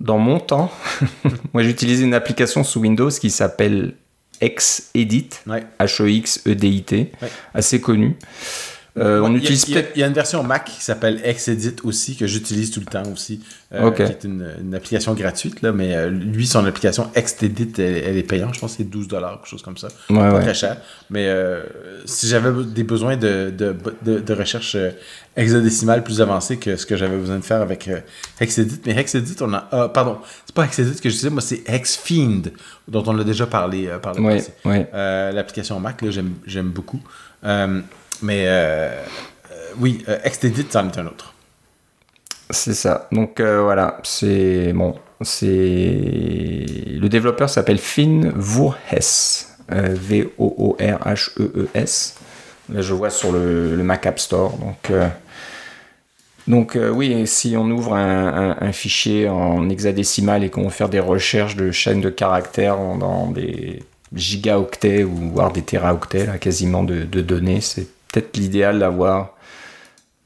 dans 0.00 0.18
mon 0.18 0.40
temps, 0.40 0.72
moi 1.52 1.62
j'utilisais 1.62 2.04
une 2.04 2.14
application 2.14 2.64
sous 2.64 2.80
Windows 2.80 3.10
qui 3.10 3.30
s'appelle 3.30 3.94
ExEdit, 4.40 5.30
H-E-X-E-D-I-T, 5.78 7.12
assez 7.54 7.80
connue. 7.80 8.16
Euh, 8.98 9.20
on 9.22 9.34
utilise 9.34 9.68
il 9.68 10.00
y, 10.00 10.02
a 10.02 10.06
une 10.06 10.12
version 10.12 10.42
Mac 10.42 10.64
qui 10.64 10.82
s'appelle 10.82 11.20
Xedit 11.22 11.76
aussi, 11.84 12.16
que 12.16 12.26
j'utilise 12.26 12.70
tout 12.70 12.80
le 12.80 12.86
temps 12.86 13.04
aussi, 13.12 13.40
euh, 13.72 13.90
qui 13.92 14.02
est 14.02 14.24
une, 14.24 14.74
application 14.74 15.14
gratuite, 15.14 15.62
là, 15.62 15.72
mais 15.72 15.94
euh, 15.94 16.10
lui, 16.10 16.46
son 16.46 16.64
application 16.64 17.08
Xedit, 17.14 17.72
elle, 17.78 18.16
est 18.16 18.22
payante, 18.24 18.54
je 18.54 18.60
pense 18.60 18.72
que 18.72 18.78
c'est 18.78 18.90
12 18.90 19.06
dollars, 19.06 19.38
quelque 19.38 19.48
chose 19.48 19.62
comme 19.62 19.76
ça. 19.76 19.88
pas 20.08 20.40
très 20.40 20.54
cher. 20.54 20.78
Mais 21.08 21.28
si 22.04 22.26
j'avais 22.26 22.64
des 22.64 22.82
besoins 22.82 23.16
de, 23.16 23.52
de, 23.56 23.74
de, 24.18 24.34
recherche 24.34 24.76
hexadécimale 25.36 26.02
plus 26.02 26.20
avancée 26.20 26.56
que 26.56 26.76
ce 26.76 26.86
que 26.86 26.96
j'avais 26.96 27.16
besoin 27.16 27.38
de 27.38 27.44
faire 27.44 27.62
avec 27.62 27.88
Hexedit, 28.40 28.80
mais 28.86 28.98
Hexedit, 28.98 29.36
on 29.40 29.52
a. 29.54 29.68
Ah, 29.70 29.88
pardon, 29.88 30.18
c'est 30.46 30.54
pas 30.54 30.64
Hexedit 30.64 31.00
que 31.00 31.08
j'utilise, 31.08 31.32
moi 31.32 31.42
c'est 31.42 31.62
Hexfiend, 31.66 32.42
dont 32.88 33.04
on 33.06 33.18
a 33.18 33.24
déjà 33.24 33.46
parlé 33.46 33.88
par 34.02 34.14
le 34.14 34.22
passé. 34.22 34.52
L'application 35.32 35.78
Mac, 35.78 36.02
j'aime 36.46 36.70
beaucoup. 36.70 37.00
Mais 38.22 38.44
euh, 38.46 38.90
euh, 39.50 39.54
oui, 39.78 40.04
euh, 40.08 40.18
Extended, 40.24 40.66
c'en 40.70 40.88
est 40.88 40.98
un 40.98 41.06
autre. 41.06 41.34
C'est 42.50 42.74
ça. 42.74 43.08
Donc 43.12 43.40
voilà, 43.40 43.98
c'est 44.02 44.72
bon, 44.72 44.96
c'est 45.20 45.46
le 45.46 47.08
développeur 47.08 47.48
s'appelle 47.48 47.78
Finn 47.78 48.32
Voorhes, 48.34 49.46
V 49.68 50.32
O 50.36 50.54
O 50.58 50.76
R 50.80 50.98
H 51.06 51.30
E 51.38 51.52
E 51.56 51.68
S. 51.74 52.16
Là, 52.68 52.82
je 52.82 52.92
vois 52.92 53.10
sur 53.10 53.30
le, 53.30 53.76
Mac 53.84 54.04
App 54.06 54.18
Store. 54.18 54.58
Donc 54.58 54.90
donc 56.48 56.76
oui, 56.92 57.24
si 57.28 57.56
on 57.56 57.70
ouvre 57.70 57.94
un, 57.94 58.72
fichier 58.72 59.28
en 59.28 59.70
hexadécimal 59.70 60.42
et 60.42 60.50
qu'on 60.50 60.64
veut 60.64 60.70
faire 60.70 60.88
des 60.88 60.98
recherches 60.98 61.54
de 61.54 61.70
chaînes 61.70 62.00
de 62.00 62.10
caractères 62.10 62.78
dans 62.98 63.30
des 63.30 63.84
gigaoctets 64.12 65.04
ou 65.04 65.30
voire 65.30 65.52
des 65.52 65.62
téraoctets, 65.62 66.26
là, 66.26 66.38
quasiment 66.38 66.82
de, 66.82 67.04
de 67.04 67.20
données, 67.20 67.60
c'est 67.60 67.86
peut-être 68.12 68.36
l'idéal 68.36 68.78
d'avoir 68.78 69.36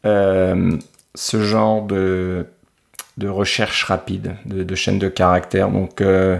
euh, 0.06 0.76
ce 1.14 1.42
genre 1.42 1.82
de, 1.82 2.46
de 3.18 3.28
recherche 3.28 3.84
rapide, 3.84 4.36
de, 4.46 4.62
de 4.62 4.74
chaîne 4.74 4.98
de 4.98 5.08
caractères. 5.08 5.70
Donc, 5.70 6.00
euh, 6.00 6.38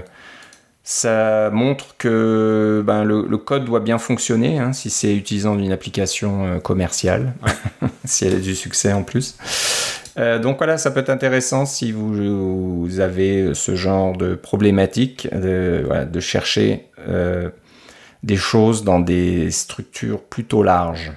ça 0.85 1.49
montre 1.51 1.97
que 1.97 2.85
ben, 2.87 3.05
le, 3.05 3.37
code 3.39 3.65
doit 3.65 3.81
bien 3.81 3.97
fonctionner 3.97 4.59
hein, 4.59 4.75
si 4.75 4.91
c'est 4.91 5.17
utilisant 5.17 5.59
une 5.59 5.73
application 5.73 6.45
euh, 6.45 6.59
commerciale, 6.59 7.33
si 8.05 8.27
elle 8.27 8.35
a 8.35 8.39
du 8.39 8.55
succès 8.55 8.93
en 8.93 9.03
plus. 9.03 9.37
Euh, 10.19 10.39
donc 10.39 10.59
voilà, 10.59 10.77
ça 10.77 10.91
peut 10.91 11.01
être 11.01 11.11
intéressant 11.11 11.65
si 11.65 11.91
vous, 11.91 13.01
avez 13.01 13.55
ce 13.55 13.75
genre 13.75 14.15
de 14.17 14.35
problématique, 14.35 15.27
de, 15.35 16.21
chercher 16.21 16.85
euh, 17.09 17.49
des 18.23 18.37
choses 18.37 18.85
dans 18.85 19.01
des 19.01 19.51
structures 19.51 20.23
plutôt 20.23 20.63
larges. 20.63 21.13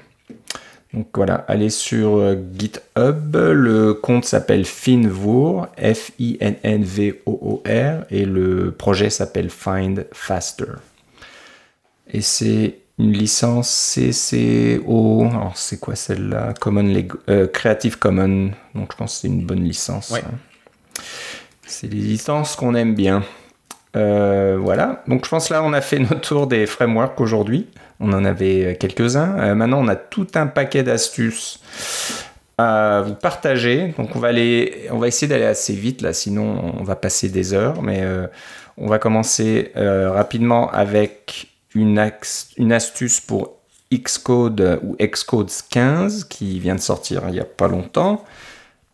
Donc 0.93 1.07
voilà, 1.13 1.35
allez 1.47 1.69
sur 1.69 2.15
euh, 2.15 2.35
GitHub, 2.57 3.35
le 3.35 3.93
compte 3.93 4.25
s'appelle 4.25 4.65
Finvoor, 4.65 5.67
F-I-N-N-V-O-O-R, 5.77 7.65
et 8.09 8.25
le 8.25 8.71
projet 8.71 9.09
s'appelle 9.09 9.49
Find 9.49 10.07
Faster. 10.13 10.73
Et 12.11 12.21
c'est 12.21 12.77
une 12.99 13.11
licence 13.13 13.95
CCO. 13.95 15.27
Alors, 15.29 15.57
c'est 15.57 15.79
quoi 15.79 15.95
celle-là? 15.95 16.53
Common 16.59 17.03
euh, 17.29 17.47
Creative 17.47 17.99
Commons. 17.99 18.51
Donc, 18.73 18.91
je 18.91 18.97
pense 18.97 19.15
que 19.15 19.21
c'est 19.21 19.27
une 19.27 19.45
bonne 19.45 19.63
licence. 19.63 20.13
Hein. 20.13 20.21
C'est 21.65 21.87
des 21.87 21.97
licences 21.97 22.55
qu'on 22.55 22.75
aime 22.75 22.95
bien. 22.95 23.23
Euh, 23.95 24.57
voilà. 24.59 25.03
Donc, 25.07 25.25
je 25.25 25.29
pense 25.29 25.49
là, 25.49 25.63
on 25.63 25.73
a 25.73 25.81
fait 25.81 25.99
notre 25.99 26.21
tour 26.21 26.47
des 26.47 26.65
frameworks 26.65 27.19
aujourd'hui. 27.19 27.67
On 27.99 28.13
en 28.13 28.25
avait 28.25 28.77
quelques-uns. 28.79 29.37
Euh, 29.39 29.55
maintenant, 29.55 29.79
on 29.79 29.87
a 29.87 29.95
tout 29.95 30.27
un 30.35 30.47
paquet 30.47 30.83
d'astuces 30.83 31.59
à 32.57 33.03
vous 33.05 33.15
partager. 33.15 33.93
Donc, 33.97 34.15
on 34.15 34.19
va, 34.19 34.29
aller, 34.29 34.87
on 34.91 34.97
va 34.97 35.07
essayer 35.07 35.27
d'aller 35.27 35.45
assez 35.45 35.73
vite 35.73 36.01
là, 36.01 36.13
sinon 36.13 36.75
on 36.79 36.83
va 36.83 36.95
passer 36.95 37.29
des 37.29 37.53
heures. 37.53 37.81
Mais 37.81 38.03
on 38.77 38.87
va 38.87 38.97
commencer 38.97 39.71
rapidement 39.75 40.71
avec 40.71 41.49
une, 41.77 41.99
astuce 42.71 43.21
pour 43.21 43.53
Xcode 43.93 44.79
ou 44.83 44.95
Xcode 44.99 45.51
15 45.69 46.25
qui 46.25 46.59
vient 46.59 46.75
de 46.75 46.81
sortir 46.81 47.23
il 47.27 47.33
n'y 47.33 47.39
a 47.39 47.45
pas 47.45 47.67
longtemps, 47.67 48.23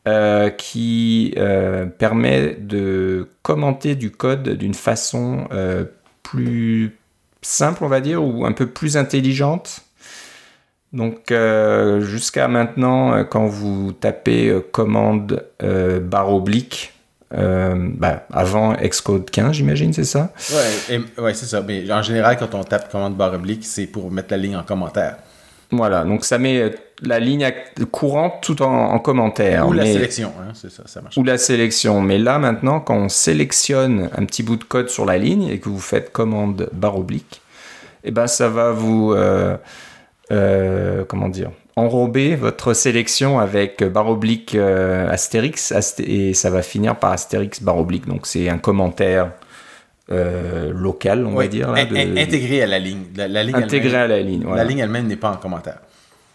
euh, 0.05 0.49
qui 0.49 1.33
euh, 1.37 1.85
permet 1.85 2.57
de 2.59 3.29
commenter 3.41 3.95
du 3.95 4.11
code 4.11 4.49
d'une 4.49 4.73
façon 4.73 5.47
euh, 5.53 5.85
plus 6.23 6.97
simple, 7.41 7.85
on 7.85 7.87
va 7.87 8.01
dire, 8.01 8.21
ou 8.21 8.45
un 8.45 8.51
peu 8.51 8.67
plus 8.67 8.97
intelligente. 8.97 9.79
Donc 10.91 11.33
jusqu'à 12.01 12.47
maintenant, 12.47 13.23
quand 13.23 13.47
vous 13.47 13.93
tapez 13.93 14.55
commande 14.71 15.43
barre 15.59 16.31
oblique, 16.31 16.93
bah, 17.31 18.27
avant 18.31 18.73
Xcode 18.73 19.31
15, 19.31 19.55
j'imagine, 19.55 19.91
c'est 19.91 20.03
ça? 20.03 20.31
Ouais, 20.51 21.01
ouais 21.17 21.33
c'est 21.33 21.47
ça. 21.47 21.61
Mais 21.61 21.91
en 21.91 22.03
général, 22.03 22.37
quand 22.37 22.53
on 22.53 22.63
tape 22.63 22.91
commande 22.91 23.17
barre 23.17 23.33
oblique, 23.33 23.65
c'est 23.65 23.87
pour 23.87 24.11
mettre 24.11 24.27
la 24.29 24.37
ligne 24.37 24.55
en 24.55 24.63
commentaire. 24.63 25.15
Voilà, 25.75 26.03
donc 26.03 26.23
ça 26.23 26.37
met 26.37 26.71
la 27.01 27.19
ligne 27.19 27.51
courante 27.91 28.35
tout 28.41 28.61
en, 28.61 28.97
commentaire. 28.99 29.67
Ou 29.67 29.73
la 29.73 29.85
sélection, 29.85 30.31
hein, 30.39 30.51
c'est 30.53 30.71
ça, 30.71 30.83
ça 30.85 31.01
marche. 31.01 31.17
Ou 31.17 31.23
la 31.23 31.37
sélection. 31.37 32.01
Mais 32.01 32.17
là, 32.17 32.39
maintenant, 32.39 32.79
quand 32.79 32.95
on 32.95 33.09
sélectionne 33.09 34.09
un 34.15 34.25
petit 34.25 34.43
bout 34.43 34.55
de 34.55 34.63
code 34.63 34.89
sur 34.89 35.05
la 35.05 35.17
ligne 35.17 35.47
et 35.47 35.59
que 35.59 35.69
vous 35.69 35.79
faites 35.79 36.11
commande 36.11 36.69
barre 36.73 36.97
oblique, 36.97 37.41
et 38.03 38.09
eh 38.09 38.11
ben 38.11 38.27
ça 38.27 38.49
va 38.49 38.71
vous. 38.71 39.13
Euh, 39.13 39.57
euh, 40.31 41.03
comment 41.05 41.29
dire 41.29 41.51
enrober 41.75 42.35
votre 42.35 42.73
sélection 42.73 43.39
avec 43.39 43.83
barre 43.83 44.09
oblique 44.09 44.55
euh, 44.55 45.09
Astérix 45.09 45.73
et 45.99 46.33
ça 46.33 46.49
va 46.49 46.61
finir 46.61 46.95
par 46.97 47.11
Astérix 47.11 47.61
barre 47.61 47.79
oblique. 47.79 48.07
Donc 48.07 48.27
c'est 48.27 48.49
un 48.49 48.57
commentaire 48.57 49.31
euh, 50.13 50.71
local, 50.73 51.25
on 51.25 51.35
va 51.35 51.47
dire. 51.47 51.71
Là, 51.71 51.81
Intégré 51.81 52.61
à 52.61 52.67
la 52.67 52.79
ligne. 52.79 53.05
La, 53.15 53.43
ligne 53.43 53.55
intégré 53.55 53.95
à 53.95 54.07
la 54.07 54.19
ligne. 54.19 54.45
La 54.53 54.63
ligne 54.63 54.79
elle-même 54.79 55.07
n'est 55.07 55.15
pas 55.15 55.31
en 55.31 55.37
commentaire. 55.37 55.79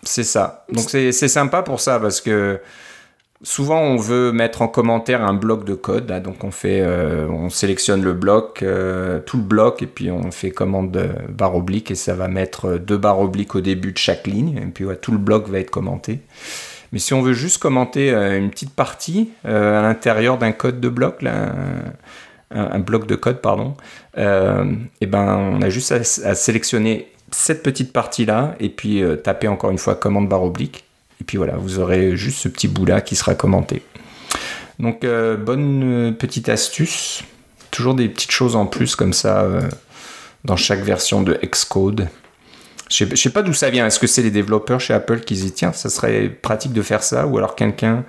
C'est 0.02 0.24
ça. 0.24 0.64
Donc 0.72 0.88
c'est 0.90 1.12
sympa 1.12 1.62
pour 1.62 1.80
ça 1.80 1.98
parce 1.98 2.20
que 2.20 2.60
Souvent, 3.42 3.80
on 3.80 3.96
veut 3.96 4.32
mettre 4.32 4.62
en 4.62 4.68
commentaire 4.68 5.22
un 5.22 5.32
bloc 5.32 5.64
de 5.64 5.74
code. 5.74 6.06
donc, 6.22 6.42
on 6.42 6.50
fait, 6.50 6.80
euh, 6.80 7.28
on 7.28 7.50
sélectionne 7.50 8.02
le 8.02 8.12
bloc, 8.12 8.62
euh, 8.62 9.20
tout 9.20 9.36
le 9.36 9.44
bloc, 9.44 9.80
et 9.80 9.86
puis 9.86 10.10
on 10.10 10.32
fait 10.32 10.50
commande 10.50 11.00
barre 11.28 11.54
oblique, 11.54 11.92
et 11.92 11.94
ça 11.94 12.14
va 12.14 12.26
mettre 12.26 12.78
deux 12.78 12.96
barres 12.96 13.20
obliques 13.20 13.54
au 13.54 13.60
début 13.60 13.92
de 13.92 13.98
chaque 13.98 14.26
ligne. 14.26 14.56
Et 14.56 14.66
puis, 14.66 14.86
tout 15.00 15.12
le 15.12 15.18
bloc 15.18 15.48
va 15.48 15.60
être 15.60 15.70
commenté. 15.70 16.18
Mais 16.90 16.98
si 16.98 17.14
on 17.14 17.22
veut 17.22 17.32
juste 17.32 17.58
commenter 17.58 18.10
une 18.12 18.50
petite 18.50 18.74
partie 18.74 19.30
à 19.44 19.82
l'intérieur 19.82 20.38
d'un 20.38 20.52
code 20.52 20.80
de 20.80 20.88
bloc, 20.88 21.22
là, 21.22 21.54
un, 22.50 22.78
bloc 22.78 23.06
de 23.06 23.14
code, 23.14 23.40
pardon, 23.40 23.76
et 24.16 25.06
ben, 25.06 25.36
on 25.36 25.62
a 25.62 25.68
juste 25.68 25.92
à, 25.92 26.34
sélectionner 26.34 27.12
cette 27.30 27.62
petite 27.62 27.92
partie-là, 27.92 28.54
et 28.58 28.68
puis 28.68 29.02
taper 29.22 29.48
encore 29.48 29.70
une 29.70 29.78
fois 29.78 29.94
commande 29.94 30.28
barre 30.28 30.44
oblique 30.44 30.84
et 31.20 31.24
puis 31.24 31.36
voilà, 31.36 31.56
vous 31.56 31.78
aurez 31.78 32.16
juste 32.16 32.38
ce 32.38 32.48
petit 32.48 32.68
bout-là 32.68 33.00
qui 33.00 33.16
sera 33.16 33.34
commenté. 33.34 33.82
Donc, 34.78 35.04
euh, 35.04 35.36
bonne 35.36 35.82
euh, 36.08 36.12
petite 36.12 36.48
astuce. 36.48 37.22
Toujours 37.70 37.94
des 37.94 38.08
petites 38.08 38.30
choses 38.30 38.56
en 38.56 38.66
plus 38.66 38.94
comme 38.94 39.12
ça 39.12 39.42
euh, 39.42 39.60
dans 40.44 40.56
chaque 40.56 40.80
version 40.80 41.22
de 41.22 41.38
Xcode. 41.44 42.08
Je 42.88 43.04
ne 43.04 43.16
sais 43.16 43.30
pas 43.30 43.42
d'où 43.42 43.52
ça 43.52 43.68
vient. 43.68 43.86
Est-ce 43.86 43.98
que 43.98 44.06
c'est 44.06 44.22
les 44.22 44.30
développeurs 44.30 44.80
chez 44.80 44.94
Apple 44.94 45.20
qui 45.20 45.34
disent 45.34 45.54
tiens, 45.54 45.72
ça 45.72 45.90
serait 45.90 46.28
pratique 46.28 46.72
de 46.72 46.80
faire 46.82 47.02
ça 47.02 47.26
Ou 47.26 47.36
alors 47.36 47.54
quelqu'un 47.54 48.04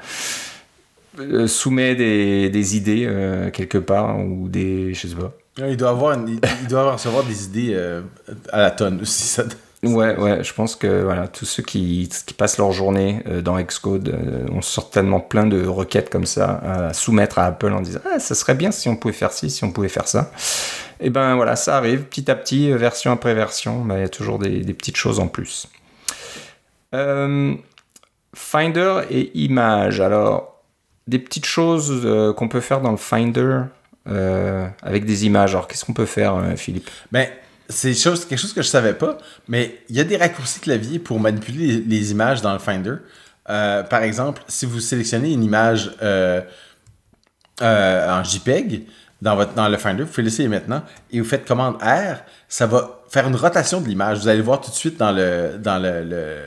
soumet 1.47 1.95
des, 1.95 2.78
idées 2.78 3.49
quelque 3.53 3.78
part 3.78 4.20
ou 4.20 4.49
des. 4.49 4.93
Je 4.93 5.07
sais 5.07 5.15
pas. 5.15 5.34
Il 5.57 5.76
doit, 5.76 5.89
avoir 5.89 6.17
il 6.28 6.67
doit 6.67 6.93
recevoir 6.93 7.24
des 7.26 7.45
idées 7.45 8.01
à 8.51 8.61
la 8.61 8.72
tonne 8.72 9.01
aussi. 9.01 9.24
Ça... 9.24 9.43
Ouais, 9.82 10.17
ouais, 10.17 10.43
je 10.43 10.53
pense 10.53 10.76
que 10.76 11.03
voilà, 11.03 11.30
tous 11.30 11.45
ceux 11.45 11.63
qui, 11.63 12.09
qui 12.26 12.34
passent 12.34 12.57
leur 12.57 12.74
journée 12.74 13.24
euh, 13.28 13.41
dans 13.41 13.57
Xcode 13.61 14.09
euh, 14.09 14.45
ont 14.51 14.61
certainement 14.61 15.22
plein 15.22 15.45
de 15.45 15.65
requêtes 15.65 16.09
comme 16.09 16.26
ça 16.26 16.57
à 16.57 16.93
soumettre 16.93 17.39
à 17.39 17.45
Apple 17.45 17.72
en 17.72 17.80
disant 17.80 18.01
ah, 18.13 18.20
ça 18.20 18.36
serait 18.36 18.55
bien 18.55 18.72
si 18.72 18.89
on 18.89 18.97
pouvait 18.97 19.13
faire 19.13 19.32
ci, 19.32 19.49
si 19.49 19.63
on 19.63 19.72
pouvait 19.72 19.88
faire 19.88 20.07
ça. 20.09 20.32
Et 20.99 21.09
ben 21.09 21.36
voilà, 21.36 21.55
ça 21.55 21.78
arrive 21.78 22.03
petit 22.03 22.30
à 22.30 22.36
petit, 22.36 22.70
euh, 22.70 22.76
version 22.76 23.13
après 23.13 23.34
version, 23.34 23.88
il 23.89 24.01
y 24.01 24.03
a 24.03 24.09
toujours 24.09 24.38
des, 24.38 24.59
des, 24.59 24.74
petites 24.74 24.97
choses 24.97 25.20
en 25.20 25.30
plus. 25.30 25.70
Finder 28.36 29.01
et 29.09 29.32
Image. 29.39 30.01
Alors, 30.01 30.49
des 31.10 31.20
petites 31.20 31.45
choses 31.45 32.07
qu'on 32.36 32.47
peut 32.47 32.62
faire 32.62 32.82
dans 32.82 32.91
le 32.91 32.97
Finder 32.97 33.64
avec 34.05 35.05
des 35.05 35.26
images. 35.26 35.55
Alors, 35.55 35.68
qu'est-ce 35.68 35.86
qu'on 35.86 35.93
peut 35.93 36.05
faire, 36.05 36.41
Philippe? 36.55 36.89
Ben, 37.12 37.28
c'est 37.70 37.93
quelque 37.93 38.38
chose 38.38 38.53
que 38.53 38.64
je 38.64 38.68
savais 38.68 38.95
pas, 38.95 39.18
mais 39.47 39.80
il 39.89 39.95
y 39.95 39.99
a 39.99 40.03
des 40.03 40.18
raccourcis 40.18 40.60
clavier 40.60 40.97
pour 40.97 41.20
manipuler 41.20 41.84
les, 41.86 42.12
images 42.12 42.41
dans 42.41 42.51
le 42.51 42.60
Finder. 42.60 42.95
Euh, 43.49 43.84
par 43.84 44.01
exemple, 44.01 44.41
si 44.47 44.66
vous 44.66 44.80
sélectionnez 44.80 45.32
une 45.32 45.43
image 45.43 45.91
euh, 46.01 46.41
euh, 47.62 48.10
en 48.10 48.24
JPEG 48.24 48.88
dans, 49.22 49.36
votre, 49.36 49.53
dans 49.53 49.70
le 49.70 49.78
Finder, 49.78 50.03
vous 50.03 50.10
pouvez 50.10 50.24
l'essayer 50.24 50.49
maintenant, 50.49 50.84
et 51.12 51.20
vous 51.20 51.28
faites 51.28 51.45
commande 51.45 51.76
R, 51.82 52.18
ça 52.47 52.66
va 52.66 53.01
faire 53.10 53.28
une 53.28 53.36
rotation 53.36 53.82
de 53.82 53.88
l'image. 53.88 54.20
Vous 54.20 54.28
allez 54.28 54.41
voir 54.41 54.62
tout 54.62 54.72
de 54.72 54.76
suite 54.76 54.97
dans 54.97 55.12
le, 55.12 55.57
dans 55.60 55.78
le, 55.78 56.38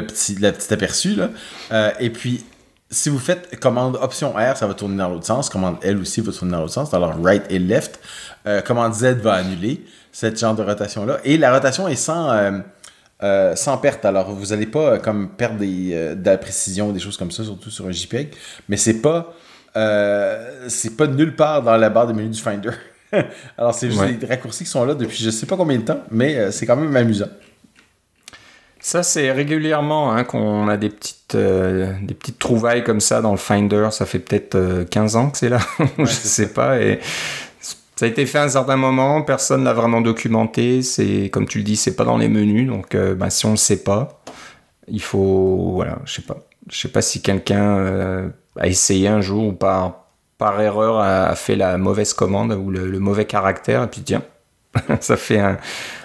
petit, 0.00 0.36
le 0.36 0.50
petit 0.50 0.72
aperçu. 0.72 1.14
Là. 1.14 1.28
et 2.00 2.08
puis, 2.08 2.44
si 2.92 3.08
vous 3.08 3.18
faites 3.18 3.58
commande 3.58 3.98
option 4.00 4.34
R, 4.34 4.56
ça 4.56 4.66
va 4.66 4.74
tourner 4.74 4.98
dans 4.98 5.08
l'autre 5.08 5.26
sens. 5.26 5.48
Commande 5.48 5.78
L 5.82 5.96
aussi 5.96 6.20
va 6.20 6.30
tourner 6.30 6.52
dans 6.52 6.60
l'autre 6.60 6.74
sens. 6.74 6.92
Alors 6.94 7.14
right 7.22 7.44
et 7.50 7.58
left. 7.58 7.98
Euh, 8.46 8.60
commande 8.60 8.94
Z 8.94 9.14
va 9.22 9.32
annuler 9.34 9.84
cette 10.12 10.38
genre 10.38 10.54
de 10.54 10.62
rotation-là. 10.62 11.18
Et 11.24 11.38
la 11.38 11.52
rotation 11.54 11.88
est 11.88 11.96
sans, 11.96 12.30
euh, 12.30 12.58
euh, 13.22 13.56
sans 13.56 13.78
perte. 13.78 14.04
Alors 14.04 14.30
vous 14.30 14.46
n'allez 14.46 14.66
pas 14.66 14.98
comme 14.98 15.30
perdre 15.30 15.58
des, 15.58 16.14
de 16.14 16.26
la 16.26 16.36
précision, 16.36 16.92
des 16.92 17.00
choses 17.00 17.16
comme 17.16 17.30
ça, 17.30 17.42
surtout 17.42 17.70
sur 17.70 17.86
un 17.86 17.92
JPEG. 17.92 18.34
Mais 18.68 18.76
c'est 18.76 19.00
pas 19.00 19.34
c'est 20.68 20.96
pas 20.98 21.06
nulle 21.06 21.34
part 21.34 21.62
dans 21.62 21.78
la 21.78 21.88
barre 21.88 22.06
de 22.06 22.12
menu 22.12 22.28
du 22.28 22.40
Finder. 22.40 22.72
Alors 23.56 23.74
c'est 23.74 23.90
juste 23.90 24.18
des 24.18 24.26
raccourcis 24.26 24.64
qui 24.64 24.70
sont 24.70 24.84
là 24.84 24.94
depuis 24.94 25.16
je 25.24 25.30
sais 25.30 25.46
pas 25.46 25.56
combien 25.56 25.78
de 25.78 25.84
temps, 25.84 26.02
mais 26.10 26.52
c'est 26.52 26.66
quand 26.66 26.76
même 26.76 26.94
amusant. 26.94 27.28
Ça, 28.84 29.04
c'est 29.04 29.30
régulièrement 29.30 30.12
hein, 30.12 30.24
qu'on 30.24 30.66
a 30.66 30.76
des 30.76 30.90
petites, 30.90 31.36
euh, 31.36 31.94
des 32.02 32.14
petites 32.14 32.40
trouvailles 32.40 32.82
comme 32.82 32.98
ça 32.98 33.22
dans 33.22 33.30
le 33.30 33.36
Finder. 33.36 33.88
Ça 33.92 34.06
fait 34.06 34.18
peut-être 34.18 34.84
15 34.90 35.14
euh, 35.14 35.18
ans 35.20 35.30
que 35.30 35.38
c'est 35.38 35.48
là. 35.48 35.60
je 35.98 36.04
sais 36.04 36.52
pas. 36.52 36.80
Et 36.80 36.98
ça 37.60 38.06
a 38.06 38.08
été 38.08 38.26
fait 38.26 38.38
à 38.38 38.42
un 38.42 38.48
certain 38.48 38.76
moment. 38.76 39.22
Personne 39.22 39.62
l'a 39.62 39.72
vraiment 39.72 40.00
documenté. 40.00 40.82
C'est, 40.82 41.30
comme 41.32 41.46
tu 41.46 41.58
le 41.58 41.64
dis, 41.64 41.76
c'est 41.76 41.94
pas 41.94 42.04
dans 42.04 42.18
les 42.18 42.28
menus. 42.28 42.66
Donc, 42.66 42.96
euh, 42.96 43.14
ben, 43.14 43.30
si 43.30 43.46
on 43.46 43.52
le 43.52 43.56
sait 43.56 43.84
pas, 43.84 44.20
il 44.88 45.00
faut. 45.00 45.70
Voilà, 45.74 46.00
je 46.04 46.14
sais 46.14 46.22
pas. 46.22 46.38
Je 46.68 46.76
sais 46.76 46.88
pas 46.88 47.02
si 47.02 47.22
quelqu'un 47.22 48.32
a 48.58 48.66
essayé 48.66 49.06
un 49.06 49.20
jour 49.20 49.46
ou 49.46 49.52
par, 49.52 50.06
par 50.38 50.60
erreur 50.60 50.98
a, 50.98 51.34
fait 51.36 51.54
la 51.54 51.78
mauvaise 51.78 52.14
commande 52.14 52.52
ou 52.52 52.70
le, 52.70 52.98
mauvais 52.98 53.26
caractère. 53.26 53.84
Et 53.84 53.88
puis, 53.88 54.02
tiens, 54.02 54.22
ça 55.00 55.16
fait 55.16 55.38
un, 55.38 55.58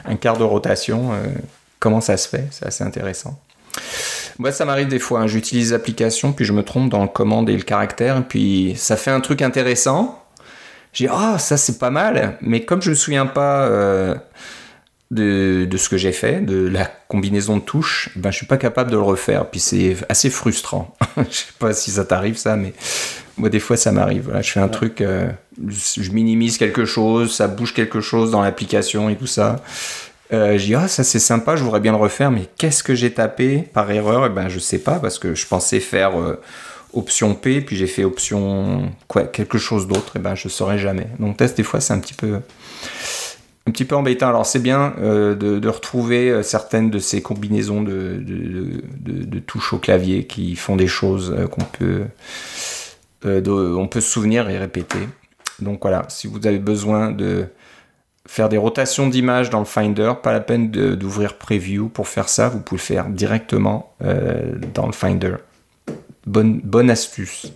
un 0.05 0.15
quart 0.15 0.37
de 0.37 0.43
rotation 0.43 1.11
comment 1.79 2.01
ça 2.01 2.17
se 2.17 2.27
fait, 2.27 2.47
c'est 2.51 2.65
assez 2.65 2.83
intéressant. 2.83 3.39
Moi, 4.39 4.51
ça 4.51 4.65
m'arrive 4.65 4.87
des 4.87 4.99
fois, 4.99 5.21
hein. 5.21 5.27
j'utilise 5.27 5.71
l'application, 5.71 6.31
puis 6.31 6.45
je 6.45 6.53
me 6.53 6.63
trompe 6.63 6.89
dans 6.89 7.01
le 7.01 7.07
commande 7.07 7.49
et 7.49 7.57
le 7.57 7.63
caractère, 7.63 8.23
puis 8.27 8.73
ça 8.75 8.95
fait 8.95 9.11
un 9.11 9.19
truc 9.19 9.41
intéressant. 9.41 10.23
J'ai 10.93 11.07
ah 11.11 11.37
ça 11.37 11.57
c'est 11.57 11.77
pas 11.77 11.89
mal, 11.89 12.37
mais 12.41 12.65
comme 12.65 12.81
je 12.81 12.89
me 12.89 12.95
souviens 12.95 13.25
pas 13.25 13.65
euh, 13.65 14.15
de, 15.11 15.67
de 15.69 15.77
ce 15.77 15.89
que 15.89 15.97
j'ai 15.97 16.11
fait, 16.11 16.41
de 16.41 16.67
la 16.67 16.85
combinaison 17.07 17.57
de 17.57 17.61
touches, 17.61 18.09
ben, 18.15 18.31
je 18.31 18.37
suis 18.37 18.45
pas 18.45 18.57
capable 18.57 18.91
de 18.91 18.95
le 18.95 19.03
refaire. 19.03 19.49
Puis 19.49 19.59
c'est 19.59 19.97
assez 20.09 20.29
frustrant. 20.29 20.95
je 21.17 21.35
sais 21.35 21.45
pas 21.59 21.73
si 21.73 21.91
ça 21.91 22.05
t'arrive 22.05 22.37
ça, 22.37 22.55
mais 22.55 22.73
moi 23.37 23.49
des 23.49 23.59
fois 23.59 23.77
ça 23.77 23.91
m'arrive. 23.91 24.23
Voilà, 24.25 24.41
je 24.41 24.51
fais 24.51 24.59
un 24.59 24.69
truc, 24.69 25.01
euh, 25.01 25.29
je 25.67 26.11
minimise 26.11 26.57
quelque 26.57 26.85
chose, 26.85 27.35
ça 27.35 27.47
bouge 27.47 27.73
quelque 27.73 28.01
chose 28.01 28.31
dans 28.31 28.41
l'application 28.41 29.09
et 29.09 29.15
tout 29.15 29.27
ça. 29.27 29.57
Euh, 30.33 30.57
je 30.57 30.65
dis 30.65 30.75
ah 30.75 30.87
ça 30.87 31.03
c'est 31.03 31.19
sympa, 31.19 31.55
je 31.55 31.63
voudrais 31.63 31.79
bien 31.79 31.93
le 31.93 31.97
refaire, 31.97 32.31
mais 32.31 32.49
qu'est-ce 32.57 32.83
que 32.83 32.95
j'ai 32.95 33.13
tapé 33.13 33.59
par 33.73 33.89
erreur? 33.91 34.25
Et 34.25 34.29
ben 34.29 34.49
je 34.49 34.59
sais 34.59 34.79
pas 34.79 34.99
parce 34.99 35.19
que 35.19 35.35
je 35.35 35.47
pensais 35.47 35.79
faire 35.79 36.19
euh, 36.19 36.41
option 36.93 37.33
P, 37.33 37.61
puis 37.61 37.77
j'ai 37.77 37.87
fait 37.87 38.03
option 38.03 38.91
quoi, 39.07 39.23
quelque 39.23 39.57
chose 39.57 39.87
d'autre, 39.87 40.17
et 40.17 40.19
ben 40.19 40.35
je 40.35 40.49
saurais 40.49 40.79
jamais. 40.79 41.07
Donc 41.19 41.37
test 41.37 41.55
des 41.55 41.63
fois 41.63 41.79
c'est 41.79 41.93
un 41.93 41.99
petit 41.99 42.13
peu 42.13 42.41
un 43.67 43.71
petit 43.71 43.85
peu 43.85 43.95
embêtant. 43.95 44.27
Alors 44.27 44.45
c'est 44.45 44.59
bien 44.59 44.95
euh, 44.99 45.33
de, 45.33 45.69
retrouver 45.69 46.43
certaines 46.43 46.89
de 46.89 46.99
ces 46.99 47.21
combinaisons 47.21 47.81
de, 47.81 48.21
de, 48.21 48.83
de, 48.99 49.39
touches 49.39 49.71
au 49.73 49.77
clavier 49.77 50.25
qui 50.25 50.57
font 50.57 50.75
des 50.75 50.87
choses 50.87 51.35
qu'on 51.51 51.63
peut, 51.63 52.03
on 53.23 53.87
peut 53.87 54.01
se 54.01 54.09
souvenir 54.09 54.49
et 54.49 54.57
répéter. 54.57 54.99
Donc 55.59 55.79
voilà, 55.81 56.05
si 56.09 56.27
vous 56.27 56.45
avez 56.45 56.59
besoin 56.59 57.11
de 57.11 57.47
faire 58.27 58.49
des 58.49 58.57
rotations 58.57 59.07
d'images 59.07 59.49
dans 59.49 59.59
le 59.59 59.65
Finder, 59.65 60.13
pas 60.21 60.33
la 60.33 60.41
peine 60.41 60.69
d'ouvrir 60.69 61.37
Preview 61.37 61.89
pour 61.89 62.07
faire 62.07 62.29
ça, 62.29 62.49
vous 62.49 62.59
pouvez 62.59 62.77
le 62.79 62.83
faire 62.83 63.09
directement 63.09 63.93
dans 63.99 64.85
le 64.85 64.91
Finder. 64.91 65.35
Bonne, 66.25 66.59
bonne 66.61 66.89
astuce. 66.89 67.53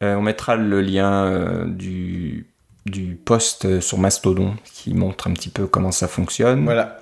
on 0.00 0.22
mettra 0.22 0.56
le 0.56 0.80
lien 0.80 1.64
du 1.66 2.46
du 2.86 3.14
post 3.14 3.80
sur 3.80 3.98
Mastodon 3.98 4.54
qui 4.64 4.94
montre 4.94 5.28
un 5.28 5.32
petit 5.32 5.48
peu 5.48 5.66
comment 5.66 5.92
ça 5.92 6.08
fonctionne. 6.08 6.64
Voilà. 6.64 6.98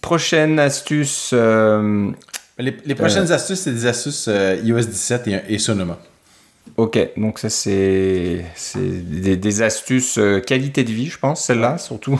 Prochaine 0.00 0.58
astuce. 0.58 1.30
Euh, 1.32 2.10
les, 2.58 2.94
prochaines 2.94 3.30
euh, 3.30 3.34
astuces, 3.34 3.60
c'est 3.60 3.72
des 3.72 3.86
astuces 3.86 4.28
euh, 4.28 4.56
iOS 4.62 4.80
17 4.80 5.28
et, 5.48 5.58
Sonoma. 5.58 5.98
Ok, 6.76 6.98
donc 7.16 7.38
ça 7.38 7.50
c'est 7.50 8.44
des, 8.76 9.36
des, 9.36 9.62
astuces 9.62 10.18
qualité 10.46 10.82
de 10.84 10.92
vie, 10.92 11.06
je 11.06 11.18
pense, 11.18 11.44
celle-là 11.44 11.78
surtout. 11.78 12.18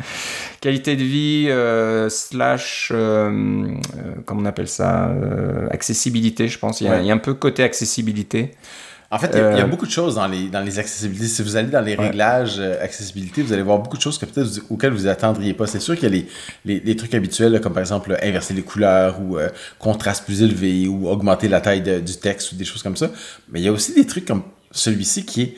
qualité 0.60 0.94
de 0.94 1.02
vie 1.02 2.10
slash, 2.10 2.92
comment 2.92 4.42
on 4.42 4.44
appelle 4.44 4.68
ça, 4.68 5.10
accessibilité, 5.70 6.48
je 6.48 6.58
pense. 6.58 6.80
Il 6.80 6.86
y, 6.86 6.90
a, 6.90 7.00
il 7.00 7.06
y, 7.06 7.10
a, 7.10 7.14
un 7.14 7.18
peu 7.18 7.34
côté 7.34 7.64
accessibilité. 7.64 8.54
En 9.10 9.18
fait, 9.18 9.30
il 9.32 9.38
y, 9.38 9.40
a, 9.40 9.64
euh, 9.64 9.64
beaucoup 9.64 9.86
de 9.86 9.90
choses 9.90 10.16
dans 10.16 10.26
les, 10.26 10.48
dans 10.48 10.60
les 10.60 10.78
accessibilités. 10.78 11.28
Si 11.28 11.42
vous 11.42 11.56
allez 11.56 11.70
dans 11.70 11.80
les 11.80 11.94
réglages 11.94 12.56
euh, 12.58 12.82
accessibilité, 12.82 13.40
vous 13.40 13.54
allez 13.54 13.62
voir 13.62 13.78
beaucoup 13.78 13.96
de 13.96 14.02
choses 14.02 14.18
que 14.18 14.26
peut-être 14.26 14.60
auxquelles 14.68 14.92
vous 14.92 15.06
attendriez 15.06 15.54
pas. 15.54 15.66
C'est 15.66 15.80
sûr 15.80 15.94
qu'il 15.94 16.04
y 16.04 16.06
a 16.06 16.10
les, 16.10 16.28
les, 16.66 16.80
les, 16.80 16.96
trucs 16.96 17.14
habituels, 17.14 17.58
comme 17.62 17.72
par 17.72 17.80
exemple 17.80 18.18
inverser 18.22 18.52
les 18.52 18.60
couleurs 18.60 19.18
ou 19.22 19.38
euh, 19.38 19.48
contraste 19.78 20.26
plus 20.26 20.42
élevé 20.42 20.88
ou 20.88 21.08
augmenter 21.08 21.48
la 21.48 21.62
taille 21.62 21.80
du 21.80 22.16
texte 22.16 22.52
ou 22.52 22.56
des 22.56 22.66
choses 22.66 22.82
comme 22.82 22.96
ça. 22.96 23.10
Mais 23.50 23.60
il 23.60 23.64
y 23.64 23.68
a 23.68 23.72
aussi 23.72 23.94
des 23.94 24.06
trucs 24.06 24.26
comme 24.26 24.42
celui-ci 24.72 25.24
qui 25.24 25.42
est 25.42 25.54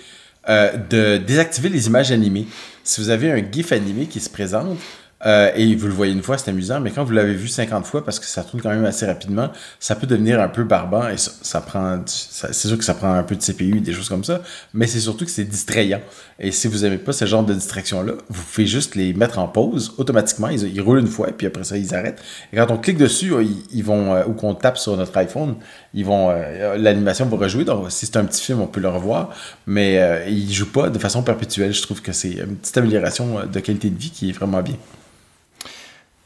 de 0.88 1.16
désactiver 1.16 1.68
les 1.68 1.88
images 1.88 2.12
animées. 2.12 2.46
Si 2.84 3.00
vous 3.00 3.10
avez 3.10 3.32
un 3.32 3.42
GIF 3.50 3.72
animé 3.72 4.06
qui 4.06 4.20
se 4.20 4.30
présente, 4.30 4.78
euh, 5.26 5.50
et 5.54 5.74
vous 5.74 5.86
le 5.86 5.92
voyez 5.92 6.12
une 6.12 6.22
fois, 6.22 6.38
c'est 6.38 6.50
amusant, 6.50 6.80
mais 6.80 6.90
quand 6.90 7.04
vous 7.04 7.12
l'avez 7.12 7.34
vu 7.34 7.48
50 7.48 7.84
fois, 7.84 8.02
parce 8.04 8.18
que 8.18 8.24
ça 8.24 8.42
tourne 8.42 8.62
quand 8.62 8.70
même 8.70 8.86
assez 8.86 9.04
rapidement, 9.04 9.50
ça 9.78 9.94
peut 9.94 10.06
devenir 10.06 10.40
un 10.40 10.48
peu 10.48 10.64
barbant 10.64 11.08
et 11.08 11.16
ça, 11.18 11.60
prend. 11.60 12.00
c'est 12.06 12.54
sûr 12.54 12.78
que 12.78 12.84
ça 12.84 12.94
prend 12.94 13.12
un 13.12 13.22
peu 13.22 13.36
de 13.36 13.42
CPU, 13.42 13.80
des 13.80 13.92
choses 13.92 14.08
comme 14.08 14.24
ça, 14.24 14.40
mais 14.72 14.86
c'est 14.86 15.00
surtout 15.00 15.26
que 15.26 15.30
c'est 15.30 15.44
distrayant. 15.44 16.00
Et 16.38 16.52
si 16.52 16.68
vous 16.68 16.78
n'aimez 16.78 16.96
pas 16.96 17.12
ce 17.12 17.26
genre 17.26 17.44
de 17.44 17.52
distraction-là, 17.52 18.14
vous 18.30 18.42
pouvez 18.42 18.66
juste 18.66 18.94
les 18.94 19.12
mettre 19.12 19.38
en 19.38 19.46
pause 19.46 19.92
automatiquement. 19.98 20.48
Ils, 20.48 20.80
roulent 20.80 21.00
une 21.00 21.06
fois 21.06 21.28
et 21.28 21.32
puis 21.32 21.46
après 21.46 21.64
ça, 21.64 21.76
ils 21.76 21.94
arrêtent. 21.94 22.22
Et 22.52 22.56
quand 22.56 22.70
on 22.70 22.78
clique 22.78 22.96
dessus, 22.96 23.34
ils, 23.72 23.84
vont, 23.84 24.14
euh, 24.14 24.24
ou 24.26 24.32
qu'on 24.32 24.54
tape 24.54 24.78
sur 24.78 24.96
notre 24.96 25.14
iPhone, 25.18 25.56
ils 25.92 26.06
vont, 26.06 26.30
euh, 26.30 26.78
l'animation 26.78 27.26
va 27.26 27.36
rejouer. 27.36 27.64
Donc, 27.64 27.90
si 27.90 28.06
c'est 28.06 28.16
un 28.16 28.24
petit 28.24 28.40
film, 28.40 28.62
on 28.62 28.66
peut 28.66 28.80
le 28.80 28.88
revoir, 28.88 29.34
mais 29.66 30.24
ils 30.28 30.48
ne 30.48 30.52
jouent 30.52 30.72
pas 30.72 30.88
de 30.88 30.98
façon 30.98 31.22
perpétuelle. 31.22 31.74
Je 31.74 31.82
trouve 31.82 32.00
que 32.00 32.12
c'est 32.12 32.32
une 32.32 32.56
petite 32.56 32.78
amélioration 32.78 33.46
de 33.46 33.60
qualité 33.60 33.90
de 33.90 33.98
vie 33.98 34.10
qui 34.10 34.30
est 34.30 34.32
vraiment 34.32 34.62
bien. 34.62 34.76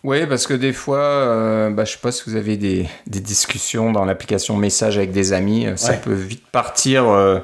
Oui, 0.05 0.27
parce 0.27 0.47
que 0.47 0.53
des 0.53 0.75
fois, 0.75 0.99
euh, 0.99 1.71
bah, 1.71 1.87
je 1.87 1.93
sais 1.93 1.99
pas 1.99 2.13
si 2.13 2.25
vous 2.27 2.37
avez 2.37 2.59
des, 2.59 2.87
des 3.07 3.21
discussions 3.21 3.91
dans 3.91 4.05
l'application 4.05 4.55
message 4.55 4.99
avec 4.99 5.13
des 5.13 5.33
amis, 5.33 5.67
euh, 5.67 5.77
ça 5.77 5.95
peut 5.95 6.13
vite 6.13 6.45
partir 6.53 7.09
euh, 7.09 7.39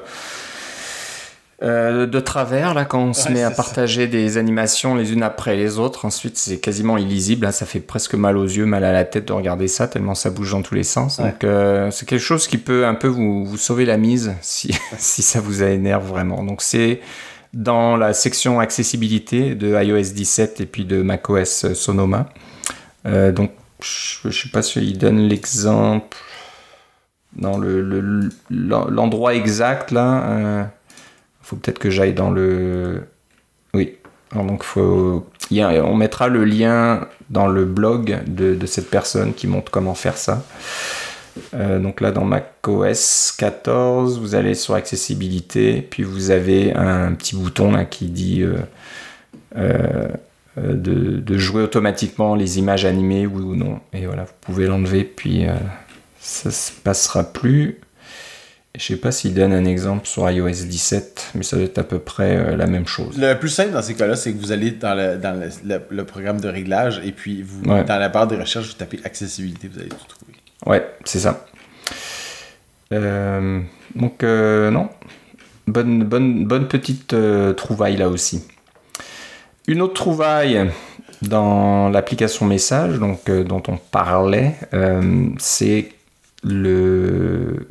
euh, 1.63 2.05
de 2.05 2.19
travers 2.19 2.75
là 2.75 2.85
quand 2.85 3.01
on 3.01 3.13
se 3.13 3.29
met 3.29 3.41
à 3.41 3.49
partager 3.49 4.05
des 4.05 4.37
animations 4.37 4.93
les 4.93 5.11
unes 5.11 5.23
après 5.23 5.55
les 5.55 5.79
autres. 5.79 6.05
Ensuite, 6.05 6.37
c'est 6.37 6.59
quasiment 6.59 6.99
illisible. 6.99 7.51
Ça 7.51 7.65
fait 7.65 7.79
presque 7.79 8.13
mal 8.13 8.37
aux 8.37 8.45
yeux, 8.45 8.67
mal 8.67 8.83
à 8.83 8.91
la 8.91 9.05
tête 9.05 9.29
de 9.29 9.33
regarder 9.33 9.67
ça 9.67 9.87
tellement 9.87 10.13
ça 10.13 10.29
bouge 10.29 10.51
dans 10.51 10.61
tous 10.61 10.75
les 10.75 10.83
sens. 10.83 11.19
Donc, 11.19 11.43
c'est 11.91 12.05
quelque 12.05 12.19
chose 12.19 12.47
qui 12.47 12.59
peut 12.59 12.85
un 12.85 12.93
peu 12.93 13.07
vous, 13.07 13.43
vous 13.43 13.57
sauver 13.57 13.85
la 13.85 13.97
mise 13.97 14.35
si, 14.41 14.77
si 14.99 15.23
ça 15.23 15.41
vous 15.41 15.63
énerve 15.63 16.05
vraiment. 16.05 16.43
Donc, 16.43 16.61
c'est 16.61 17.01
dans 17.55 17.97
la 17.97 18.13
section 18.13 18.59
accessibilité 18.59 19.55
de 19.55 19.83
iOS 19.83 20.13
17 20.13 20.61
et 20.61 20.65
puis 20.67 20.85
de 20.85 21.01
macOS 21.01 21.73
Sonoma. 21.73 22.29
Euh, 23.05 23.31
donc, 23.31 23.51
je 23.81 24.27
ne 24.27 24.31
sais 24.31 24.49
pas 24.49 24.61
si 24.61 24.79
il 24.79 24.97
donne 24.97 25.19
l'exemple 25.19 26.17
dans 27.35 27.57
l'endroit 28.49 29.33
le, 29.33 29.39
exact 29.39 29.91
là. 29.91 30.23
Euh, 30.23 30.63
faut 31.41 31.55
peut-être 31.55 31.79
que 31.79 31.89
j'aille 31.89 32.13
dans 32.13 32.29
le. 32.29 33.03
Oui. 33.73 33.97
donc 34.33 34.63
faut. 34.63 35.25
on 35.51 35.95
mettra 35.95 36.27
le 36.27 36.45
lien 36.45 37.07
dans 37.29 37.47
le 37.47 37.65
blog 37.65 38.19
de, 38.27 38.65
cette 38.65 38.89
personne 38.89 39.33
qui 39.33 39.47
montre 39.47 39.71
comment 39.71 39.95
faire 39.95 40.17
ça. 40.17 40.43
Euh, 41.53 41.79
donc 41.79 42.01
là, 42.01 42.11
dans 42.11 42.25
macOS 42.25 43.33
14, 43.37 44.19
vous 44.19 44.35
allez 44.35 44.53
sur 44.53 44.75
accessibilité, 44.75 45.81
puis 45.81 46.03
vous 46.03 46.29
avez 46.29 46.73
un 46.73 47.13
petit 47.13 47.37
bouton 47.37 47.71
là 47.71 47.85
qui 47.85 48.07
dit 48.07 48.43
euh, 49.55 50.07
de, 50.57 51.37
jouer 51.37 51.63
automatiquement 51.63 52.35
les 52.35 52.59
images 52.59 52.85
animées, 52.85 53.25
oui 53.25 53.41
ou 53.41 53.55
non. 53.55 53.79
Et 53.93 54.05
voilà, 54.05 54.23
vous 54.23 54.33
pouvez 54.41 54.67
l'enlever, 54.67 55.03
puis 55.03 55.47
euh, 55.47 55.53
ça 56.19 56.51
se 56.51 56.71
passera 56.71 57.23
plus. 57.23 57.79
Je 58.77 58.83
sais 58.83 58.97
pas 58.97 59.11
s'il 59.11 59.33
donne 59.33 59.51
un 59.51 59.65
exemple 59.65 60.07
sur 60.07 60.29
iOS 60.29 60.49
17, 60.49 61.31
mais 61.35 61.43
ça 61.43 61.57
doit 61.57 61.65
être 61.65 61.77
à 61.77 61.83
peu 61.83 61.99
près 61.99 62.37
euh, 62.37 62.55
la 62.55 62.67
même 62.67 62.87
chose. 62.87 63.17
Le 63.17 63.33
plus 63.33 63.49
simple 63.49 63.71
dans 63.71 63.81
ces 63.81 63.95
cas-là, 63.95 64.15
c'est 64.15 64.31
que 64.31 64.39
vous 64.39 64.51
allez 64.51 64.71
dans, 64.71 64.95
le, 64.95 65.17
dans 65.17 65.51
le, 65.89 66.05
programme 66.05 66.39
de 66.39 66.47
réglage 66.47 67.01
et 67.03 67.11
puis 67.11 67.41
vous, 67.41 67.63
dans 67.63 67.85
la 67.85 68.09
barre 68.09 68.27
de 68.27 68.37
recherche, 68.37 68.67
vous 68.67 68.73
tapez 68.73 68.99
accessibilité, 69.03 69.67
vous 69.67 69.79
allez 69.79 69.89
tout 69.89 70.07
trouver. 70.07 70.33
Ouais, 70.65 70.85
c'est 71.03 71.19
ça. 71.19 71.45
donc, 72.91 74.23
non. 74.23 74.89
Bonne, 75.67 76.03
bonne, 76.03 76.45
bonne 76.45 76.67
petite 76.67 77.15
trouvaille 77.55 77.97
là 77.97 78.09
aussi. 78.09 78.43
Une 79.67 79.81
autre 79.81 79.93
trouvaille 79.93 80.71
dans 81.21 81.89
l'application 81.89 82.45
message 82.45 82.97
donc, 82.97 83.29
euh, 83.29 83.43
dont 83.43 83.61
on 83.67 83.77
parlait, 83.77 84.55
euh, 84.73 85.27
c'est 85.37 85.89
le, 86.43 87.67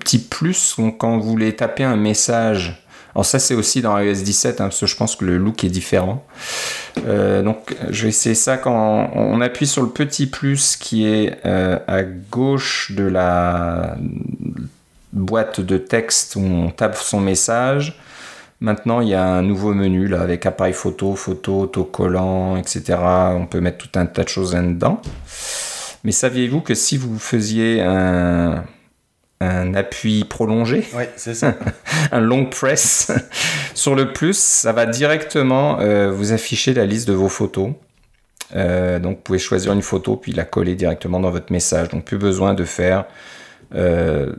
petit 0.00 0.18
plus 0.18 0.76
quand 0.98 1.18
vous 1.18 1.30
voulez 1.30 1.54
taper 1.56 1.84
un 1.84 1.96
message. 1.96 2.80
Alors 3.14 3.26
ça 3.26 3.38
c'est 3.38 3.54
aussi 3.54 3.80
dans 3.80 3.96
iOS 3.98 4.22
17 4.22 4.60
hein, 4.60 4.64
parce 4.64 4.80
que 4.80 4.86
je 4.86 4.96
pense 4.96 5.14
que 5.16 5.24
le 5.24 5.36
look 5.36 5.64
est 5.64 5.68
différent. 5.68 6.24
Euh, 7.06 7.42
donc 7.42 7.74
je 7.90 8.10
ça 8.10 8.56
quand 8.56 9.10
on 9.14 9.40
appuie 9.40 9.66
sur 9.66 9.82
le 9.82 9.90
petit 9.90 10.26
plus 10.26 10.76
qui 10.76 11.06
est 11.06 11.44
à 11.44 12.02
gauche 12.02 12.92
de 12.92 13.04
la 13.04 13.96
boîte 15.12 15.60
de 15.60 15.78
texte 15.78 16.36
où 16.36 16.40
on 16.40 16.70
tape 16.70 16.96
son 16.96 17.20
message. 17.20 17.98
Maintenant, 18.64 19.02
il 19.02 19.08
y 19.10 19.14
a 19.14 19.26
un 19.26 19.42
nouveau 19.42 19.74
menu 19.74 20.08
là, 20.08 20.22
avec 20.22 20.46
appareil 20.46 20.72
photo, 20.72 21.14
photo, 21.16 21.60
autocollant, 21.60 22.56
etc. 22.56 22.94
On 23.36 23.44
peut 23.44 23.60
mettre 23.60 23.76
tout 23.76 23.98
un 23.98 24.06
tas 24.06 24.24
de 24.24 24.28
choses 24.30 24.54
là-dedans. 24.54 25.02
Mais 26.02 26.12
saviez-vous 26.12 26.62
que 26.62 26.72
si 26.72 26.96
vous 26.96 27.18
faisiez 27.18 27.82
un, 27.82 28.64
un 29.40 29.74
appui 29.74 30.24
prolongé, 30.24 30.82
c'est 31.16 31.34
ça. 31.34 31.56
un 32.10 32.20
long 32.20 32.46
press 32.46 33.12
sur 33.74 33.94
le 33.94 34.14
plus, 34.14 34.38
ça 34.38 34.72
va 34.72 34.86
directement 34.86 35.78
euh, 35.80 36.10
vous 36.10 36.32
afficher 36.32 36.72
la 36.72 36.86
liste 36.86 37.06
de 37.06 37.12
vos 37.12 37.28
photos. 37.28 37.72
Euh, 38.56 38.98
donc 38.98 39.16
vous 39.16 39.22
pouvez 39.24 39.38
choisir 39.38 39.74
une 39.74 39.82
photo 39.82 40.16
puis 40.16 40.32
la 40.32 40.46
coller 40.46 40.74
directement 40.74 41.20
dans 41.20 41.30
votre 41.30 41.52
message. 41.52 41.90
Donc 41.90 42.06
plus 42.06 42.16
besoin 42.16 42.54
de 42.54 42.64
faire 42.64 43.04
euh, 43.74 44.32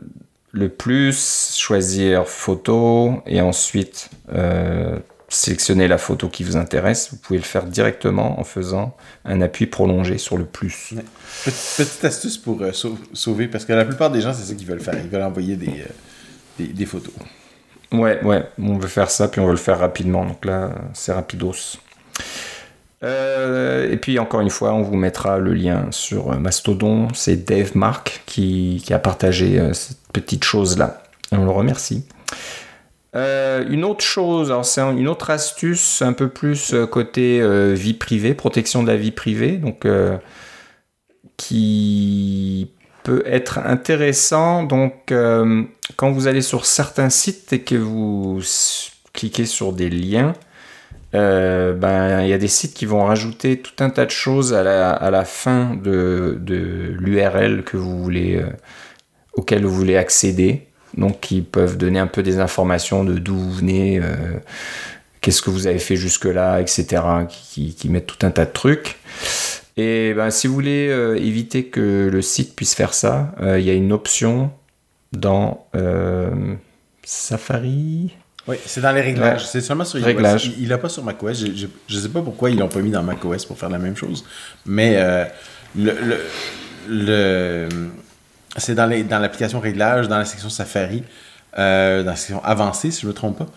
le 0.55 0.69
plus, 0.69 1.53
choisir 1.57 2.27
photo 2.27 3.21
et 3.27 3.41
ensuite 3.41 4.09
euh, 4.33 4.97
sélectionner 5.27 5.89
la 5.89 5.97
photo 5.97 6.29
qui 6.29 6.45
vous 6.45 6.55
intéresse. 6.55 7.09
Vous 7.11 7.17
pouvez 7.17 7.39
le 7.39 7.45
faire 7.45 7.65
directement 7.65 8.39
en 8.39 8.45
faisant 8.45 8.95
un 9.25 9.41
appui 9.41 9.65
prolongé 9.65 10.17
sur 10.17 10.37
le 10.37 10.45
plus. 10.45 10.93
Petite, 11.43 12.05
astuce 12.05 12.37
pour 12.37 12.61
euh, 12.61 12.71
sauver, 13.11 13.47
parce 13.47 13.65
que 13.65 13.73
la 13.73 13.83
plupart 13.83 14.09
des 14.11 14.21
gens, 14.21 14.33
c'est 14.33 14.45
ça 14.45 14.53
qu'ils 14.55 14.65
veulent 14.65 14.79
faire. 14.79 14.95
Ils 14.95 15.09
veulent 15.09 15.23
envoyer 15.23 15.57
des, 15.57 15.83
euh, 16.61 16.65
des, 16.73 16.85
photos. 16.85 17.13
Ouais, 17.91 18.23
ouais, 18.23 18.45
on 18.57 18.77
veut 18.77 18.87
faire 18.87 19.11
ça, 19.11 19.27
puis 19.27 19.41
on 19.41 19.45
veut 19.45 19.51
le 19.51 19.57
faire 19.57 19.79
rapidement. 19.79 20.23
Donc 20.23 20.45
là, 20.45 20.73
c'est 20.93 21.11
rapidos. 21.11 21.79
Euh, 23.05 23.91
et 23.91 23.97
puis 23.97 24.17
encore 24.19 24.41
une 24.41 24.49
fois, 24.49 24.73
on 24.73 24.81
vous 24.81 24.95
mettra 24.95 25.37
le 25.37 25.53
lien 25.53 25.87
sur 25.91 26.31
euh, 26.31 26.37
Mastodon. 26.37 27.07
C'est 27.13 27.45
Dave 27.45 27.77
Mark 27.77 28.23
qui, 28.25 28.83
a 28.89 28.99
partagé 28.99 29.59
euh, 29.59 29.73
cette 29.73 29.99
petite 30.11 30.43
chose-là. 30.43 31.03
Et 31.31 31.35
on 31.35 31.45
le 31.45 31.51
remercie. 31.51 32.05
une 33.13 33.83
autre 33.85 34.03
chose, 34.03 34.51
alors 34.51 34.65
c'est 34.65 34.81
une 34.81 35.07
autre 35.07 35.29
astuce 35.29 36.01
un 36.01 36.13
peu 36.13 36.29
plus 36.29 36.75
côté 36.91 37.41
vie 37.73 37.93
privée, 37.93 38.33
protection 38.33 38.83
de 38.83 38.87
la 38.87 38.97
vie 38.97 39.11
privée, 39.11 39.53
donc 39.53 39.87
qui 41.37 42.69
peut 43.03 43.23
être 43.25 43.57
intéressant. 43.59 44.63
Donc 44.63 45.11
quand 45.95 46.11
vous 46.11 46.27
allez 46.27 46.41
sur 46.41 46.65
certains 46.65 47.09
sites 47.09 47.53
et 47.53 47.61
que 47.61 47.75
vous 47.75 48.41
cliquez 49.13 49.45
sur 49.45 49.73
des 49.73 49.89
liens, 49.89 50.33
euh, 51.15 51.73
ben, 51.73 52.21
il 52.21 52.29
y 52.29 52.33
a 52.33 52.37
des 52.37 52.47
sites 52.47 52.73
qui 52.73 52.85
vont 52.85 53.05
rajouter 53.05 53.59
tout 53.59 53.83
un 53.83 53.89
tas 53.89 54.05
de 54.05 54.11
choses 54.11 54.53
à 54.53 54.63
la, 54.63 54.91
à 54.91 55.09
la 55.09 55.25
fin 55.25 55.75
de, 55.75 56.37
de 56.39 56.95
l'URL 56.99 57.63
que 57.63 57.77
vous 57.77 58.01
voulez, 58.03 58.35
euh, 58.35 58.49
auquel 59.33 59.65
vous 59.65 59.73
voulez 59.73 59.97
accéder. 59.97 60.67
Donc, 60.97 61.21
qui 61.21 61.41
peuvent 61.41 61.77
donner 61.77 61.99
un 61.99 62.07
peu 62.07 62.23
des 62.23 62.39
informations 62.39 63.03
de 63.03 63.17
d'où 63.17 63.35
vous 63.35 63.51
venez, 63.51 63.99
euh, 63.99 64.15
qu'est-ce 65.21 65.41
que 65.41 65.49
vous 65.49 65.67
avez 65.67 65.79
fait 65.79 65.95
jusque-là, 65.95 66.61
etc. 66.61 67.01
Qui, 67.29 67.73
qui, 67.73 67.89
mettent 67.89 68.07
tout 68.07 68.25
un 68.25 68.31
tas 68.31 68.45
de 68.45 68.51
trucs. 68.51 68.97
Et 69.77 70.13
ben, 70.13 70.29
si 70.29 70.47
vous 70.47 70.53
voulez 70.53 70.89
éviter 71.17 71.65
que 71.65 72.09
le 72.11 72.21
site 72.21 72.55
puisse 72.55 72.75
faire 72.75 72.93
ça, 72.93 73.35
il 73.41 73.63
y 73.63 73.69
a 73.69 73.73
une 73.73 73.91
option 73.91 74.51
dans 75.11 75.67
Safari. 77.03 78.15
Oui, 78.47 78.57
c'est 78.65 78.81
dans 78.81 78.91
les 78.91 79.01
réglages. 79.01 79.47
C'est 79.47 79.61
seulement 79.61 79.85
sur 79.85 79.99
iOS. 79.99 80.37
Il 80.59 80.67
n'a 80.69 80.77
pas 80.77 80.89
sur 80.89 81.03
macOS. 81.03 81.43
Je 81.45 81.95
ne 81.95 81.99
sais 81.99 82.09
pas 82.09 82.21
pourquoi 82.21 82.49
ils 82.49 82.57
l'ont 82.57 82.67
pas 82.67 82.81
mis 82.81 82.91
dans 82.91 83.01
macOS 83.01 83.45
pour 83.45 83.57
faire 83.57 83.69
la 83.69 83.79
même 83.79 83.95
chose. 83.95 84.23
Mais 84.65 84.97
euh, 84.97 85.25
le, 85.75 86.19
le, 86.87 87.67
c'est 88.57 88.75
dans, 88.75 88.89
dans 89.07 89.19
l'application 89.19 89.59
réglages, 89.59 90.07
dans 90.07 90.17
la 90.17 90.25
section 90.25 90.49
Safari, 90.49 91.03
euh, 91.57 92.03
dans 92.03 92.11
la 92.11 92.15
section 92.15 92.43
avancée, 92.43 92.91
si 92.91 93.01
je 93.01 93.07
ne 93.07 93.11
me 93.11 93.15
trompe 93.15 93.39
pas, 93.39 93.47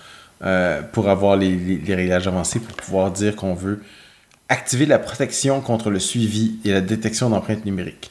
euh, 0.45 0.82
pour 0.93 1.09
avoir 1.09 1.36
les, 1.36 1.55
les, 1.55 1.95
réglages 1.95 2.26
avancés, 2.26 2.61
pour 2.61 2.74
pouvoir 2.74 3.11
dire 3.11 3.36
qu'on 3.36 3.55
veut 3.55 3.82
activer 4.49 4.86
la 4.86 4.99
protection 4.99 5.61
contre 5.61 5.91
le 5.91 5.99
suivi 5.99 6.59
et 6.64 6.72
la 6.72 6.80
détection 6.80 7.28
d'empreintes 7.28 7.66
numériques. 7.66 8.11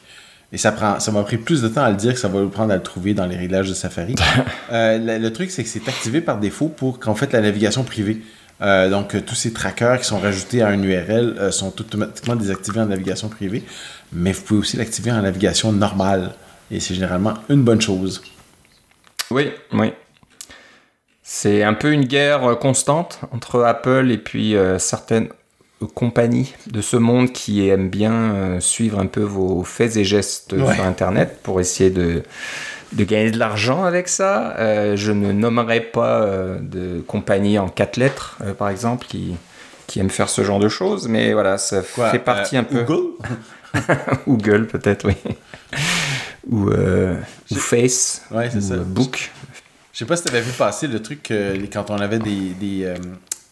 Et 0.50 0.56
ça 0.56 0.72
prend, 0.72 0.98
ça 0.98 1.12
m'a 1.12 1.22
pris 1.24 1.36
plus 1.36 1.60
de 1.60 1.68
temps 1.68 1.82
à 1.82 1.90
le 1.90 1.96
dire 1.96 2.14
que 2.14 2.18
ça 2.18 2.28
va 2.28 2.40
vous 2.40 2.48
prendre 2.48 2.72
à 2.72 2.76
le 2.76 2.82
trouver 2.82 3.12
dans 3.12 3.26
les 3.26 3.36
réglages 3.36 3.68
de 3.68 3.74
Safari. 3.74 4.14
euh, 4.72 5.18
le, 5.18 5.32
truc, 5.32 5.50
c'est 5.50 5.62
que 5.62 5.68
c'est 5.68 5.86
activé 5.88 6.20
par 6.20 6.38
défaut 6.38 6.68
pour 6.68 6.98
qu'en 6.98 7.14
fait 7.14 7.32
la 7.32 7.40
navigation 7.40 7.84
privée. 7.84 8.22
Euh, 8.60 8.88
donc, 8.90 9.24
tous 9.24 9.34
ces 9.34 9.52
trackers 9.52 9.98
qui 9.98 10.04
sont 10.04 10.18
rajoutés 10.18 10.62
à 10.62 10.68
un 10.68 10.82
URL 10.82 11.36
euh, 11.38 11.50
sont 11.50 11.68
automatiquement 11.80 12.34
désactivés 12.34 12.80
en 12.80 12.86
navigation 12.86 13.28
privée. 13.28 13.62
Mais 14.12 14.32
vous 14.32 14.42
pouvez 14.42 14.60
aussi 14.60 14.76
l'activer 14.76 15.12
en 15.12 15.22
navigation 15.22 15.70
normale. 15.72 16.32
Et 16.70 16.80
c'est 16.80 16.94
généralement 16.94 17.34
une 17.48 17.62
bonne 17.62 17.80
chose. 17.80 18.22
Oui, 19.30 19.50
oui. 19.72 19.92
C'est 21.22 21.62
un 21.62 21.74
peu 21.74 21.92
une 21.92 22.06
guerre 22.06 22.58
constante 22.58 23.20
entre 23.32 23.62
Apple 23.62 24.10
et 24.10 24.16
puis 24.16 24.56
euh, 24.56 24.78
certaines 24.78 25.28
compagnie 25.86 26.54
de 26.66 26.80
ce 26.80 26.96
monde 26.96 27.32
qui 27.32 27.68
aime 27.68 27.88
bien 27.88 28.12
euh, 28.12 28.60
suivre 28.60 28.98
un 28.98 29.06
peu 29.06 29.22
vos 29.22 29.62
faits 29.62 29.96
et 29.96 30.04
gestes 30.04 30.56
sur 30.56 30.84
Internet 30.84 31.38
pour 31.42 31.60
essayer 31.60 31.90
de, 31.90 32.22
de 32.92 33.04
gagner 33.04 33.30
de 33.30 33.38
l'argent 33.38 33.84
avec 33.84 34.08
ça. 34.08 34.56
Euh, 34.58 34.96
je 34.96 35.12
ne 35.12 35.32
nommerai 35.32 35.80
pas 35.80 36.22
euh, 36.22 36.58
de 36.60 37.00
compagnie 37.06 37.58
en 37.58 37.68
quatre 37.68 37.96
lettres, 37.96 38.38
par 38.58 38.70
exemple, 38.70 39.06
qui, 39.06 39.36
qui 39.86 40.00
aime 40.00 40.10
faire 40.10 40.28
ce 40.28 40.42
genre 40.42 40.58
de 40.58 40.68
choses, 40.68 41.06
mais 41.06 41.32
voilà, 41.32 41.58
ça 41.58 41.82
fait 41.82 42.18
partie 42.18 42.56
un 42.56 42.64
peu. 42.64 42.82
Google 42.82 43.12
Google, 44.26 44.66
peut-être, 44.66 45.06
oui. 45.06 45.14
ou, 46.50 46.70
ou 46.70 47.54
Face, 47.56 48.22
ouais, 48.32 48.50
ou 48.54 48.60
ça. 48.60 48.76
Book. 48.76 49.30
Je 49.92 49.98
sais 50.00 50.04
pas 50.04 50.16
si 50.16 50.24
tu 50.24 50.30
avais 50.30 50.40
vu 50.40 50.52
passer 50.52 50.86
le 50.86 51.02
truc 51.02 51.32
quand 51.72 51.90
on 51.90 51.98
avait 51.98 52.18
des, 52.18 52.54
des, 52.60 52.94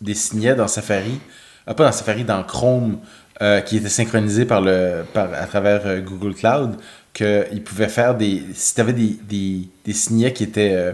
des 0.01 0.15
signets 0.15 0.55
dans 0.55 0.69
Safari 0.69 1.21
ah, 1.67 1.75
pas 1.75 1.85
dans 1.85 1.93
Safari, 1.93 2.25
dans 2.25 2.43
Chrome, 2.45 2.99
euh, 3.43 3.61
qui 3.61 3.77
était 3.77 3.89
synchronisé 3.89 4.45
par 4.45 4.65
à 4.67 5.47
travers 5.47 5.87
euh, 5.87 6.01
Google 6.01 6.35
Cloud, 6.35 6.77
qu'il 7.13 7.63
pouvait 7.65 7.89
faire 7.89 8.15
des. 8.15 8.43
Si 8.55 8.75
tu 8.75 8.81
avais 8.81 8.93
des, 8.93 9.69
des, 9.85 9.93
signets 9.93 10.33
qui 10.33 10.45
étaient, 10.45 10.75
euh, 10.75 10.93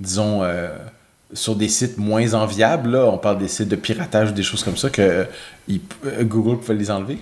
disons, 0.00 0.42
sur 1.32 1.56
des 1.56 1.68
sites 1.68 1.98
moins 1.98 2.34
enviables, 2.34 2.96
on 2.96 3.16
parle 3.16 3.38
des 3.38 3.48
sites 3.48 3.68
de 3.68 3.76
piratage 3.76 4.30
ou 4.30 4.32
des 4.32 4.42
choses 4.42 4.64
comme 4.64 4.76
ça, 4.76 4.90
que 4.90 5.26
Google 6.22 6.58
pouvait 6.58 6.74
les 6.74 6.90
enlever? 6.90 7.18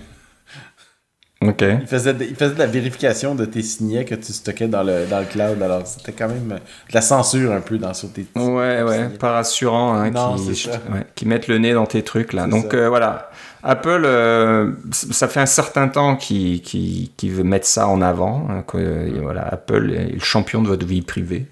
OK. 1.42 1.62
Il 1.62 1.86
faisait, 1.86 2.12
de, 2.12 2.24
il 2.24 2.34
faisait 2.34 2.52
de 2.52 2.58
la 2.58 2.66
vérification 2.66 3.34
de 3.34 3.46
tes 3.46 3.62
signets 3.62 4.04
que 4.04 4.14
tu 4.14 4.30
stockais 4.30 4.68
dans 4.68 4.82
le, 4.82 5.06
dans 5.06 5.20
le 5.20 5.24
cloud. 5.24 5.62
Alors, 5.62 5.86
c'était 5.86 6.12
quand 6.12 6.28
même 6.28 6.48
de 6.48 6.94
la 6.94 7.00
censure 7.00 7.52
un 7.52 7.60
peu 7.60 7.78
dans 7.78 7.94
sur 7.94 8.12
tes 8.12 8.26
Ouais, 8.36 8.82
ouais, 8.82 9.08
pas 9.08 9.32
rassurant. 9.32 9.94
Hein, 9.94 10.10
non, 10.10 10.36
qui, 10.36 10.68
ouais, 10.68 11.06
qui 11.14 11.26
mettent 11.26 11.48
le 11.48 11.56
nez 11.56 11.72
dans 11.72 11.86
tes 11.86 12.02
trucs, 12.02 12.34
là. 12.34 12.46
Donc, 12.46 12.74
euh, 12.74 12.90
voilà. 12.90 13.30
Apple, 13.62 14.02
euh, 14.04 14.72
ça 14.92 15.28
fait 15.28 15.40
un 15.40 15.46
certain 15.46 15.88
temps 15.88 16.16
qu'il 16.16 16.60
qui, 16.60 17.12
qui 17.16 17.28
veut 17.30 17.44
mettre 17.44 17.66
ça 17.66 17.88
en 17.88 18.02
avant. 18.02 18.46
Hein, 18.50 18.64
voilà, 19.22 19.42
Apple 19.42 19.92
est 19.92 20.12
le 20.12 20.20
champion 20.20 20.60
de 20.60 20.68
votre 20.68 20.86
vie 20.86 21.02
privée. 21.02 21.46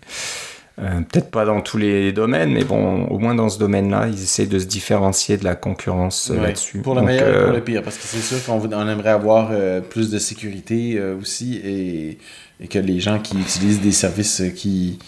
Euh, 0.81 1.01
peut-être 1.01 1.31
pas 1.31 1.45
dans 1.45 1.61
tous 1.61 1.77
les 1.77 2.13
domaines, 2.13 2.53
mais 2.53 2.63
bon, 2.63 3.07
au 3.07 3.19
moins 3.19 3.35
dans 3.35 3.49
ce 3.49 3.59
domaine-là, 3.59 4.07
ils 4.09 4.23
essaient 4.23 4.47
de 4.47 4.61
se 4.61 4.67
différencier 4.67 5.37
de 5.37 5.45
la 5.45 5.57
concurrence 5.57 6.31
euh, 6.31 6.41
là-dessus. 6.41 6.79
Pour 6.79 6.95
le 6.95 7.03
meilleur 7.03 7.29
et 7.29 7.39
pour 7.41 7.51
euh, 7.51 7.57
le 7.57 7.65
pire, 7.65 7.83
parce 7.83 7.97
que 7.97 8.05
c'est 8.05 8.21
sûr 8.21 8.45
qu'on 8.45 8.89
aimerait 8.89 9.11
avoir 9.11 9.51
plus 9.91 10.11
de 10.11 10.19
sécurité 10.19 11.01
aussi 11.21 11.57
et, 11.57 12.19
et, 12.61 12.69
que 12.69 12.79
les 12.79 13.01
gens 13.01 13.19
qui 13.19 13.37
utilisent 13.39 13.81
des 13.81 13.93
services 13.93 14.43
qui, 14.55 15.01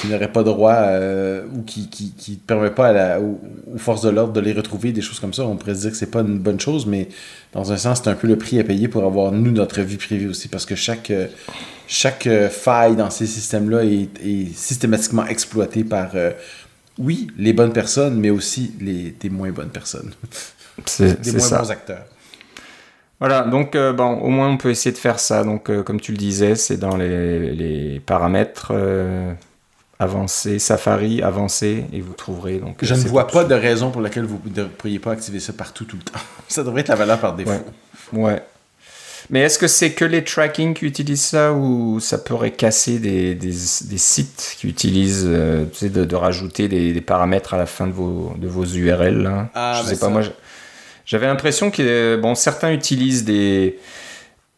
qui 0.00 0.08
n'auraient 0.08 0.32
pas 0.32 0.42
droit 0.42 0.74
euh, 0.74 1.44
ou 1.54 1.62
qui 1.62 1.88
qui, 1.88 2.12
qui 2.12 2.36
permettent 2.36 2.74
pas 2.74 2.88
à 2.88 2.92
la, 2.92 3.20
aux, 3.20 3.38
forces 3.76 4.02
de 4.02 4.10
l'ordre 4.10 4.32
de 4.32 4.40
les 4.40 4.52
retrouver, 4.52 4.92
des 4.92 5.00
choses 5.00 5.20
comme 5.20 5.32
ça. 5.32 5.44
On 5.44 5.56
pourrait 5.56 5.74
se 5.74 5.80
dire 5.80 5.90
que 5.90 5.96
c'est 5.96 6.10
pas 6.10 6.20
une 6.20 6.38
bonne 6.38 6.60
chose, 6.60 6.86
mais 6.86 7.08
dans 7.52 7.72
un 7.72 7.76
sens, 7.76 8.00
c'est 8.02 8.10
un 8.10 8.14
peu 8.14 8.26
le 8.26 8.36
prix 8.36 8.58
à 8.58 8.64
payer 8.64 8.88
pour 8.88 9.04
avoir, 9.04 9.32
nous, 9.32 9.50
notre 9.50 9.80
vie 9.80 9.96
privée 9.96 10.26
aussi, 10.26 10.48
parce 10.48 10.66
que 10.66 10.74
chaque, 10.74 11.10
euh, 11.10 11.26
chaque 11.86 12.26
euh, 12.26 12.48
faille 12.48 12.96
dans 12.96 13.10
ces 13.10 13.26
systèmes-là 13.26 13.84
est, 13.84 14.08
est, 14.24 14.54
systématiquement 14.54 15.26
exploitée 15.26 15.84
par, 15.84 16.10
oui, 16.98 17.28
les 17.38 17.52
bonnes 17.52 17.72
personnes, 17.72 18.18
mais 18.18 18.30
aussi 18.30 18.74
les, 18.80 19.10
des 19.12 19.30
moins 19.30 19.50
bonnes 19.50 19.70
personnes. 19.70 20.12
C'est 20.86 21.20
des 21.20 21.32
moins 21.32 21.40
ça. 21.40 21.58
bons 21.58 21.70
acteurs. 21.70 22.04
Voilà, 23.20 23.42
donc 23.42 23.76
bon, 23.76 24.14
au 24.20 24.30
moins 24.30 24.48
on 24.48 24.56
peut 24.56 24.70
essayer 24.70 24.90
de 24.90 24.98
faire 24.98 25.20
ça. 25.20 25.44
Donc, 25.44 25.70
comme 25.84 26.00
tu 26.00 26.10
le 26.10 26.18
disais, 26.18 26.56
c'est 26.56 26.76
dans 26.76 26.96
les, 26.96 27.52
les 27.52 28.00
paramètres 28.00 28.72
avancez, 30.02 30.58
Safari, 30.58 31.22
avancez, 31.22 31.84
et 31.92 32.00
vous 32.00 32.12
trouverez. 32.12 32.58
Donc, 32.58 32.78
Je 32.82 32.94
ne 32.94 33.00
vois 33.00 33.26
pas 33.26 33.44
de 33.44 33.54
raison 33.54 33.90
pour 33.90 34.00
laquelle 34.00 34.24
vous 34.24 34.40
ne 34.54 34.64
pourriez 34.64 34.98
pas 34.98 35.12
activer 35.12 35.40
ça 35.40 35.52
partout 35.52 35.84
tout 35.84 35.96
le 35.96 36.02
temps. 36.02 36.20
ça 36.48 36.64
devrait 36.64 36.80
être 36.80 36.88
la 36.88 36.96
valeur 36.96 37.20
par 37.20 37.34
défaut. 37.34 37.52
Ouais. 38.12 38.42
Mais 39.30 39.40
est-ce 39.40 39.58
que 39.58 39.68
c'est 39.68 39.92
que 39.92 40.04
les 40.04 40.24
tracking 40.24 40.74
qui 40.74 40.84
utilisent 40.84 41.22
ça 41.22 41.52
ou 41.52 42.00
ça 42.00 42.18
pourrait 42.18 42.50
casser 42.50 42.98
des, 42.98 43.34
des, 43.34 43.50
des 43.50 43.98
sites 43.98 44.56
qui 44.58 44.66
utilisent 44.66 45.26
euh, 45.26 45.64
tu 45.72 45.78
sais, 45.78 45.88
de, 45.90 46.04
de, 46.04 46.16
rajouter 46.16 46.66
des, 46.66 46.92
des, 46.92 47.00
paramètres 47.00 47.54
à 47.54 47.56
la 47.56 47.66
fin 47.66 47.86
de 47.86 47.92
vos, 47.92 48.34
de 48.36 48.48
vos 48.48 48.64
URL 48.64 49.22
là? 49.22 49.48
Ah, 49.54 49.80
Je 49.80 49.90
sais 49.90 49.96
pas, 49.96 50.06
ça... 50.06 50.08
moi 50.08 50.22
j'avais 51.06 51.26
l'impression 51.26 51.70
que 51.70 52.16
bon, 52.20 52.34
certains 52.34 52.72
utilisent 52.72 53.24
des, 53.24 53.78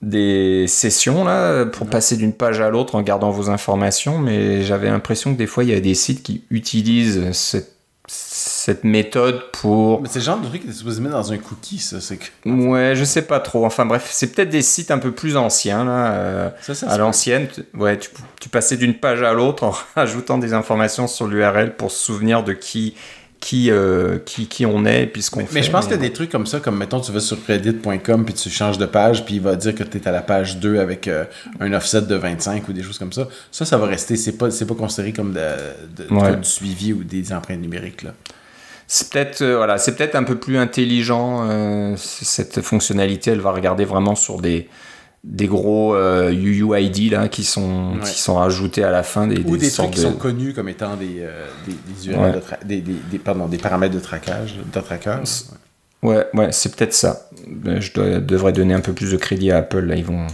des 0.09 0.67
sessions 0.69 1.25
là 1.25 1.65
pour 1.67 1.89
passer 1.89 2.17
d'une 2.17 2.33
page 2.33 2.61
à 2.61 2.71
l'autre 2.71 2.95
en 2.95 3.03
gardant 3.03 3.31
vos 3.31 3.51
informations, 3.51 4.19
mais 4.19 4.63
j'avais 4.63 4.89
l'impression 4.89 5.33
que 5.33 5.39
des 5.39 5.47
fois 5.47 5.65
il 5.65 5.71
y 5.71 5.75
a 5.75 5.81
des 5.81 5.95
sites 5.95 6.23
qui 6.23 6.45
utilisent 6.51 7.33
cette, 7.33 7.75
cette 8.07 8.85
méthode 8.85 9.51
pour. 9.53 10.03
Mais 10.03 10.09
c'est 10.11 10.19
le 10.19 10.25
genre 10.25 10.41
de 10.41 10.47
truc 10.47 10.63
qui 10.63 10.69
est 10.69 10.73
supposé 10.73 11.01
mettre 11.01 11.17
dans 11.17 11.33
un 11.33 11.39
cookie, 11.39 11.79
ça. 11.79 12.01
C'est 12.01 12.19
que... 12.19 12.49
Ouais, 12.49 12.95
je 12.95 13.05
sais 13.05 13.23
pas 13.23 13.41
trop. 13.41 13.65
Enfin 13.65 13.87
bref, 13.87 14.09
c'est 14.11 14.33
peut-être 14.33 14.51
des 14.51 14.63
sites 14.63 14.91
un 14.91 14.99
peu 14.99 15.13
plus 15.13 15.37
anciens 15.37 15.85
là, 15.85 16.13
euh, 16.13 16.51
ça, 16.61 16.75
ça, 16.75 16.91
à 16.91 16.99
l'ancienne. 16.99 17.49
Ouais, 17.75 17.99
tu, 17.99 18.11
tu 18.41 18.49
passais 18.49 18.77
d'une 18.77 18.95
page 18.95 19.23
à 19.23 19.33
l'autre 19.33 19.65
en 19.65 19.75
ajoutant 19.97 20.39
des 20.39 20.53
informations 20.53 21.07
sur 21.07 21.27
l'URL 21.27 21.77
pour 21.77 21.91
se 21.91 21.99
souvenir 22.05 22.45
de 22.45 22.53
qui 22.53 22.95
qui, 23.45 23.71
euh, 23.71 24.17
qui, 24.25 24.47
qui, 24.47 24.65
on 24.65 24.87
est 24.87 25.07
puis 25.07 25.21
ce 25.21 25.31
qu'on 25.31 25.41
mais, 25.41 25.45
fait. 25.45 25.55
Mais 25.57 25.63
je 25.63 25.71
pense 25.71 25.85
qu'il 25.85 25.95
y 25.95 25.99
a 25.99 26.01
des 26.01 26.15
trucs 26.15 26.31
comme 26.31 26.47
ça, 26.47 26.61
comme 26.61 26.79
mettons, 26.79 26.99
tu 26.99 27.13
vas 27.13 27.21
sur 27.21 27.37
reddit.com 27.47 28.25
puis 28.25 28.33
tu 28.33 28.49
changes 28.49 28.79
de 28.79 28.87
page 28.87 29.27
puis 29.27 29.35
il 29.35 29.43
va 29.43 29.55
dire 29.55 29.75
que 29.75 29.83
tu 29.83 29.99
es 29.99 30.09
à 30.09 30.13
la 30.13 30.23
page 30.23 30.57
2 30.57 30.79
avec 30.79 31.09
euh, 31.09 31.27
un 31.61 31.71
offset 31.75 32.01
de 32.01 32.15
25 32.15 32.67
ou 32.67 32.73
des 32.73 32.83
choses 32.83 32.99
comme 32.99 33.13
ça. 33.13 33.29
Ça, 33.53 33.67
ça 33.67 33.77
va 33.77 33.85
rester. 33.85 34.17
C'est 34.17 34.39
pas, 34.39 34.49
pas 34.49 34.75
considéré 34.75 35.13
comme 35.13 35.35
de, 35.35 35.41
de, 35.95 36.15
ouais. 36.15 36.37
du 36.37 36.49
suivi 36.49 36.95
ou 36.95 37.05
des 37.05 37.35
empreintes 37.35 37.61
numériques. 37.61 38.03
là. 38.03 38.15
C'est 38.87 39.11
peut-être 39.11 39.43
euh, 39.43 39.59
voilà, 39.59 39.77
c'est 39.77 39.95
peut-être 39.95 40.15
un 40.15 40.25
peu 40.25 40.37
plus 40.37 40.57
intelligent 40.57 41.47
euh, 41.47 41.95
cette 41.99 42.63
fonctionnalité. 42.63 43.33
Elle 43.33 43.41
va 43.41 43.53
regarder 43.53 43.85
vraiment 43.85 44.15
sur 44.15 44.41
des 44.41 44.71
des 45.27 45.47
gros 45.47 45.95
euh, 45.95 46.31
UUID 46.33 47.11
là 47.13 47.29
qui 47.29 47.45
sont 47.45 47.95
Ouais. 47.95 48.01
qui 48.05 48.21
sont 48.21 48.35
rajoutés 48.35 48.85
à 48.85 48.91
la 48.91 49.03
fin 49.03 49.27
des, 49.27 49.39
Ou 49.41 49.57
des, 49.57 49.59
trucs 49.59 49.71
sortes 49.73 49.91
qui 49.93 50.01
de- 50.01 50.05
sont 50.05 50.13
connus 50.13 50.53
comme 50.53 50.69
étant 50.69 50.97
des, 50.97 51.17
euh, 51.21 51.47
des, 51.67 51.73
des, 51.73 52.09
URL 52.09 52.21
Ouais. 52.21 52.33
de 52.33 52.39
tra- 52.41 52.65
des, 52.67 52.81
des, 52.83 52.95
des- 53.11 53.19
pardon, 53.19 53.47
des 53.49 53.57
paramètres 53.59 53.95
de 53.95 54.01
traquage, 54.01 54.57
de 54.73 54.81
trackers. 54.81 55.23
Ouais, 56.03 56.27
ouais, 56.35 56.53
c'est 56.53 56.77
peut-être 56.77 56.93
ça. 56.93 57.29
Euh, 57.67 57.81
Je 57.81 57.93
dois- 57.95 58.21
devrais 58.21 58.53
donner 58.53 58.75
un 58.75 58.81
peu 58.81 58.93
plus 58.93 59.11
de 59.13 59.17
crédit 59.17 59.51
à 59.51 59.59
Apple. 59.59 59.81
Là, 59.81 59.97
ils 59.97 60.05
vont 60.05 60.27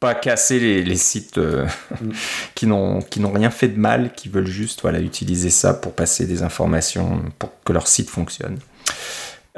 pas 0.00 0.14
casser 0.14 0.58
les, 0.58 0.82
les 0.82 0.96
sites 0.96 1.36
euh, 1.36 1.66
Mm. 2.00 2.10
qui 2.54 2.66
n'ont 2.66 3.00
qui 3.02 3.20
n'ont 3.20 3.32
rien 3.32 3.50
fait 3.50 3.68
de 3.68 3.78
mal, 3.78 4.12
qui 4.16 4.30
veulent 4.30 4.46
juste 4.46 4.80
voilà 4.82 5.00
utiliser 5.00 5.50
ça 5.50 5.74
pour 5.74 5.92
passer 5.92 6.24
des 6.26 6.42
informations 6.42 7.20
pour 7.38 7.50
que 7.64 7.72
leur 7.74 7.86
site 7.86 8.08
fonctionne. 8.08 8.56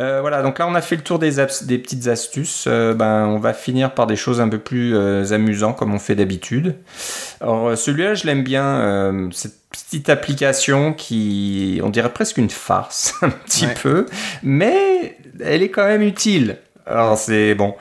Euh, 0.00 0.20
voilà, 0.22 0.42
donc 0.42 0.58
là 0.58 0.66
on 0.66 0.74
a 0.74 0.80
fait 0.80 0.96
le 0.96 1.02
tour 1.02 1.18
des, 1.18 1.30
petites 1.30 2.06
astuces. 2.08 2.64
Euh, 2.66 2.94
ben, 2.94 3.26
on 3.26 3.38
va 3.38 3.52
finir 3.52 3.92
par 3.94 4.06
des 4.06 4.16
choses 4.16 4.40
un 4.40 4.48
peu 4.48 4.58
plus 4.58 4.96
euh, 4.96 5.32
amusantes 5.32 5.76
comme 5.76 5.92
on 5.92 5.98
fait 5.98 6.14
d'habitude. 6.14 6.76
Alors 7.40 7.76
celui-là 7.76 8.14
je 8.14 8.24
l'aime 8.24 8.42
bien, 8.42 9.28
cette 9.32 9.60
petite 9.70 10.08
application 10.08 10.94
qui, 10.94 11.80
on 11.84 11.90
dirait 11.90 12.12
presque 12.12 12.38
une 12.38 12.50
farce 12.50 13.14
un 13.22 13.30
petit 13.30 13.66
Ouais. 13.66 13.74
peu, 13.74 14.06
mais 14.42 15.18
elle 15.44 15.62
est 15.62 15.70
quand 15.70 15.84
même 15.84 16.02
utile. 16.02 16.56
Alors 16.86 17.18
c'est 17.18 17.54
bon, 17.54 17.74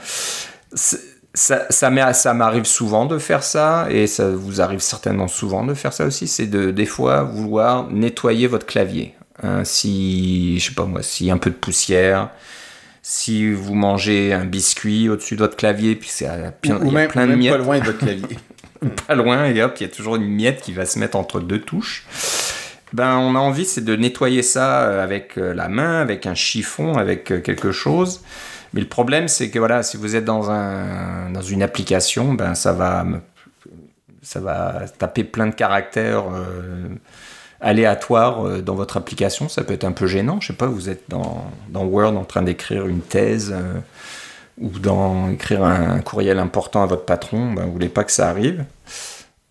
ça, 0.74 1.67
ça 1.70 2.34
m'arrive 2.34 2.65
souvent 2.65 3.05
de 3.05 3.17
faire 3.17 3.43
ça 3.43 3.88
et 3.89 4.07
ça 4.07 4.30
vous 4.30 4.59
arrive 4.59 4.82
certainement 4.82 5.30
souvent 5.30 5.65
de 5.65 5.74
faire 5.74 5.93
ça 5.93 6.05
aussi. 6.05 6.28
C'est 6.28 6.47
de 6.47 6.72
des 6.72 6.86
fois 6.86 7.24
vouloir 7.24 7.89
nettoyer 7.89 8.47
votre 8.47 8.65
clavier. 8.65 9.15
Hein, 9.43 9.63
si, 9.63 10.59
je 10.59 10.69
sais 10.69 10.75
pas 10.75 10.85
moi, 10.85 11.01
a 11.01 11.33
un 11.33 11.37
peu 11.37 11.49
de 11.49 11.55
poussière, 11.55 12.29
si 13.01 13.51
vous 13.51 13.73
mangez 13.73 14.33
un 14.33 14.45
biscuit 14.45 15.09
au-dessus 15.09 15.35
de 15.35 15.41
votre 15.41 15.55
clavier, 15.55 15.95
puis 15.95 16.09
c'est 16.11 16.27
Ou, 16.27 16.31
il 16.63 16.69
y 16.69 16.73
a 16.73 16.91
même, 16.91 17.07
plein 17.09 17.25
de 17.25 17.31
même 17.31 17.39
miettes 17.39 17.53
pas 17.53 17.57
loin 17.57 17.79
de 17.79 17.85
votre 17.85 17.97
clavier. 17.99 18.37
pas 19.07 19.15
loin 19.15 19.45
et 19.45 19.61
hop, 19.61 19.73
il 19.79 19.83
y 19.83 19.85
a 19.85 19.89
toujours 19.89 20.15
une 20.15 20.27
miette 20.27 20.61
qui 20.61 20.73
va 20.73 20.85
se 20.85 20.99
mettre 20.99 21.17
entre 21.17 21.39
deux 21.39 21.61
touches. 21.61 22.05
Ben, 22.91 23.17
on 23.17 23.35
a 23.35 23.39
envie, 23.39 23.65
c'est 23.65 23.83
de 23.83 23.95
nettoyer 23.95 24.41
ça 24.41 24.81
euh, 24.81 25.03
avec 25.03 25.37
euh, 25.37 25.53
la 25.53 25.69
main, 25.69 26.01
avec 26.01 26.25
un 26.25 26.33
chiffon, 26.33 26.97
avec 26.97 27.31
euh, 27.31 27.39
quelque 27.39 27.71
chose. 27.71 28.21
Mais 28.73 28.81
le 28.81 28.87
problème, 28.87 29.27
c'est 29.27 29.49
que 29.49 29.59
voilà, 29.59 29.83
si 29.83 29.97
vous 29.97 30.15
êtes 30.15 30.25
dans, 30.25 30.49
un, 30.49 31.29
dans 31.31 31.41
une 31.41 31.61
application, 31.61 32.33
ben, 32.33 32.55
ça 32.55 32.73
va, 32.73 33.05
ça 34.21 34.39
va 34.39 34.85
taper 34.97 35.23
plein 35.23 35.47
de 35.47 35.55
caractères 35.55 36.25
euh, 36.31 36.87
aléatoires 37.62 38.45
euh, 38.45 38.62
dans 38.62 38.76
votre 38.76 38.97
application. 38.97 39.49
Ça 39.49 39.64
peut 39.64 39.74
être 39.74 39.86
un 39.86 39.91
peu 39.91 40.07
gênant. 40.07 40.39
Je 40.41 40.47
sais 40.47 40.53
pas, 40.53 40.68
vous 40.68 40.89
êtes 40.89 41.03
dans, 41.10 41.43
dans 41.70 41.86
Word 41.86 42.18
en 42.18 42.26
train 42.26 42.41
d'écrire 42.43 42.88
une 42.88 43.01
thèse. 43.01 43.51
euh, 43.55 43.80
ou 44.60 44.70
dans 44.80 45.30
écrire 45.30 45.64
un, 45.64 45.91
un 45.97 45.99
courriel 46.01 46.39
important 46.39 46.84
à 46.84 46.86
votre 46.86 47.05
patron, 47.05 47.53
ben, 47.53 47.66
vous 47.66 47.72
voulez 47.72 47.89
pas 47.89 48.03
que 48.03 48.12
ça 48.12 48.30
arrive. 48.30 48.66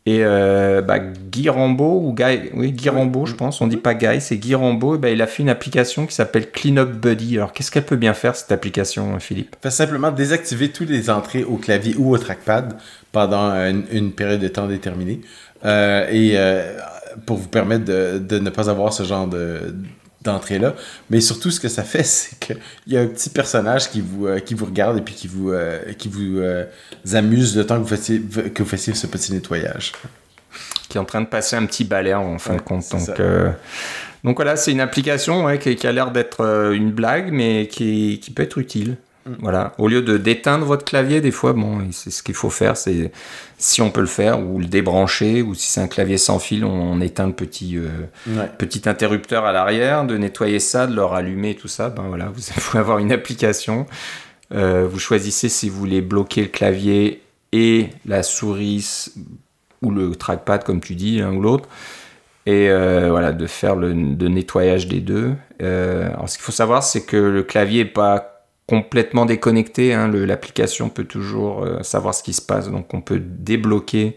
Et 0.09 0.25
euh, 0.25 0.81
bah, 0.81 1.01
Guy 1.01 1.51
Rambeau, 1.51 2.01
ou 2.03 2.15
Guy, 2.15 2.49
oui, 2.55 2.73
Guy 2.73 2.89
Rambeau, 2.89 3.27
je 3.27 3.35
pense, 3.35 3.61
on 3.61 3.67
dit 3.67 3.77
pas 3.77 3.93
Guy, 3.93 4.23
c'est 4.23 4.39
Guy 4.39 4.55
Rambeau, 4.55 4.95
et 4.95 4.99
ben, 4.99 5.09
il 5.09 5.21
a 5.21 5.27
fait 5.27 5.43
une 5.43 5.51
application 5.51 6.07
qui 6.07 6.15
s'appelle 6.15 6.51
Cleanup 6.51 6.93
Buddy. 6.93 7.37
Alors, 7.37 7.53
qu'est-ce 7.53 7.71
qu'elle 7.71 7.85
peut 7.85 7.97
bien 7.97 8.15
faire, 8.15 8.35
cette 8.35 8.51
application, 8.51 9.19
Philippe? 9.19 9.57
Fait 9.63 9.71
simplement 9.71 10.11
désactiver 10.11 10.71
toutes 10.71 10.89
les 10.89 11.11
entrées 11.11 11.45
au 11.45 11.57
clavier 11.57 11.95
ou 11.99 12.15
au 12.15 12.17
trackpad 12.17 12.79
pendant 13.13 13.53
une, 13.53 13.85
une 13.93 14.13
période 14.13 14.41
de 14.41 14.49
temps 14.49 14.67
déterminée. 14.67 15.21
Euh, 15.67 16.07
et 16.11 16.39
euh, 16.39 16.79
pour 17.27 17.37
vous 17.37 17.49
permettre 17.49 17.85
de, 17.85 18.19
de 18.19 18.39
ne 18.39 18.49
pas 18.49 18.71
avoir 18.71 18.95
ce 18.95 19.03
genre 19.03 19.27
de 19.27 19.75
d'entrée-là. 20.23 20.75
Mais 21.11 21.21
surtout, 21.21 21.51
ce 21.51 21.61
que 21.61 21.69
ça 21.69 21.85
fait, 21.85 22.03
c'est 22.05 22.39
qu'il 22.39 22.59
y 22.87 22.97
a 22.97 23.01
un 23.01 23.07
petit 23.07 23.31
personnage 23.31 23.91
qui 23.91 24.01
vous, 24.01 24.27
euh, 24.27 24.41
qui 24.41 24.55
vous 24.55 24.66
regarde 24.66 24.99
et 24.99 25.03
puis 25.03 25.14
qui 25.14 25.29
vous, 25.29 25.53
euh, 25.53 25.93
qui 25.95 26.09
vous 26.09 26.39
euh, 26.39 26.64
amuse 27.12 27.57
le 27.57 27.66
temps 27.66 27.77
que 27.77 27.83
vous, 27.83 27.97
fassiez, 27.97 28.21
que 28.21 28.62
vous 28.62 28.69
fassiez 28.69 28.95
ce 28.95 29.07
petit 29.07 29.33
nettoyage. 29.33 29.93
Qui 30.89 30.97
est 30.97 31.01
en 31.01 31.05
train 31.05 31.21
de 31.21 31.27
passer 31.27 31.57
un 31.57 31.66
petit 31.66 31.85
balai, 31.85 32.14
en 32.14 32.39
fin 32.39 32.53
Ouais, 32.53 32.57
de 32.57 32.62
compte. 32.62 32.85
Donc, 32.91 33.11
donc 34.25 34.37
voilà, 34.37 34.57
c'est 34.57 34.73
une 34.73 34.81
application 34.81 35.45
ouais, 35.45 35.59
qui, 35.59 35.77
qui 35.77 35.87
a 35.87 35.93
l'air 35.93 36.11
d'être 36.11 36.73
une 36.73 36.91
blague, 36.91 37.31
mais 37.31 37.69
qui, 37.69 38.19
qui 38.21 38.31
peut 38.31 38.43
être 38.43 38.59
utile. 38.59 38.97
Mm. 39.29 39.35
Voilà. 39.41 39.72
Au 39.79 39.89
lieu 39.89 40.03
de 40.03 40.16
d'éteindre 40.16 40.64
votre 40.64 40.85
clavier, 40.85 41.20
des 41.20 41.31
fois, 41.31 41.53
bon, 41.53 41.81
c'est 41.93 42.11
ce 42.11 42.22
qu'il 42.22 42.35
faut 42.35 42.51
faire, 42.51 42.76
c'est 42.76 43.12
si 43.59 43.83
on 43.83 43.91
peut 43.91 44.01
le 44.01 44.07
faire, 44.07 44.41
ou 44.41 44.59
le 44.59 44.66
débrancher, 44.66 45.43
ou 45.43 45.55
si 45.55 45.66
c'est 45.66 45.81
un 45.81 45.89
clavier 45.89 46.18
sans 46.18 46.39
fil, 46.39 46.64
on, 46.64 47.01
éteint 47.01 47.26
le 47.26 47.33
petit, 47.33 47.76
euh, 47.76 47.89
Ouais. 48.26 48.51
petit 48.59 48.89
interrupteur 48.89 49.45
à 49.45 49.53
l'arrière, 49.53 50.05
de 50.05 50.16
nettoyer 50.16 50.61
ça, 50.61 50.87
de 50.87 50.95
le 50.95 51.05
rallumer, 51.05 51.55
tout 51.55 51.68
ça. 51.68 51.91
Ben 51.91 52.05
voilà, 52.09 52.26
vous 52.26 52.41
pouvez 52.61 52.79
avoir 52.79 52.99
une 52.99 53.12
application. 53.12 53.87
Euh, 54.55 54.87
vous 54.91 54.99
choisissez 54.99 55.49
si 55.49 55.68
vous 55.68 55.79
voulez 55.79 56.01
bloquer 56.01 56.43
le 56.43 56.49
clavier 56.49 57.22
et 57.53 57.89
la 58.07 58.22
souris 58.22 59.11
ou 59.83 59.91
le 59.91 60.14
trackpad, 60.14 60.64
comme 60.64 60.81
tu 60.81 60.95
dis, 60.95 61.18
l'un 61.18 61.33
ou 61.33 61.41
l'autre. 61.43 61.68
Et 62.47 62.70
euh, 62.70 63.09
voilà, 63.11 63.33
de 63.33 63.47
faire 63.47 63.76
le 63.76 63.93
de 63.93 64.29
nettoyage 64.29 64.89
des 64.89 65.01
deux. 65.01 65.35
Euh, 65.62 66.09
alors, 66.09 66.29
ce 66.31 66.39
qu'il 66.39 66.45
faut 66.45 66.53
savoir, 66.53 66.83
c'est 66.83 67.03
que 67.05 67.16
le 67.16 67.43
clavier 67.43 67.85
n'est 67.85 67.91
pas 67.91 68.38
complètement 68.69 69.27
déconnecté. 69.27 69.95
hein. 69.95 70.09
L'application 70.09 70.89
peut 70.91 71.05
toujours 71.05 71.64
euh, 71.64 71.83
savoir 71.83 72.14
ce 72.14 72.23
qui 72.23 72.33
se 72.35 72.43
passe. 72.43 72.69
Donc, 72.71 72.93
on 72.95 73.01
peut 73.01 73.19
débloquer 73.21 74.16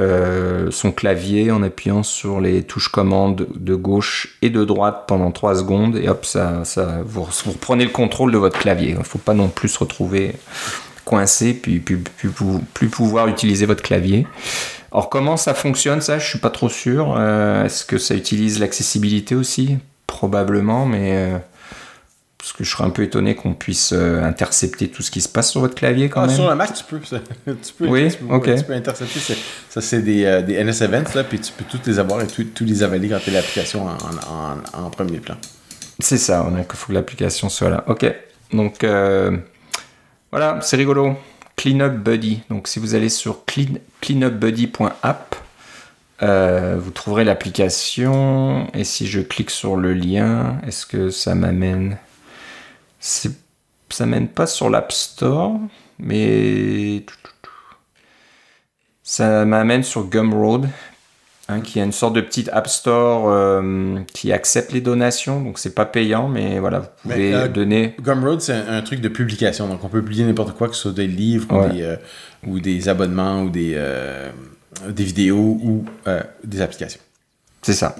euh, 0.00 0.70
son 0.70 0.90
clavier 0.92 1.50
en 1.50 1.62
appuyant 1.62 2.02
sur 2.02 2.40
les 2.40 2.62
touches 2.64 2.88
commandes 2.88 3.46
de 3.54 3.74
gauche 3.74 4.38
et 4.42 4.50
de 4.50 4.64
droite 4.64 5.04
pendant 5.06 5.30
3 5.30 5.56
secondes. 5.56 5.96
Et 5.96 6.08
hop, 6.08 6.24
ça, 6.24 6.62
vous, 7.04 7.24
vous 7.24 7.50
reprenez 7.52 7.84
le 7.84 7.90
contrôle 7.90 8.32
de 8.32 8.38
votre 8.38 8.58
clavier. 8.58 8.90
Il 8.90 8.98
ne 8.98 9.02
faut 9.04 9.18
pas 9.18 9.34
non 9.34 9.48
plus 9.48 9.68
se 9.68 9.78
retrouver 9.78 10.34
coincé, 11.04 11.54
puis, 11.54 11.80
plus 11.80 12.88
pouvoir 12.88 13.28
utiliser 13.28 13.66
votre 13.66 13.82
clavier. 13.82 14.26
Alors 14.90 15.10
comment 15.10 15.36
ça 15.36 15.54
fonctionne 15.54 16.00
ça? 16.00 16.18
Je 16.18 16.26
suis 16.28 16.38
pas 16.38 16.50
trop 16.50 16.68
sûr. 16.68 17.14
Euh, 17.18 17.64
Est-ce 17.64 17.84
que 17.84 17.98
ça 17.98 18.14
utilise 18.14 18.58
l'accessibilité 18.58 19.34
aussi? 19.34 19.78
Probablement, 20.06 20.86
mais 20.86 21.32
parce 22.44 22.52
que 22.52 22.62
je 22.62 22.70
serais 22.70 22.84
un 22.84 22.90
peu 22.90 23.02
étonné 23.02 23.34
qu'on 23.34 23.54
puisse 23.54 23.94
euh, 23.94 24.22
intercepter 24.22 24.88
tout 24.88 25.02
ce 25.02 25.10
qui 25.10 25.22
se 25.22 25.30
passe 25.30 25.50
sur 25.50 25.62
votre 25.62 25.74
clavier 25.74 26.10
quand 26.10 26.20
Ah, 26.20 26.26
même. 26.26 26.36
sur 26.36 26.46
le 26.46 26.54
Mac, 26.54 26.74
tu 26.74 26.84
peux. 26.84 27.00
ça. 27.02 27.16
tu 27.46 27.52
peux, 27.78 27.86
Oui, 27.88 28.10
tu 28.10 28.18
peux, 28.18 28.54
tu 28.56 28.64
peux 28.64 28.74
intercepter. 28.74 29.18
Ça, 29.70 29.80
c'est 29.80 30.02
des, 30.02 30.26
euh, 30.26 30.42
des 30.42 30.62
NS 30.62 30.82
Events, 30.82 31.14
là, 31.14 31.24
puis 31.24 31.40
tu 31.40 31.50
peux 31.52 31.64
toutes 31.64 31.86
les 31.86 31.98
avoir 31.98 32.20
et 32.20 32.26
tous 32.26 32.64
les 32.64 32.82
avaler 32.82 33.08
quand 33.08 33.18
tu 33.24 33.30
l'application 33.30 33.86
en, 33.86 33.92
en, 33.92 34.78
en, 34.78 34.84
en 34.86 34.90
premier 34.90 35.20
plan. 35.20 35.36
C'est 35.98 36.18
ça, 36.18 36.42
donc 36.42 36.66
il 36.70 36.76
faut 36.76 36.88
que 36.88 36.92
l'application 36.92 37.48
soit 37.48 37.70
là. 37.70 37.82
Ok, 37.86 38.04
donc 38.52 38.84
euh, 38.84 39.34
voilà, 40.30 40.58
c'est 40.60 40.76
rigolo. 40.76 41.16
Cleanup 41.56 41.94
Buddy. 41.94 42.42
Donc 42.50 42.68
si 42.68 42.78
vous 42.78 42.94
allez 42.94 43.08
sur 43.08 43.46
clean, 43.46 43.78
cleanupbuddy.app, 44.02 45.34
euh, 46.22 46.76
vous 46.78 46.90
trouverez 46.90 47.24
l'application. 47.24 48.68
Et 48.74 48.84
si 48.84 49.06
je 49.06 49.20
clique 49.20 49.50
sur 49.50 49.76
le 49.76 49.94
lien, 49.94 50.58
est-ce 50.66 50.84
que 50.84 51.08
ça 51.08 51.34
m'amène 51.34 51.96
Ça 53.04 54.06
mène 54.06 54.28
pas 54.28 54.46
sur 54.46 54.70
l'App 54.70 54.90
Store, 54.90 55.60
mais 55.98 57.04
ça 59.02 59.44
m'amène 59.44 59.82
sur 59.82 60.08
Gumroad, 60.08 60.70
hein, 61.48 61.60
qui 61.60 61.78
est 61.78 61.84
une 61.84 61.92
sorte 61.92 62.14
de 62.14 62.22
petite 62.22 62.48
App 62.48 62.66
Store 62.66 63.28
euh, 63.28 63.98
qui 64.14 64.32
accepte 64.32 64.72
les 64.72 64.80
donations. 64.80 65.42
Donc 65.42 65.58
c'est 65.58 65.74
pas 65.74 65.84
payant, 65.84 66.28
mais 66.28 66.58
voilà, 66.58 66.80
vous 66.80 66.86
Mais, 67.04 67.14
pouvez 67.14 67.34
euh, 67.34 67.48
donner. 67.48 67.94
Gumroad, 68.00 68.40
c'est 68.40 68.54
un, 68.54 68.78
un 68.78 68.80
truc 68.80 69.02
de 69.02 69.08
publication. 69.08 69.68
Donc, 69.68 69.84
on 69.84 69.88
peut 69.88 70.00
publier 70.00 70.24
n'importe 70.24 70.56
quoi, 70.56 70.68
que 70.68 70.74
ce 70.74 70.82
soit 70.82 70.92
des 70.92 71.06
livres 71.06 71.46
ou, 71.54 71.68
des, 71.70 71.82
euh, 71.82 71.96
ou 72.46 72.58
des 72.58 72.88
abonnements 72.88 73.42
ou 73.42 73.50
des, 73.50 73.78
des 74.88 75.04
vidéos 75.04 75.58
ou 75.62 75.84
des 76.42 76.62
applications. 76.62 77.00
C'est 77.60 77.74
ça. 77.74 77.94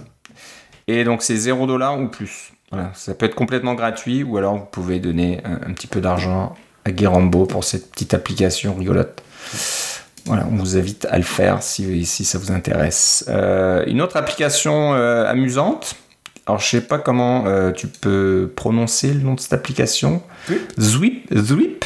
Et 0.87 1.05
donc 1.05 1.23
c'est 1.23 1.37
0 1.37 1.67
dollar 1.67 2.01
ou 2.01 2.09
plus. 2.09 2.54
Voilà, 2.75 2.91
ça 2.95 3.15
peut 3.15 3.27
être 3.27 3.35
complètement 3.35 3.75
gratuit 3.75 4.23
ou 4.23 4.37
alors 4.37 4.57
vous 4.57 4.65
pouvez 4.71 4.99
donner 5.01 5.41
un, 5.45 5.71
un 5.71 5.73
petit 5.73 5.87
peu 5.87 6.01
d'argent 6.01 6.55
à 6.85 6.91
Guérambo 6.93 7.47
pour 7.47 7.65
cette 7.65 7.91
petite 7.93 8.15
application 8.15 8.75
rigolote. 8.75 9.23
Voilà, 10.27 10.47
on 10.51 10.57
vous 10.57 10.77
invite 10.77 11.07
à 11.11 11.19
le 11.19 11.23
faire 11.25 11.63
si, 11.63 12.05
si 12.07 12.25
ça 12.25 12.39
vous 12.39 12.51
intéresse. 12.51 13.27
Euh, 13.29 13.85
une 13.87 14.01
autre 14.01 14.17
application 14.17 14.95
euh, 14.95 15.27
amusante. 15.31 15.97
Alors 16.47 16.61
je 16.61 16.67
sais 16.67 16.81
pas 16.81 16.99
comment 16.99 17.45
euh, 17.47 17.73
tu 17.73 17.87
peux 17.87 18.51
prononcer 18.55 19.13
le 19.13 19.21
nom 19.21 19.35
de 19.35 19.41
cette 19.41 19.53
application. 19.53 20.23
Zwip. 20.81 21.27
Zwip. 21.35 21.85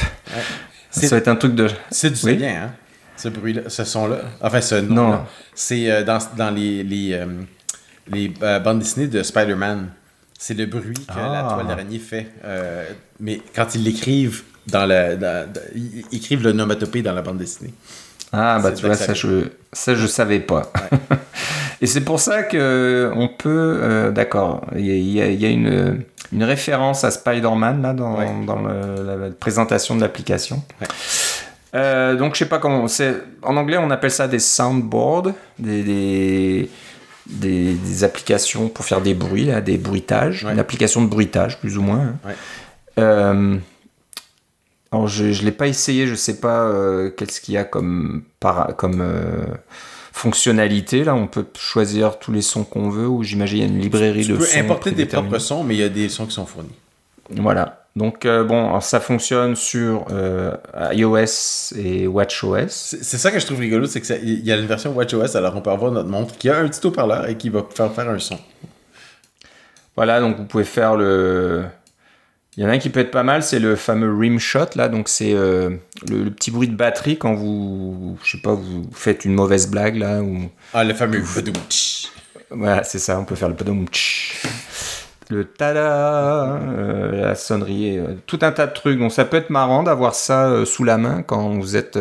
Ça 0.89 1.07
va 1.07 1.17
être 1.17 1.27
un 1.27 1.35
truc 1.35 1.53
de. 1.55 1.67
C'est 1.91 2.09
du 2.11 2.19
Oui. 2.25 2.35
bien, 2.35 2.63
hein? 2.63 2.71
Ce 3.15 3.27
bruit-là, 3.29 3.63
ce 3.67 3.83
son-là. 3.83 4.17
Enfin, 4.41 4.61
ce 4.61 4.75
nom 4.75 5.09
Non. 5.09 5.19
C'est 5.53 6.03
dans, 6.05 6.19
dans 6.37 6.49
les, 6.51 6.83
les, 6.83 7.21
les 8.07 8.29
bandes 8.63 8.79
dessinées 8.79 9.07
de 9.07 9.21
Spider-Man. 9.21 9.89
C'est 10.41 10.53
le 10.53 10.65
bruit 10.65 10.93
que 10.93 11.15
la 11.17 11.45
Ah. 11.47 11.53
toile 11.53 11.67
d'araignée 11.67 11.99
fait. 11.99 12.27
Euh, 12.45 12.89
mais 13.19 13.41
quand 13.53 13.75
ils 13.75 13.83
l'écrivent, 13.83 14.41
dans 14.67 14.87
dans- 15.19 15.47
ils 15.75 16.05
écrivent 16.13 16.43
le 16.43 16.53
nomatopée 16.53 17.01
dans 17.01 17.13
la 17.13 17.21
bande 17.21 17.37
dessinée. 17.39 17.73
Ah 18.31 18.59
bah 18.63 18.71
tu 18.71 18.85
vois 18.85 18.95
ça 18.95 19.07
ça 19.07 19.13
je 19.15 19.47
ça 19.73 19.95
je 19.95 20.07
savais 20.07 20.39
pas. 20.39 20.71
Et 21.81 21.87
c'est 21.87 22.01
pour 22.01 22.19
ça 22.19 22.43
que 22.43 23.11
on 23.15 23.27
peut 23.27 23.79
euh, 23.81 24.11
d'accord 24.11 24.65
il 24.75 24.85
y 24.85 25.21
a, 25.21 25.27
y 25.29 25.45
une 25.51 26.03
une 26.31 26.43
référence 26.43 27.03
à 27.03 27.09
Spider-Man 27.11 27.81
là 27.81 27.93
dans, 27.93 28.17
Ouais. 28.19 28.27
dans 28.45 28.61
le- 28.61 29.03
la 29.25 29.29
présentation 29.31 29.95
de 29.95 30.01
l'application. 30.01 30.61
Ouais. 30.79 30.87
Euh, 31.75 32.15
donc 32.15 32.33
je 32.35 32.39
sais 32.39 32.45
pas 32.49 32.59
comment 32.59 32.85
en 33.43 33.57
anglais 33.57 33.77
on 33.77 33.89
appelle 33.91 34.11
ça 34.11 34.27
des 34.27 34.39
soundboards 34.39 35.31
des, 35.59 35.83
des 35.83 36.69
des, 37.29 37.73
des 37.73 38.03
applications 38.03 38.67
pour 38.69 38.85
faire 38.85 39.01
des 39.01 39.13
bruits 39.13 39.45
là, 39.45 39.61
des 39.61 39.77
bruitages 39.77 40.43
Ouais. 40.43 40.53
une 40.53 40.59
application 40.59 41.01
de 41.03 41.07
bruitage 41.07 41.59
plus 41.59 41.77
ou 41.77 41.81
moins. 41.81 41.99
hein. 41.99 42.15
Ouais. 42.25 42.35
Euh, 42.99 43.57
alors 44.91 45.07
je 45.07 45.25
ne 45.25 45.45
l'ai 45.45 45.51
pas 45.51 45.67
essayé, 45.67 46.07
je 46.07 46.15
sais 46.15 46.39
pas 46.39 46.63
euh, 46.63 47.09
qu'est-ce 47.11 47.39
qu'il 47.41 47.53
y 47.53 47.57
a 47.57 47.63
comme, 47.63 48.23
para- 48.39 48.73
comme 48.73 49.01
euh, 49.01 49.45
fonctionnalité. 50.11 51.03
Là, 51.03 51.13
on 51.15 51.27
peut 51.27 51.45
choisir 51.57 52.19
tous 52.19 52.31
les 52.31 52.41
sons 52.41 52.63
qu'on 52.63 52.89
veut, 52.89 53.07
ou 53.07 53.23
j'imagine 53.23 53.57
il 53.57 53.61
y 53.61 53.63
a 53.63 53.67
une 53.71 53.79
librairie 53.79 54.25
Tu 54.25 54.31
de 54.33 54.37
peux 54.37 54.45
sons 54.45 54.59
importer 54.59 54.93
tes 54.93 55.05
propres 55.05 55.37
sons, 55.39 55.63
mais 55.63 55.75
il 55.75 55.79
y 55.79 55.83
a 55.83 55.89
des 55.89 56.09
sons 56.09 56.25
qui 56.25 56.33
sont 56.33 56.45
fournis. 56.45 56.69
Voilà. 57.31 57.78
Donc 57.99 58.25
euh, 58.25 58.45
bon, 58.45 58.79
ça 58.79 59.01
fonctionne 59.01 59.55
sur 59.57 60.05
euh, 60.11 60.53
iOS 60.93 61.75
et 61.77 62.07
WatchOS. 62.07 62.69
C'est 62.69 63.17
ça 63.17 63.29
que 63.29 63.39
je 63.39 63.45
trouve 63.45 63.59
rigolo, 63.59 63.85
c'est 63.87 63.99
que 63.99 64.07
ça- 64.07 64.15
il 64.15 64.39
y 64.45 64.51
a 64.53 64.55
une 64.55 64.67
version 64.67 64.93
WatchOS, 64.93 65.35
alors 65.35 65.53
on 65.57 65.61
peut 65.61 65.69
avoir 65.69 65.91
notre 65.91 66.07
montre 66.07 66.37
qui 66.37 66.49
a 66.49 66.57
un 66.59 66.67
petit 66.69 66.85
haut-parleur 66.87 67.27
et 67.27 67.35
qui 67.35 67.49
va 67.49 67.65
faire 67.75 67.91
faire 67.91 68.09
un 68.09 68.17
son. 68.19 68.39
Voilà, 69.97 70.21
donc 70.21 70.37
vous 70.37 70.45
pouvez 70.45 70.63
faire 70.63 70.95
le. 70.95 71.65
Il 72.55 72.63
y 72.63 72.65
en 72.65 72.69
a 72.69 72.73
un 72.73 72.77
qui 72.77 72.89
peut 72.89 72.99
être 73.01 73.11
pas 73.11 73.23
mal, 73.23 73.43
c'est 73.43 73.59
le 73.59 73.75
fameux 73.75 74.13
rim 74.17 74.39
shot 74.39 74.65
là. 74.75 74.87
Donc 74.87 75.09
c'est 75.09 75.33
euh, 75.33 75.69
le, 76.07 76.23
le 76.23 76.31
petit 76.31 76.51
bruit 76.51 76.67
de 76.69 76.75
batterie 76.75 77.17
quand 77.17 77.33
vous, 77.33 78.17
je 78.23 78.31
sais 78.31 78.41
pas, 78.41 78.53
vous 78.53 78.85
faites 78.93 79.25
une 79.25 79.33
mauvaise 79.33 79.69
blague 79.69 79.97
là 79.97 80.21
ou. 80.21 80.49
Ah, 80.73 80.83
le 80.85 80.93
fameux 80.93 81.21
tch. 81.69 82.07
Voilà, 82.51 82.83
c'est 82.83 82.99
ça. 82.99 83.19
On 83.19 83.25
peut 83.25 83.35
faire 83.35 83.49
le 83.49 83.55
padum 83.55 83.85
tch. 83.87 84.28
Le 85.29 85.45
tada, 85.45 86.57
euh, 86.57 87.11
la 87.21 87.35
sonnerie, 87.35 87.99
euh, 87.99 88.15
tout 88.25 88.39
un 88.41 88.51
tas 88.51 88.67
de 88.67 88.73
trucs. 88.73 88.99
Donc 88.99 89.11
ça 89.11 89.25
peut 89.25 89.37
être 89.37 89.49
marrant 89.49 89.83
d'avoir 89.83 90.15
ça 90.15 90.47
euh, 90.47 90.65
sous 90.65 90.83
la 90.83 90.97
main 90.97 91.21
quand 91.21 91.49
vous 91.59 91.75
êtes 91.75 91.97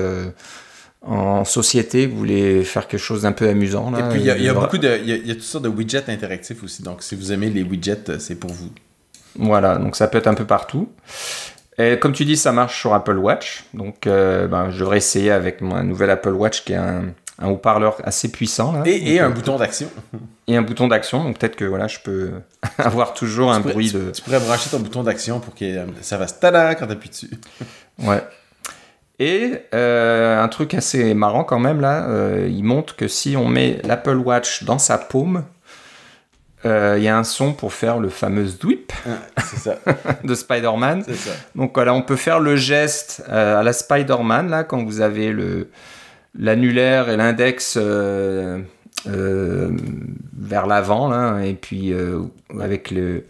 en 1.03 1.45
société, 1.45 2.07
vous 2.07 2.17
voulez 2.17 2.65
faire 2.65 2.89
quelque 2.89 3.01
chose 3.01 3.23
d'un 3.23 3.33
peu 3.33 3.49
amusant. 3.49 3.91
Là, 3.91 4.01
Et 4.01 4.09
puis 4.11 4.21
il 4.21 4.27
y 4.27 4.31
a, 4.31 4.37
il 4.37 4.43
y 4.43 4.49
a 4.49 4.55
beaucoup 4.55 4.79
de. 4.79 4.99
Il 5.03 5.09
y 5.09 5.13
a, 5.13 5.17
il 5.17 5.27
y 5.27 5.31
a 5.31 5.35
toutes 5.35 5.45
sortes 5.45 5.65
de 5.65 5.69
widgets 5.69 6.09
interactifs 6.09 6.63
aussi. 6.65 6.83
Donc 6.83 7.03
si 7.03 7.15
vous 7.15 7.33
aimez 7.33 7.51
les 7.51 7.63
widgets, 7.63 8.19
c'est 8.19 8.37
pour 8.37 8.51
vous. 8.51 8.71
Voilà, 9.37 9.77
donc 9.77 9.95
ça 9.95 10.09
peut 10.09 10.19
être 10.19 10.27
un 10.27 10.35
peu 10.35 10.47
partout. 10.47 10.91
Et 11.81 11.99
comme 11.99 12.13
tu 12.13 12.25
dis, 12.25 12.37
ça 12.37 12.51
marche 12.51 12.81
sur 12.81 12.93
Apple 12.93 13.19
Watch. 13.19 13.65
Donc 13.75 14.01
ben, 14.05 14.71
je 14.71 14.81
devrais 14.81 14.97
essayer 14.97 15.31
avec 15.31 15.61
mon 15.61 15.83
nouvel 15.85 16.11
Apple 16.11 16.33
Watch 16.33 16.65
qui 16.65 16.75
a 16.75 16.83
un, 16.83 17.05
un 17.39 17.49
haut-parleur 17.49 17.97
assez 18.05 18.31
puissant. 18.31 18.73
Là. 18.73 18.83
Et, 18.87 19.15
et 19.15 19.19
Donc, 19.19 19.21
un 19.27 19.31
euh, 19.31 19.35
bouton 19.35 19.57
d'action. 19.57 19.89
et 20.49 20.57
un 20.57 20.63
bouton 20.63 20.89
d'action. 20.89 21.23
Donc 21.25 21.39
peut-être 21.39 21.57
que 21.57 21.65
voilà, 21.65 21.87
je 21.87 21.99
peux 22.03 22.33
avoir 22.79 23.15
toujours 23.15 23.53
un 23.53 23.61
pourrais- 23.61 23.73
bruit 23.75 23.91
tu- 23.91 23.97
de. 23.99 24.11
Tu 24.11 24.23
pourrais 24.23 24.41
brancher 24.41 24.71
ton 24.71 24.81
bouton 24.81 25.03
d'action 25.03 25.39
pour 25.41 25.55
que 25.55 25.65
euh, 25.65 25.85
ça 26.01 26.19
fasse 26.19 26.41
tada 26.41 26.75
quand 26.75 26.87
t'appuies 26.87 27.11
dessus. 27.11 27.31
Ouais. 28.01 28.23
Et 29.19 29.55
euh, 29.75 30.41
un 30.41 30.47
truc 30.47 30.75
assez 30.75 31.13
marrant 31.15 31.43
quand 31.43 31.59
même 31.59 31.81
là, 31.81 32.09
euh, 32.09 32.47
il 32.49 32.63
montre 32.63 32.95
que 32.95 33.09
si 33.09 33.37
on 33.37 33.49
met 33.49 33.81
l'Apple 33.83 34.17
Watch 34.19 34.63
dans 34.63 34.79
sa 34.79 34.97
paume, 34.99 35.43
euh, 36.65 36.95
il 36.99 37.03
y 37.03 37.09
a 37.09 37.17
un 37.19 37.25
son 37.25 37.53
pour 37.53 37.73
faire 37.73 37.99
le 37.99 38.09
fameux 38.09 38.47
whip 38.65 38.93
Ah, 39.37 39.41
ça. 39.43 39.75
de 40.25 40.35
Spider-Man. 40.37 41.05
Donc 41.57 41.73
voilà, 41.75 41.95
on 41.95 42.03
peut 42.03 42.15
faire 42.17 42.39
le 42.39 42.55
geste 42.55 43.25
à 43.29 43.63
la 43.65 43.73
Spider-Man, 43.73 44.51
là, 44.51 44.63
quand 44.63 44.85
vous 44.85 45.01
avez 45.01 45.33
le 45.33 45.69
l'annulaire 46.39 47.09
et 47.09 47.17
l'index 47.17 47.75
euh, 47.81 48.59
euh, 49.07 49.71
vers 50.37 50.67
l'avant, 50.67 51.09
là, 51.09 51.41
et 51.45 51.55
puis 51.55 51.93
euh, 51.93 52.21
avec 52.61 52.91
le, 52.91 53.25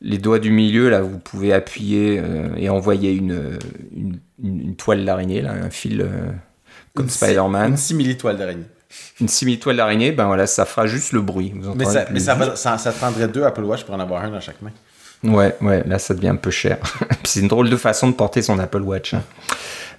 les 0.00 0.18
doigts 0.18 0.38
du 0.38 0.50
milieu, 0.50 0.88
là, 0.88 1.02
vous 1.02 1.18
pouvez 1.18 1.52
appuyer 1.52 2.22
et 2.56 2.68
envoyer 2.70 3.12
une, 3.12 3.58
une, 3.94 4.18
une- 4.42 4.60
une 4.62 4.76
toile 4.76 5.04
d'araignée, 5.04 5.42
là, 5.42 5.52
un 5.52 5.70
fil 5.70 6.06
comme 6.94 7.08
Spider-Man, 7.08 7.72
Une 7.72 7.76
simili-toile 7.76 8.36
d'araignée. 8.38 8.64
une 9.20 9.28
simili-toile 9.28 9.76
d'araignée, 9.76 10.10
ben 10.12 10.26
voilà, 10.26 10.46
ça 10.46 10.64
fera 10.64 10.86
juste 10.86 11.12
le 11.12 11.20
bruit. 11.20 11.52
Vous 11.54 11.74
Mais, 11.74 11.84
ça, 11.84 12.06
mais 12.10 12.18
ça, 12.20 12.34
juste- 12.36 12.48
va- 12.48 12.56
ça, 12.56 12.78
ça 12.78 12.92
te 12.92 12.98
prendrait 12.98 13.28
deux 13.28 13.44
Apple 13.44 13.62
Watch 13.64 13.84
pour 13.84 13.94
en 13.94 14.00
avoir 14.00 14.24
un 14.24 14.30
dans 14.30 14.40
chaque 14.40 14.60
main. 14.62 14.72
Ouais, 15.22 15.54
ouais, 15.60 15.84
là 15.86 15.98
ça 15.98 16.14
devient 16.14 16.28
un 16.28 16.36
peu 16.36 16.50
cher. 16.50 16.78
C'est 17.24 17.40
une 17.40 17.48
drôle 17.48 17.68
de 17.68 17.76
façon 17.76 18.08
de 18.08 18.14
porter 18.14 18.40
son 18.40 18.58
Apple 18.58 18.80
Watch. 18.80 19.12
hein. 19.14 19.22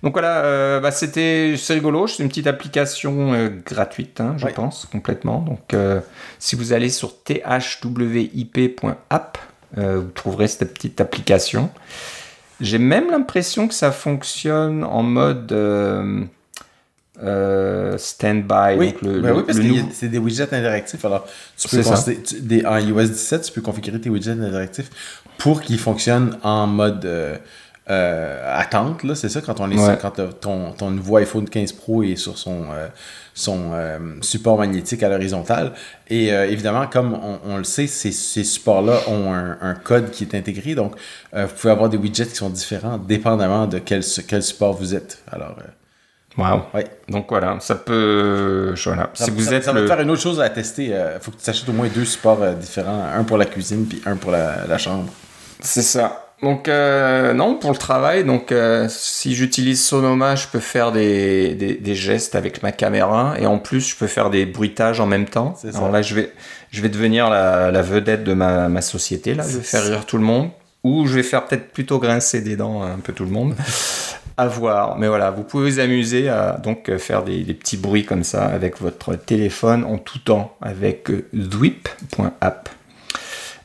Donc 0.04 0.14
voilà, 0.14 0.44
euh, 0.44 0.80
bah, 0.80 0.92
c'était 0.92 1.56
c'est 1.58 1.74
rigolo, 1.76 2.08
c'est 2.08 2.24
une 2.24 2.30
petite 2.30 2.48
application 2.48 3.34
euh, 3.34 3.50
gratuite, 3.66 4.20
hein, 4.20 4.34
je 4.38 4.46
Ouais. 4.46 4.54
pense, 4.54 4.88
complètement. 4.92 5.40
Donc 5.42 5.74
euh, 5.74 6.00
si 6.40 6.56
vous 6.56 6.74
allez 6.74 6.90
sur 6.90 7.24
thwip.app, 7.24 9.38
vous 9.78 10.02
trouverez 10.16 10.48
cette 10.48 10.74
petite 10.74 11.00
application. 11.02 11.70
J'ai 12.60 12.78
même 12.80 13.10
l'impression 13.12 13.68
que 13.68 13.74
ça 13.74 13.92
fonctionne 13.92 14.84
en 14.84 15.02
mode 15.04 15.52
euh, 15.52 16.24
stand-by. 17.98 18.76
Oui, 18.78 18.92
donc 18.94 19.02
le, 19.04 19.22
ben 19.22 19.30
le- 19.30 19.36
oui 19.38 19.44
parce 19.46 19.58
le 19.58 19.64
que 19.64 19.68
nouveau- 19.70 19.90
c'est 19.94 20.08
des 20.10 20.18
widgets 20.18 20.54
interactifs. 20.54 21.04
Alors, 21.06 21.26
tu 21.58 21.68
peux 21.68 21.78
C'est 21.78 21.84
ça. 21.84 21.92
considérer- 21.96 22.24
tu- 22.24 22.42
des, 22.42 22.66
en 22.66 22.78
iOS 22.78 23.04
17, 23.08 23.42
tu 23.44 23.52
peux 23.52 23.62
configurer 23.62 24.00
tes 24.02 24.10
widgets 24.10 24.32
interactifs 24.32 24.90
pour 25.38 25.62
qu'ils 25.62 25.80
fonctionnent 25.80 26.38
en 26.44 26.68
mode 26.68 27.06
euh, 27.06 27.38
euh, 27.90 28.60
attente. 28.60 29.04
là. 29.04 29.16
C'est 29.16 29.30
ça, 29.30 29.42
quand, 29.42 29.60
on 29.60 29.70
est 29.72 29.78
Ouais. 29.78 29.84
sur- 29.86 29.98
quand 30.00 30.12
t'as- 30.12 30.28
ton, 30.28 30.72
ton 30.72 30.92
nouveau 30.92 31.18
iPhone 31.18 31.48
15 31.50 31.72
Pro 31.74 32.04
est 32.04 32.16
sur 32.16 32.38
son, 32.38 32.66
euh, 32.72 32.88
son 33.34 33.72
euh, 33.74 33.98
support 34.22 34.58
magnétique 34.58 35.02
à 35.04 35.10
l'horizontale. 35.10 35.74
Et 36.10 36.32
euh, 36.32 36.48
évidemment, 36.48 36.86
comme 36.88 37.14
on, 37.14 37.40
on 37.46 37.58
le 37.58 37.64
sait, 37.64 37.88
ces, 37.88 38.12
ces 38.12 38.44
supports-là 38.44 38.98
ont 39.08 39.34
un, 39.34 39.58
un 39.62 39.74
code 39.74 40.12
qui 40.12 40.24
est 40.24 40.36
intégré. 40.36 40.76
Donc, 40.76 40.94
euh, 41.34 41.46
vous 41.48 41.54
pouvez 41.56 41.72
avoir 41.72 41.90
des 41.90 41.98
widgets 41.98 42.28
qui 42.28 42.36
sont 42.36 42.50
différents 42.50 42.98
dépendamment 42.98 43.66
de 43.68 43.80
quel, 43.80 44.04
quel 44.28 44.44
support 44.44 44.74
vous 44.74 44.94
êtes. 44.96 45.24
Alors, 45.32 45.56
euh, 45.60 45.64
Wow. 46.38 46.62
ouais. 46.74 46.86
Donc 47.10 47.26
voilà, 47.28 47.58
ça 47.60 47.76
peut. 47.76 48.74
Voilà. 48.86 49.10
Ça, 49.14 49.26
si 49.26 49.32
vous 49.32 49.42
ça- 49.42 49.56
êtes 49.56 49.66
ça 49.66 49.74
va 49.74 49.82
le- 49.82 49.86
te 49.86 49.92
faire 49.92 50.00
une 50.02 50.12
autre 50.12 50.22
chose 50.22 50.40
à 50.40 50.50
tester. 50.50 50.86
Il 50.86 51.20
faut 51.20 51.32
que 51.32 51.36
tu 51.36 51.44
t'achètes 51.44 51.68
au 51.68 51.74
moins 51.74 51.90
deux 51.94 52.06
supports 52.06 52.42
euh, 52.42 52.54
différents. 52.54 53.04
Un 53.14 53.26
pour 53.26 53.38
la 53.38 53.44
cuisine, 53.46 53.86
puis 53.86 54.02
un 54.06 54.16
pour 54.16 54.32
la, 54.32 54.66
la 54.66 54.78
chambre. 54.78 55.12
C'est 55.60 55.82
ça. 55.82 56.21
Donc, 56.42 56.68
euh, 56.68 57.34
non, 57.34 57.56
pour 57.56 57.72
le 57.72 57.78
travail, 57.78 58.24
donc, 58.24 58.52
euh, 58.52 58.88
si 58.90 59.36
j'utilise 59.36 59.84
Sonoma, 59.84 60.36
je 60.36 60.48
peux 60.48 60.60
faire 60.60 60.92
des, 60.92 61.54
des, 61.54 61.76
des 61.76 61.96
gestes 61.96 62.36
avec 62.36 62.64
ma 62.64 62.72
caméra 62.72 63.36
et 63.40 63.46
en 63.46 63.60
plus, 63.60 63.90
je 63.90 63.96
peux 63.96 64.08
faire 64.08 64.32
des 64.32 64.48
bruitages 64.48 65.00
en 65.00 65.06
même 65.06 65.26
temps. 65.26 65.56
Ça. 65.56 65.78
Alors 65.78 65.92
là, 65.92 66.02
je 66.02 66.16
vais, 66.16 66.32
je 66.72 66.82
vais 66.82 66.90
devenir 66.90 67.30
la, 67.30 67.70
la 67.70 67.82
vedette 67.84 68.24
de 68.24 68.34
ma, 68.34 68.70
ma 68.70 68.82
société, 68.82 69.36
là. 69.36 69.44
Je 69.48 69.58
vais 69.58 69.64
faire 69.64 69.84
rire 69.84 70.06
tout 70.06 70.18
le 70.18 70.24
monde 70.24 70.50
ou 70.84 71.06
je 71.06 71.14
vais 71.14 71.24
faire 71.24 71.46
peut-être 71.46 71.72
plutôt 71.72 72.00
grincer 72.00 72.42
des 72.42 72.56
dents 72.56 72.82
un 72.82 72.98
peu 72.98 73.14
tout 73.14 73.26
le 73.26 73.32
monde. 73.32 73.56
à 74.38 74.48
voir. 74.48 74.98
Mais 74.98 75.08
voilà, 75.08 75.30
vous 75.30 75.44
pouvez 75.44 75.70
vous 75.70 75.80
amuser 75.80 76.28
à 76.28 76.54
donc 76.54 76.90
euh, 76.90 76.98
faire 76.98 77.24
des, 77.24 77.44
des 77.44 77.54
petits 77.54 77.78
bruits 77.78 78.06
comme 78.06 78.24
ça 78.24 78.46
avec 78.46 78.82
votre 78.82 79.14
téléphone 79.14 79.84
en 79.84 80.00
tout 80.00 80.18
temps 80.18 80.56
avec 80.62 81.10
Zwip.app. 81.36 82.70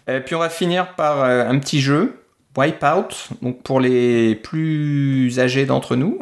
Et 0.09 0.21
puis 0.21 0.35
on 0.35 0.41
va 0.41 0.51
finir 0.51 0.95
par 0.95 1.25
un 1.25 1.59
petit 1.59 1.81
jeu, 1.81 2.17
Wipeout, 2.57 3.35
donc 3.43 3.63
pour 3.63 3.81
les 3.81 4.35
plus 4.35 5.39
âgés 5.39 5.67
d'entre 5.67 5.97
nous, 5.97 6.19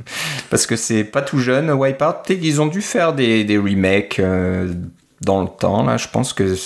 parce 0.50 0.66
que 0.66 0.76
c'est 0.76 1.04
pas 1.04 1.22
tout 1.22 1.38
jeune, 1.38 1.70
Wipeout, 1.70 2.22
qu'ils 2.26 2.60
ont 2.60 2.66
dû 2.66 2.80
faire 2.80 3.12
des, 3.12 3.44
des 3.44 3.58
remakes 3.58 4.18
euh, 4.18 4.72
dans 5.20 5.42
le 5.42 5.48
temps, 5.48 5.84
là, 5.84 5.96
je 5.96 6.08
pense 6.08 6.32
que 6.32 6.56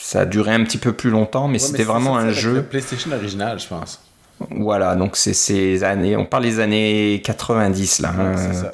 ça 0.00 0.20
a 0.20 0.24
duré 0.26 0.52
un 0.52 0.62
petit 0.64 0.78
peu 0.78 0.92
plus 0.92 1.10
longtemps, 1.10 1.48
mais 1.48 1.58
c'était 1.58 1.84
vraiment 1.84 2.16
un 2.16 2.30
jeu. 2.30 2.54
Le 2.54 2.62
PlayStation 2.62 3.10
original, 3.12 3.58
je 3.58 3.66
pense. 3.68 4.02
Voilà, 4.50 4.96
donc 4.96 5.16
c'est 5.16 5.32
ces 5.32 5.84
années, 5.84 6.16
on 6.16 6.26
parle 6.26 6.42
des 6.42 6.60
années 6.60 7.22
90 7.24 8.00
là, 8.00 8.14
hein, 8.18 8.36
ça. 8.36 8.72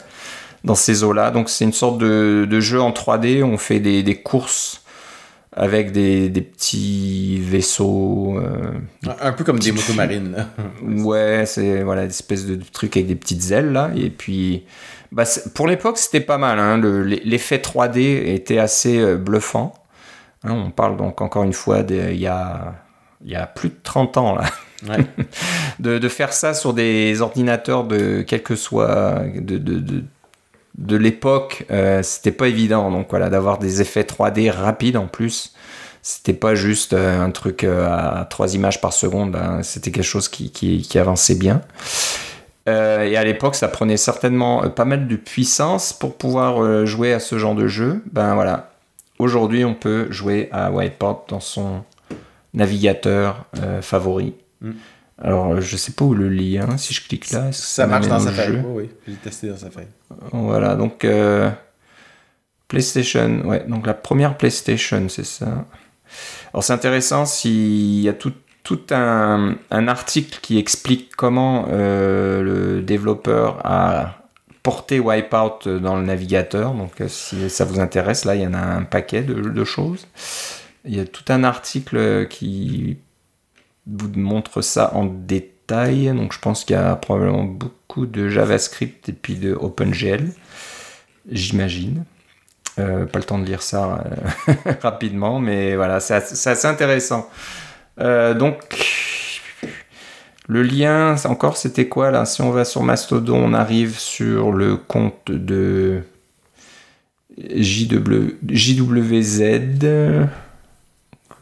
dans 0.65 0.75
ces 0.75 1.05
eaux-là. 1.05 1.31
Donc 1.31 1.49
c'est 1.49 1.65
une 1.65 1.73
sorte 1.73 1.99
de, 1.99 2.47
de 2.49 2.61
jeu 2.61 2.81
en 2.81 2.91
3D, 2.91 3.45
on 3.45 3.59
fait 3.59 3.79
des, 3.79 4.03
des 4.03 4.17
courses 4.17 4.80
avec 5.53 5.93
des, 5.93 6.29
des 6.29 6.43
petits 6.43 7.39
vaisseaux. 7.43 8.39
euh, 8.39 8.73
Un, 9.21 9.33
peu 9.33 9.45
comme 9.45 9.59
des 9.59 9.73
motos 9.73 9.95
marines. 9.95 10.33
là. 10.33 10.49
ouais, 11.05 11.45
c'est 11.47 11.83
voilà, 11.83 12.03
des 12.07 12.11
espèces 12.11 12.47
de 12.47 12.59
trucs 12.73 12.97
avec 12.97 13.07
des 13.09 13.17
petites 13.17 13.51
ailes 13.51 13.73
là. 13.73 13.91
Et 13.97 14.11
puis, 14.11 14.65
bah, 15.13 15.25
pour 15.55 15.67
l'époque, 15.67 15.99
c'était 15.99 16.21
pas 16.21 16.39
mal. 16.39 16.59
hein, 16.59 16.77
le- 16.79 17.03
L'effet 17.05 17.59
3D 17.59 17.99
était 18.33 18.59
assez 18.59 18.99
euh, 18.99 19.17
bluffant. 19.17 19.75
Hein, 20.45 20.53
on 20.53 20.71
parle 20.71 20.97
donc 20.97 21.21
encore 21.21 21.43
une 21.43 21.53
fois 21.53 21.83
d'il 21.83 22.17
y 22.19 22.27
a, 22.29 22.75
y 23.25 23.35
a 23.35 23.47
plus 23.47 23.69
de 23.71 23.77
30 23.83 24.17
ans 24.19 24.35
là. 24.37 24.45
Ouais. 24.89 25.05
de, 25.81 25.99
de 25.99 26.09
faire 26.09 26.33
ça 26.33 26.55
sur 26.55 26.73
des 26.73 27.21
ordinateurs 27.21 27.85
de 27.85 28.23
quel 28.27 28.43
que 28.43 28.55
soit 28.57 29.25
de, 29.35 29.59
de, 29.59 29.79
de, 29.81 30.05
de 30.79 30.97
l'époque, 30.97 31.67
euh, 31.71 32.03
c'était 32.03 32.33
pas 32.33 32.49
évident. 32.49 32.91
Donc 32.91 33.09
voilà, 33.11 33.31
d'avoir 33.31 33.59
des 33.59 33.81
effets 33.81 34.03
3D 34.03 34.51
rapides 34.51 34.97
en 34.97 35.07
plus, 35.07 35.55
c'était 36.03 36.33
pas 36.33 36.55
juste 36.55 36.93
euh, 36.93 37.21
un 37.21 37.31
truc 37.31 37.65
euh, 37.65 37.87
à 37.87 38.25
3 38.25 38.55
images 38.55 38.81
par 38.81 38.93
seconde, 38.93 39.37
hein, 39.37 39.63
c'était 39.63 39.91
quelque 39.91 40.05
chose 40.05 40.29
qui, 40.29 40.89
avançait 40.99 41.35
bien. 41.35 41.63
Et 42.67 43.17
à 43.17 43.25
l'époque, 43.25 43.57
ça 43.57 43.67
prenait 43.67 43.97
certainement 43.97 44.69
pas 44.71 44.85
mal 44.85 45.09
de 45.09 45.17
puissance 45.17 45.93
pour 45.93 46.17
pouvoir 46.17 46.87
jouer 46.87 47.13
à 47.13 47.19
ce 47.19 47.37
genre 47.37 47.57
de 47.57 47.67
jeu. 47.67 48.01
Ben 48.13 48.35
voilà, 48.35 48.71
aujourd'hui, 49.19 49.65
on 49.65 49.75
peut 49.75 50.07
jouer 50.13 50.49
à 50.53 50.71
Wipeout 50.71 51.25
dans 51.27 51.41
son 51.41 51.83
navigateur 52.55 53.45
favori. 53.81 54.35
Mm. 54.61 54.71
Alors, 55.23 55.53
euh, 55.53 55.61
je 55.61 55.77
sais 55.77 55.93
pas 55.93 56.05
où 56.05 56.15
le 56.15 56.29
lien, 56.29 56.77
si 56.79 56.95
je 56.95 57.07
clique 57.07 57.31
là. 57.31 57.53
Ça 57.53 57.87
marche 57.87 58.09
dans 58.09 58.19
Safari. 58.21 58.53
jeu 58.55 58.63
Oui. 58.67 58.91
J'ai 59.07 59.15
testé 59.15 59.49
dans 59.49 59.57
Safari. 59.57 59.87
Voilà, 60.33 60.77
donc 60.77 61.05
euh, 61.05 61.51
PlayStation, 62.69 63.43
ouais, 63.45 63.65
donc 63.69 63.87
la 63.87 63.95
première 63.95 64.37
PlayStation, 64.37 65.09
c'est 65.09 65.25
ça. 65.27 65.67
Alors 66.53 66.65
c'est 66.65 66.73
intéressant 66.73 67.27
s'il 67.27 68.01
y 68.01 68.09
a 68.09 68.13
tout- 68.13 68.33
tout 68.63 68.81
un, 68.91 69.57
un 69.71 69.89
article 69.89 70.39
qui 70.43 70.59
explique 70.59 71.15
comment 71.17 71.67
euh, 71.71 72.43
le 72.43 72.83
développeur 72.83 73.61
a 73.65 74.17
porté 74.63 75.01
Wipeout 75.01 75.79
dans 75.81 75.97
le 75.97 76.03
navigateur. 76.05 76.75
Donc, 76.75 76.93
si 77.09 77.49
ça 77.49 77.65
vous 77.65 77.81
intéresse, 77.81 78.25
là, 78.27 78.35
il 78.35 78.43
y 78.43 78.47
en 78.47 78.53
a 78.55 78.59
un 78.61 78.83
paquet 78.83 79.23
de, 79.23 79.35
de 79.35 79.65
choses. 79.65 80.07
Il 80.85 80.95
y 80.95 81.01
a 81.01 81.07
tout 81.07 81.25
un 81.31 81.45
article 81.45 82.27
qui 82.29 82.99
vous 83.91 84.11
montre 84.15 84.63
ça 84.63 84.95
en 84.95 85.05
détail. 85.05 86.07
Donc, 86.15 86.33
je 86.33 86.39
pense 86.39 86.65
qu'il 86.65 86.75
y 86.75 86.79
a 86.79 86.97
probablement 86.97 87.45
beaucoup 87.45 88.07
de 88.07 88.29
JavaScript 88.29 89.09
et 89.09 89.13
puis 89.13 89.37
de 89.37 89.55
OpenGL, 89.55 90.33
j'imagine. 91.31 92.05
Euh, 92.79 93.05
pas 93.05 93.19
le 93.19 93.25
temps 93.25 93.39
de 93.39 93.45
lire 93.45 93.63
ça 93.63 94.05
euh, 94.49 94.53
rapidement, 94.83 95.41
mais 95.41 95.75
voilà, 95.77 96.01
c'est 96.01 96.15
assez, 96.15 96.67
intéressant. 96.67 97.29
Euh, 98.01 98.33
donc, 98.33 98.59
le 100.49 100.63
lien, 100.63 101.17
encore, 101.25 101.57
c'était 101.57 101.89
quoi 101.89 102.11
là? 102.11 102.25
Si 102.25 102.41
on 102.43 102.51
va 102.51 102.65
sur 102.65 102.83
Mastodon, 102.83 103.37
on 103.37 103.55
arrive 103.55 103.99
sur 103.99 104.53
le 104.53 104.77
compte 104.77 105.31
de 105.31 106.03
JW, 107.39 108.37
JWZ. 108.49 109.71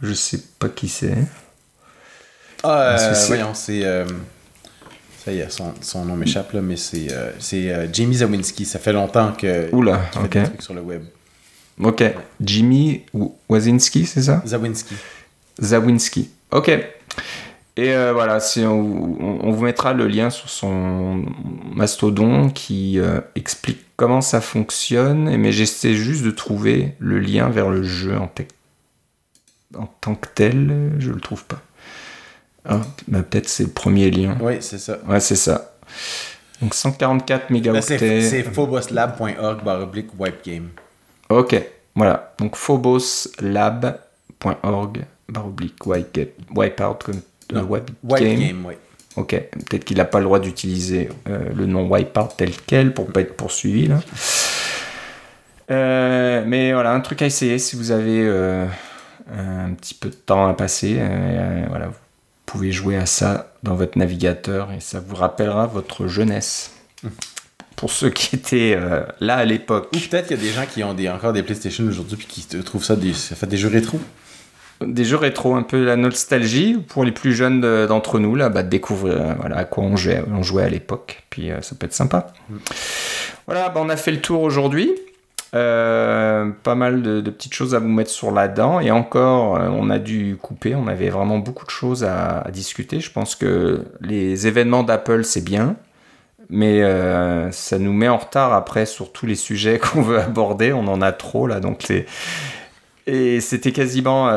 Je 0.03 0.13
sais 0.13 0.41
pas 0.59 0.69
qui 0.69 0.89
c'est. 0.89 1.17
Ah, 2.63 2.97
euh, 2.99 3.15
c'est- 3.15 3.27
voyons, 3.29 3.55
c'est. 3.55 3.85
euh, 3.85 4.05
ça 5.25 5.33
y 5.33 5.39
est, 5.41 5.51
son, 5.51 5.75
son 5.81 6.05
nom 6.05 6.17
m'échappe, 6.17 6.53
là, 6.53 6.61
mais 6.61 6.77
c'est 6.77 7.13
euh, 7.13 7.31
c'est, 7.39 7.71
euh, 7.73 7.87
Jamie 7.93 8.17
Zawinski. 8.17 8.65
Ça 8.65 8.79
fait 8.79 8.93
longtemps 8.93 9.33
que. 9.33 9.69
Oula, 9.75 10.01
qu'il 10.13 10.21
fait 10.23 10.27
ok. 10.27 10.33
des 10.33 10.45
trucs 10.45 10.63
sur 10.63 10.75
le 10.75 10.81
web. 10.81 11.03
Ok. 11.83 12.03
Jimmy 12.41 13.03
Wazinski, 13.49 14.05
c'est 14.07 14.23
ça? 14.23 14.43
Zawinski. 14.47 14.95
Zawinski. 15.61 16.31
Ok. 16.51 16.69
Et 17.77 17.95
euh, 17.95 18.13
voilà, 18.13 18.41
c'est- 18.41 18.67
on, 18.67 18.81
on- 18.81 19.39
on 19.45 19.51
vous 19.53 19.63
mettra 19.65 19.93
le 19.93 20.09
lien 20.09 20.31
sur 20.31 20.49
son 20.51 21.25
mastodon 21.73 22.49
qui 22.51 22.99
euh, 22.99 23.21
explique 23.37 23.79
comment 23.97 24.21
ça 24.21 24.41
fonctionne. 24.41 25.37
Mais 25.37 25.53
j'essaie 25.53 25.95
juste 25.95 26.25
de 26.25 26.33
trouver 26.33 26.95
le 26.99 27.21
lien 27.21 27.49
vers 27.51 27.69
le 27.71 27.85
jeu 27.85 28.17
en, 28.17 28.29
en 29.79 29.87
tant 30.01 30.17
que 30.17 30.27
tel. 30.35 30.91
Je 30.99 31.13
le 31.13 31.21
trouve 31.21 31.45
pas. 31.45 31.63
Ah, 32.69 32.81
bah, 33.09 33.23
peut-être 33.23 33.49
c'est 33.49 33.63
le 33.65 33.71
premier 33.71 34.11
lien. 34.11 34.37
Oui, 34.41 34.55
c'est 34.61 34.79
ça. 34.79 34.99
Ouais, 35.09 35.21
c'est 35.21 35.37
ça. 35.37 35.73
Donc 36.61 36.75
144 36.75 37.31
Là, 37.31 37.41
c'est 37.47 37.53
mégaoctets. 37.55 38.21
c'est 38.23 38.43
phoboslab.org 38.43 39.63
barre 39.65 39.81
oblique 39.83 40.11
webgame. 40.19 40.69
Ok, 41.31 41.61
voilà. 41.95 42.35
Donc 42.39 42.57
phoboslab.org 42.57 45.05
barre 45.29 45.47
oblique 45.47 45.87
wipe- 45.87 46.33
wipeout 46.55 46.99
comme 47.05 47.21
euh, 47.55 47.63
Webgame, 47.63 48.39
game. 48.39 48.65
oui. 48.67 48.75
Ok, 49.17 49.31
peut-être 49.69 49.85
qu'il 49.85 49.97
n'a 49.97 50.05
pas 50.05 50.19
le 50.19 50.25
droit 50.27 50.39
d'utiliser 50.39 51.09
euh, 51.29 51.49
le 51.55 51.67
nom 51.67 51.89
wipeout 51.91 52.29
tel 52.37 52.51
quel 52.67 52.93
pour 52.95 53.07
pas 53.13 53.21
être 53.23 53.37
poursuivi 53.37 53.87
là. 53.89 53.99
Euh, 55.71 56.43
mais 56.47 56.73
voilà, 56.73 56.93
un 56.93 57.01
truc 57.01 57.21
à 57.23 57.27
essayer 57.27 57.59
si 57.59 57.77
vous 57.77 57.91
avez 57.91 58.23
euh, 58.25 58.67
un 59.31 59.73
petit 59.75 59.95
peu 59.95 60.09
de 60.09 60.15
temps 60.15 60.49
à 60.49 60.55
passer. 60.55 60.99
voilà, 61.69 61.89
vous 61.89 61.95
pouvez 62.51 62.73
jouer 62.73 62.97
à 62.97 63.07
ça 63.07 63.53
dans 63.63 63.75
votre 63.75 63.99
navigateur 63.99 64.73
et 64.73 64.81
ça 64.81 65.01
vous 65.07 65.15
rappellera 65.17 65.67
votre 65.67 66.07
jeunesse. 66.07 66.73
Pour 67.77 67.93
ceux 67.93 68.11
qui 68.11 68.35
étaient 68.37 68.75
euh, 68.77 69.05
là 69.21 69.37
à 69.37 69.45
l'époque. 69.45 69.89
Ou 69.95 69.99
peut-être 70.11 70.27
qu'il 70.29 70.37
y 70.37 70.41
a 70.41 70.43
des 70.43 70.51
gens 70.51 70.65
qui 70.67 70.83
ont 70.83 70.95
des, 70.95 71.09
encore 71.09 71.33
des 71.33 71.43
PlayStation 71.43 71.85
aujourd'hui 71.85 72.17
puis 72.17 72.27
qui 72.27 72.47
trouvent 72.63 72.83
ça 72.85 72.97
des, 72.97 73.13
ça 73.13 73.37
fait 73.37 73.47
des 73.47 73.57
jeux 73.59 73.69
rétro. 73.69 74.01
des 74.81 75.05
jeux 75.05 75.17
rétro, 75.17 75.55
un 75.55 75.63
peu 75.63 75.85
la 75.85 75.97
nostalgie 75.97 76.77
pour 76.89 77.05
les 77.05 77.13
plus 77.13 77.35
jeunes 77.35 77.61
de- 77.61 77.87
d'entre 77.87 78.19
nous, 78.19 78.35
là, 78.35 78.49
bah, 78.49 78.63
de 78.65 78.69
découvrir 78.69 79.15
euh, 79.15 79.35
voilà, 79.39 79.59
à 79.59 79.65
quoi 79.65 79.85
on 79.85 79.97
jouait, 79.97 80.25
on 80.33 80.43
jouait 80.43 80.65
à 80.65 80.69
l'époque. 80.69 81.23
Puis 81.31 81.51
euh, 81.53 81.61
ça 81.63 81.77
peut 81.77 81.87
être 81.87 81.95
sympa. 81.95 82.29
Voilà, 83.47 83.69
bah, 83.69 83.81
on 83.85 83.89
a 83.91 83.97
fait 83.97 84.11
le 84.13 84.21
tour 84.21 84.41
aujourd'hui. 84.43 84.91
Euh, 85.55 86.51
pas 86.63 86.75
mal 86.75 87.03
de, 87.03 87.31
petites 87.31 87.55
choses 87.55 87.75
à 87.75 87.79
vous 87.79 87.89
mettre 87.89 88.11
sur 88.11 88.31
la 88.31 88.49
dent. 88.49 88.81
Et 88.81 88.91
encore, 88.91 89.57
euh, 89.57 89.69
on 89.71 89.91
a 89.91 89.99
dû 89.99 90.37
couper. 90.41 90.75
On 90.75 90.87
avait 90.89 91.09
vraiment 91.09 91.39
beaucoup 91.39 91.65
de 91.65 91.71
choses 91.71 92.05
à, 92.05 92.47
discuter. 92.53 93.01
Je 93.01 93.11
pense 93.11 93.35
que 93.35 93.85
les 94.01 94.47
événements 94.47 94.83
d'Apple, 94.83 95.25
c'est 95.25 95.45
bien. 95.45 95.77
Mais 96.51 96.83
euh, 96.83 97.51
ça 97.51 97.79
nous 97.79 97.93
met 97.93 98.09
en 98.09 98.17
retard 98.17 98.55
après 98.55 98.87
sur 98.87 99.13
tous 99.13 99.27
les 99.27 99.35
sujets 99.35 99.79
qu'on 99.83 100.03
veut 100.03 100.19
aborder. 100.19 100.73
On 100.73 100.87
en 100.87 101.01
a 101.03 101.13
trop 101.13 101.47
là. 101.47 101.61
Donc 101.61 101.89
les, 101.89 102.07
et 103.07 103.41
c'était 103.41 103.73
quasiment 103.73 104.29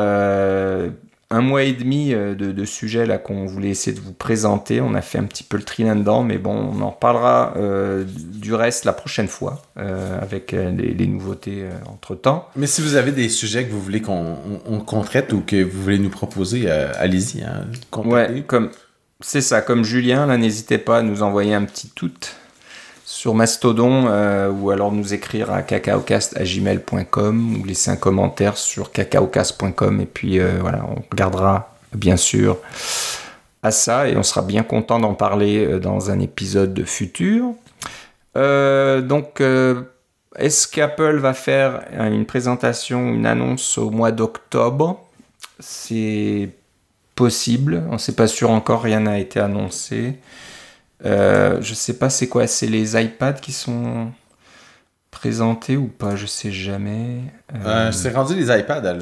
un 1.32 1.40
mois 1.40 1.62
et 1.64 1.72
demi 1.72 2.12
euh, 2.14 2.34
de, 2.34 2.52
de 2.52 2.64
sujets 2.64 3.06
là 3.06 3.18
qu'on 3.18 3.46
voulait 3.46 3.70
essayer 3.70 3.96
de 3.96 4.00
vous 4.02 4.12
présenter. 4.12 4.80
On 4.80 4.94
a 4.94 5.00
fait 5.00 5.18
un 5.18 5.24
petit 5.24 5.42
peu 5.42 5.56
le 5.56 5.62
tri 5.64 5.82
là-dedans, 5.84 6.22
mais 6.22 6.38
bon, 6.38 6.52
on 6.54 6.80
en 6.82 6.90
reparlera 6.90 7.54
euh, 7.56 8.04
du 8.06 8.54
reste 8.54 8.84
la 8.84 8.92
prochaine 8.92 9.28
fois 9.28 9.62
euh, 9.78 10.20
avec 10.20 10.54
euh, 10.54 10.70
les, 10.70 10.94
les 10.94 11.06
nouveautés 11.06 11.64
entre 11.90 12.14
temps. 12.14 12.48
Mais 12.54 12.66
si 12.66 12.82
vous 12.82 12.94
avez 12.96 13.12
des 13.12 13.28
sujets 13.28 13.64
que 13.64 13.72
vous 13.72 13.80
voulez 13.80 14.00
qu'on 14.02 14.36
on- 14.66 15.02
traite 15.02 15.32
ou 15.32 15.40
que 15.40 15.62
vous 15.64 15.82
voulez 15.82 15.98
nous 15.98 16.10
proposer, 16.10 16.70
allez-y. 16.70 17.42
Hein. 17.42 17.64
Ouais, 18.04 18.44
comme 18.46 18.70
c'est 19.20 19.40
ça, 19.40 19.62
comme 19.62 19.84
Julien, 19.84 20.26
là, 20.26 20.36
n'hésitez 20.36 20.78
pas 20.78 20.98
à 20.98 21.02
nous 21.02 21.22
envoyer 21.22 21.54
un 21.54 21.64
petit 21.64 21.88
tout 21.94 22.10
sur 23.22 23.36
Mastodon 23.36 24.06
euh, 24.08 24.50
ou 24.50 24.72
alors 24.72 24.90
nous 24.90 25.14
écrire 25.14 25.52
à 25.52 25.62
cacaocast.gmail.com 25.62 27.60
ou 27.60 27.64
laisser 27.64 27.92
un 27.92 27.96
commentaire 27.96 28.56
sur 28.56 28.90
cacaocast.com 28.90 30.00
et 30.00 30.06
puis 30.06 30.40
euh, 30.40 30.58
voilà, 30.60 30.84
on 30.84 31.00
regardera 31.08 31.72
bien 31.94 32.16
sûr 32.16 32.58
à 33.62 33.70
ça 33.70 34.08
et 34.08 34.16
on 34.16 34.24
sera 34.24 34.42
bien 34.42 34.64
content 34.64 34.98
d'en 34.98 35.14
parler 35.14 35.64
euh, 35.64 35.78
dans 35.78 36.10
un 36.10 36.18
épisode 36.18 36.84
futur. 36.84 37.52
Donc, 38.34 39.40
est-ce 39.40 40.66
qu'Apple 40.66 41.18
va 41.18 41.32
faire 41.32 41.84
une 41.92 42.26
présentation, 42.26 43.10
une 43.10 43.26
annonce 43.26 43.78
au 43.78 43.90
mois 43.90 44.10
d'octobre? 44.10 45.00
C'est 45.60 46.48
possible. 47.14 47.84
On 47.88 47.92
ne 47.92 47.98
sait 47.98 48.16
pas 48.16 48.26
sûr 48.26 48.50
encore, 48.50 48.82
rien 48.82 48.98
n'a 48.98 49.20
été 49.20 49.38
annoncé. 49.38 50.16
Euh, 51.04 51.58
je 51.60 51.74
sais 51.74 51.94
pas 51.94 52.10
c'est 52.10 52.28
quoi, 52.28 52.46
c'est 52.46 52.66
les 52.66 53.00
iPads 53.00 53.34
qui 53.34 53.52
sont 53.52 54.12
présentés 55.10 55.76
ou 55.76 55.86
pas, 55.88 56.16
je 56.16 56.26
sais 56.26 56.50
jamais. 56.52 57.20
Euh, 57.54 57.88
Euh, 57.88 57.92
c'est 57.92 58.10
rendu 58.10 58.34
les 58.34 58.44
iPads. 58.56 58.82
à 58.88 58.94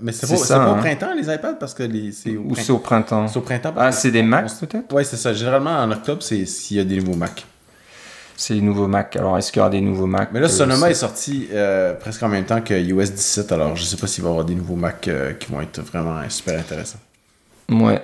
mais 0.00 0.12
c'est 0.12 0.28
pas, 0.28 0.36
ça, 0.36 0.56
pas 0.58 0.64
hein. 0.66 0.72
au 0.78 0.80
printemps, 0.80 1.14
les 1.14 1.32
iPads, 1.32 1.54
parce 1.58 1.74
que 1.74 1.82
les, 1.82 2.12
c'est 2.12 2.36
au 2.36 2.42
ou 2.50 2.54
c'est 2.54 2.70
au 2.72 2.78
printemps. 2.78 3.26
C'est 3.28 3.38
au 3.38 3.42
printemps. 3.42 3.74
Ah, 3.76 3.90
c'est 3.92 4.10
des 4.10 4.22
Macs 4.22 4.50
on- 4.62 4.66
peut-être? 4.66 4.92
Ouais, 4.94 5.04
c'est 5.04 5.16
ça. 5.16 5.32
Généralement, 5.32 5.70
en 5.76 5.90
octobre, 5.90 6.22
c'est 6.22 6.44
s'il 6.46 6.76
y 6.76 6.80
a 6.80 6.84
des 6.84 6.96
nouveaux 7.00 7.16
Mac. 7.16 7.44
C'est 8.36 8.54
les 8.54 8.60
nouveaux 8.60 8.86
Macs. 8.86 9.16
Alors, 9.16 9.36
est-ce 9.38 9.50
qu'il 9.50 9.58
y 9.58 9.60
aura 9.60 9.70
des 9.70 9.80
nouveaux 9.80 10.06
Macs? 10.06 10.30
Mais 10.32 10.38
là, 10.40 10.46
Euh, 10.46 10.48
Sonoma 10.50 10.88
est 10.90 10.94
sorti 10.94 11.48
euh, 11.52 11.94
presque 11.94 12.22
en 12.22 12.28
même 12.28 12.44
temps 12.44 12.60
que 12.60 12.74
iOS 12.74 13.02
17, 13.06 13.50
alors 13.52 13.74
je 13.74 13.82
sais 13.82 13.96
pas 13.96 14.06
s'il 14.06 14.22
va 14.22 14.28
y 14.30 14.32
avoir 14.32 14.44
des 14.44 14.54
nouveaux 14.54 14.76
Mac 14.76 15.08
euh, 15.08 15.32
qui 15.34 15.50
vont 15.50 15.60
être 15.60 15.80
vraiment 15.82 16.16
euh, 16.18 16.28
super 16.28 16.58
intéressants. 16.58 17.00
Ouais. 17.70 18.00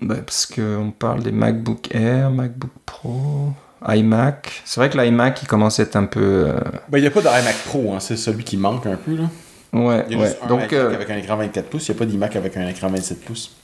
Bah, 0.00 0.16
parce 0.24 0.46
qu'on 0.46 0.92
parle 0.96 1.22
des 1.22 1.32
MacBook 1.32 1.92
Air, 1.94 2.30
MacBook 2.30 2.70
Pro, 2.86 3.52
iMac. 3.86 4.62
C'est 4.64 4.80
vrai 4.80 4.88
que 4.90 4.96
l'iMac, 4.98 5.42
il 5.42 5.48
commence 5.48 5.80
à 5.80 5.82
être 5.84 5.96
un 5.96 6.04
peu. 6.06 6.20
euh, 6.48 6.60
Ben, 6.88 6.98
il 6.98 7.00
n'y 7.02 7.06
a 7.08 7.10
pas 7.10 7.20
d'iMac 7.20 7.56
Pro, 7.66 7.92
hein, 7.94 8.00
c'est 8.00 8.16
celui 8.16 8.44
qui 8.44 8.56
manque 8.56 8.86
un 8.86 8.96
peu. 8.96 9.16
Là. 9.16 9.24
Ouais, 9.72 10.04
Il 10.08 10.12
y 10.12 10.16
a 10.16 10.22
ouais. 10.22 10.26
juste 10.28 10.38
un 10.42 10.46
Donc, 10.46 10.60
iMac 10.60 10.72
euh, 10.74 10.94
avec 10.94 11.10
un 11.10 11.16
écran 11.16 11.36
24 11.36 11.68
pouces, 11.68 11.88
il 11.88 11.92
n'y 11.92 11.96
a 11.96 11.98
pas 11.98 12.06
d'iMac 12.06 12.36
avec 12.36 12.56
un 12.56 12.68
écran 12.68 12.88
27 12.88 13.24
pouces. 13.24 13.56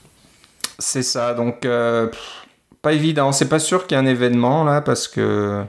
C'est 0.81 1.03
ça, 1.03 1.35
donc 1.35 1.65
euh, 1.65 2.07
pff, 2.07 2.21
pas 2.83 2.93
évident. 2.93 3.31
C'est 3.33 3.49
pas 3.49 3.59
sûr 3.59 3.87
qu'il 3.87 3.97
y 3.97 4.01
ait 4.01 4.03
un 4.05 4.07
événement 4.07 4.65
là 4.65 4.81
parce 4.81 5.07
que 5.09 5.65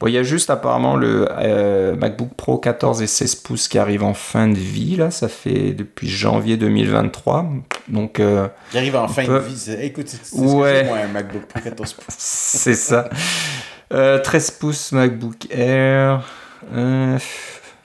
bon, 0.00 0.06
il 0.08 0.12
y 0.12 0.18
a 0.18 0.22
juste 0.22 0.50
apparemment 0.50 0.96
le 0.96 1.26
euh, 1.30 1.96
MacBook 1.96 2.30
Pro 2.36 2.58
14 2.58 3.02
et 3.02 3.06
16 3.06 3.34
pouces 3.36 3.68
qui 3.68 3.78
arrive 3.78 4.02
en 4.04 4.14
fin 4.14 4.48
de 4.48 4.56
vie 4.58 4.96
là. 4.96 5.10
Ça 5.10 5.28
fait 5.28 5.72
depuis 5.72 6.08
janvier 6.08 6.56
2023, 6.56 7.46
donc 7.88 8.20
euh, 8.20 8.48
Il 8.72 8.78
arrive 8.78 8.96
en 8.96 9.08
fin 9.08 9.24
peut- 9.24 9.40
de 9.40 9.44
vie. 9.46 9.76
Écoute, 9.84 10.08
c'est 10.08 10.38
Ouais. 10.38 10.84
moi, 10.84 10.98
un 10.98 11.08
MacBook 11.08 11.46
Pro 11.46 11.60
14 11.60 11.92
pouces. 11.94 12.04
c'est 12.18 12.74
ça. 12.74 13.08
Euh, 13.92 14.18
13 14.18 14.50
pouces 14.52 14.92
MacBook 14.92 15.46
Air, 15.50 16.24
euh, 16.74 17.18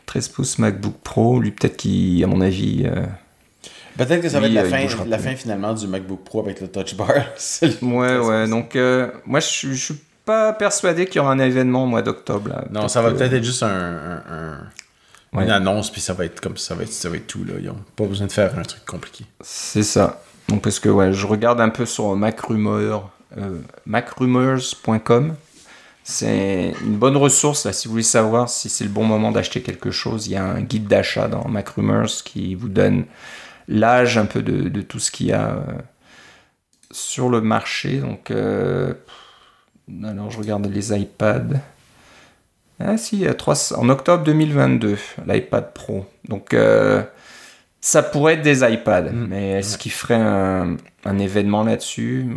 13 0.08 0.28
pouces 0.30 0.58
MacBook 0.60 0.96
Pro. 1.04 1.40
Lui 1.40 1.52
peut-être 1.52 1.78
qu'il, 1.78 2.24
à 2.24 2.28
mon 2.28 2.42
avis, 2.42 2.84
euh, 2.86 3.06
Peut-être 3.98 4.22
que 4.22 4.30
ça 4.30 4.40
va 4.40 4.48
être 4.48 4.54
euh, 4.58 4.70
la, 4.70 4.82
il 4.82 4.90
fin, 4.90 5.06
la 5.06 5.18
fin 5.20 5.36
finalement 5.36 5.74
du 5.74 5.86
MacBook 5.86 6.24
Pro 6.24 6.40
avec 6.40 6.60
le 6.62 6.68
Touch 6.70 6.96
Bar. 6.96 7.10
Ouais, 7.12 7.28
13 7.70 7.78
ouais. 7.82 8.48
Donc 8.48 8.76
euh, 8.76 9.12
moi 9.26 9.40
je 9.42 9.48
je 9.74 9.76
suis 9.76 9.96
pas 10.26 10.54
persuadé 10.54 11.06
qu'il 11.06 11.18
y 11.18 11.20
aura 11.20 11.32
un 11.32 11.40
événement 11.40 11.84
au 11.84 11.88
mois 11.88 12.02
d'octobre. 12.02 12.64
Non, 12.72 12.88
ça 12.88 13.02
va 13.02 13.12
que- 13.12 13.18
peut-être 13.18 13.34
être 13.34 13.44
juste 13.44 13.64
un, 13.64 13.68
un- 13.70 14.24
un- 14.30 14.58
Ouais. 15.34 15.46
une 15.46 15.50
annonce, 15.52 15.90
puis 15.90 16.02
ça 16.02 16.14
va 16.14 16.26
être 16.26 16.42
comme 16.42 16.58
ça, 16.58 16.76
va 16.76 16.84
être, 16.84 16.92
ça 16.92 17.08
va 17.10 17.16
être 17.16 17.28
tout. 17.28 17.46
Là. 17.46 17.54
Ils 17.60 17.66
n'ont 17.68 17.78
pas 17.96 18.06
besoin 18.06 18.28
de 18.28 18.32
faire 18.34 18.58
un 18.60 18.64
truc 18.64 18.86
compliqué. 18.86 19.26
C'est 19.42 19.84
ça. 19.84 20.22
Donc 20.50 20.62
parce 20.62 20.80
que 20.80 20.90
ouais, 20.90 21.14
je 21.14 21.26
regarde 21.26 21.62
un 21.62 21.70
peu 21.70 21.86
sur 21.86 22.14
MacRumor, 22.18 23.10
euh, 23.38 23.58
macrumors.com. 23.86 25.36
C'est 26.04 26.74
une 26.84 26.98
bonne 26.98 27.16
ressource 27.16 27.66
là 27.66 27.72
si 27.74 27.88
vous 27.88 27.92
voulez 27.94 28.04
savoir 28.04 28.50
si 28.50 28.68
c'est 28.70 28.84
le 28.84 28.90
bon 28.90 29.06
moment 29.06 29.32
d'acheter 29.32 29.62
quelque 29.62 29.92
chose. 29.92 30.28
Il 30.28 30.32
y 30.34 30.36
a 30.36 30.44
un 30.44 30.62
guide 30.62 30.88
d'achat 30.88 31.28
dans 31.28 31.48
MacRumors 31.48 32.10
qui 32.26 32.56
vous 32.56 32.70
donne 32.70 33.06
l'âge 33.68 34.18
un 34.18 34.26
peu 34.26 34.42
de, 34.42 34.68
de 34.68 34.82
tout 34.82 35.00
ce 35.00 35.12
qu'il 35.12 35.28
y 35.28 35.32
a 35.32 35.50
euh, 35.52 35.62
sur 36.92 37.30
le 37.30 37.40
marché. 37.42 38.00
Donc, 38.00 38.32
euh, 38.32 38.94
alors 40.04 40.32
je 40.32 40.38
regarde 40.38 40.66
les 40.66 40.94
iPads. 40.94 41.60
Ah 42.80 42.98
si, 42.98 43.26
en 43.76 43.90
octobre 43.90 44.24
2022, 44.24 44.98
l'iPad 45.28 45.72
Pro. 45.74 46.06
Donc, 46.28 46.54
euh, 46.54 47.04
ça 47.80 48.02
pourrait 48.02 48.34
être 48.34 48.42
des 48.42 48.64
iPads, 48.64 49.12
mm. 49.12 49.28
mais 49.30 49.52
est-ce 49.60 49.78
qu'il 49.78 49.92
ferait 49.92 50.16
un, 50.16 50.78
événement 51.20 51.64
là-dessus? 51.64 52.28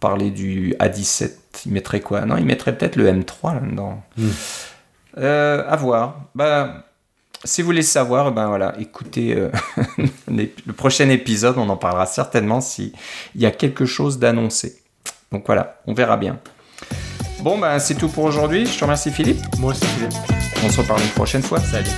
Parler 0.00 0.30
du 0.30 0.74
A17, 0.80 1.30
il 1.66 1.72
mettrait 1.72 2.00
quoi? 2.00 2.24
Non, 2.24 2.36
il 2.36 2.44
mettrait 2.44 2.76
peut-être 2.76 2.96
le 2.96 3.08
M3 3.08 3.54
là-dedans. 3.54 4.02
Mm. 4.16 4.28
à 5.16 5.76
voir. 5.76 6.22
Bah, 6.34 6.88
si 7.44 7.62
vous 7.62 7.66
voulez 7.66 7.82
savoir, 7.82 8.32
ben 8.32 8.48
voilà, 8.48 8.74
écoutez 8.78 9.34
euh, 9.34 9.50
le 10.28 10.72
prochain 10.72 11.08
épisode, 11.08 11.56
on 11.58 11.68
en 11.68 11.76
parlera 11.76 12.06
certainement 12.06 12.60
s'il 12.60 12.92
y 13.36 13.46
a 13.46 13.50
quelque 13.50 13.86
chose 13.86 14.18
d'annoncé. 14.18 14.82
Donc 15.30 15.46
voilà, 15.46 15.80
on 15.86 15.94
verra 15.94 16.16
bien. 16.16 16.38
Bon, 17.40 17.58
ben 17.58 17.78
c'est 17.78 17.94
tout 17.94 18.08
pour 18.08 18.24
aujourd'hui. 18.24 18.66
Je 18.66 18.78
te 18.78 18.84
remercie 18.84 19.10
Philippe. 19.10 19.40
Moi 19.58 19.72
aussi 19.72 19.84
Philippe. 19.86 20.14
On 20.64 20.70
se 20.70 20.80
reparle 20.80 21.02
une 21.02 21.08
prochaine 21.10 21.42
fois. 21.42 21.60
Salut. 21.60 21.90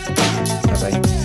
Bye 0.81 0.93
bye. 0.93 1.20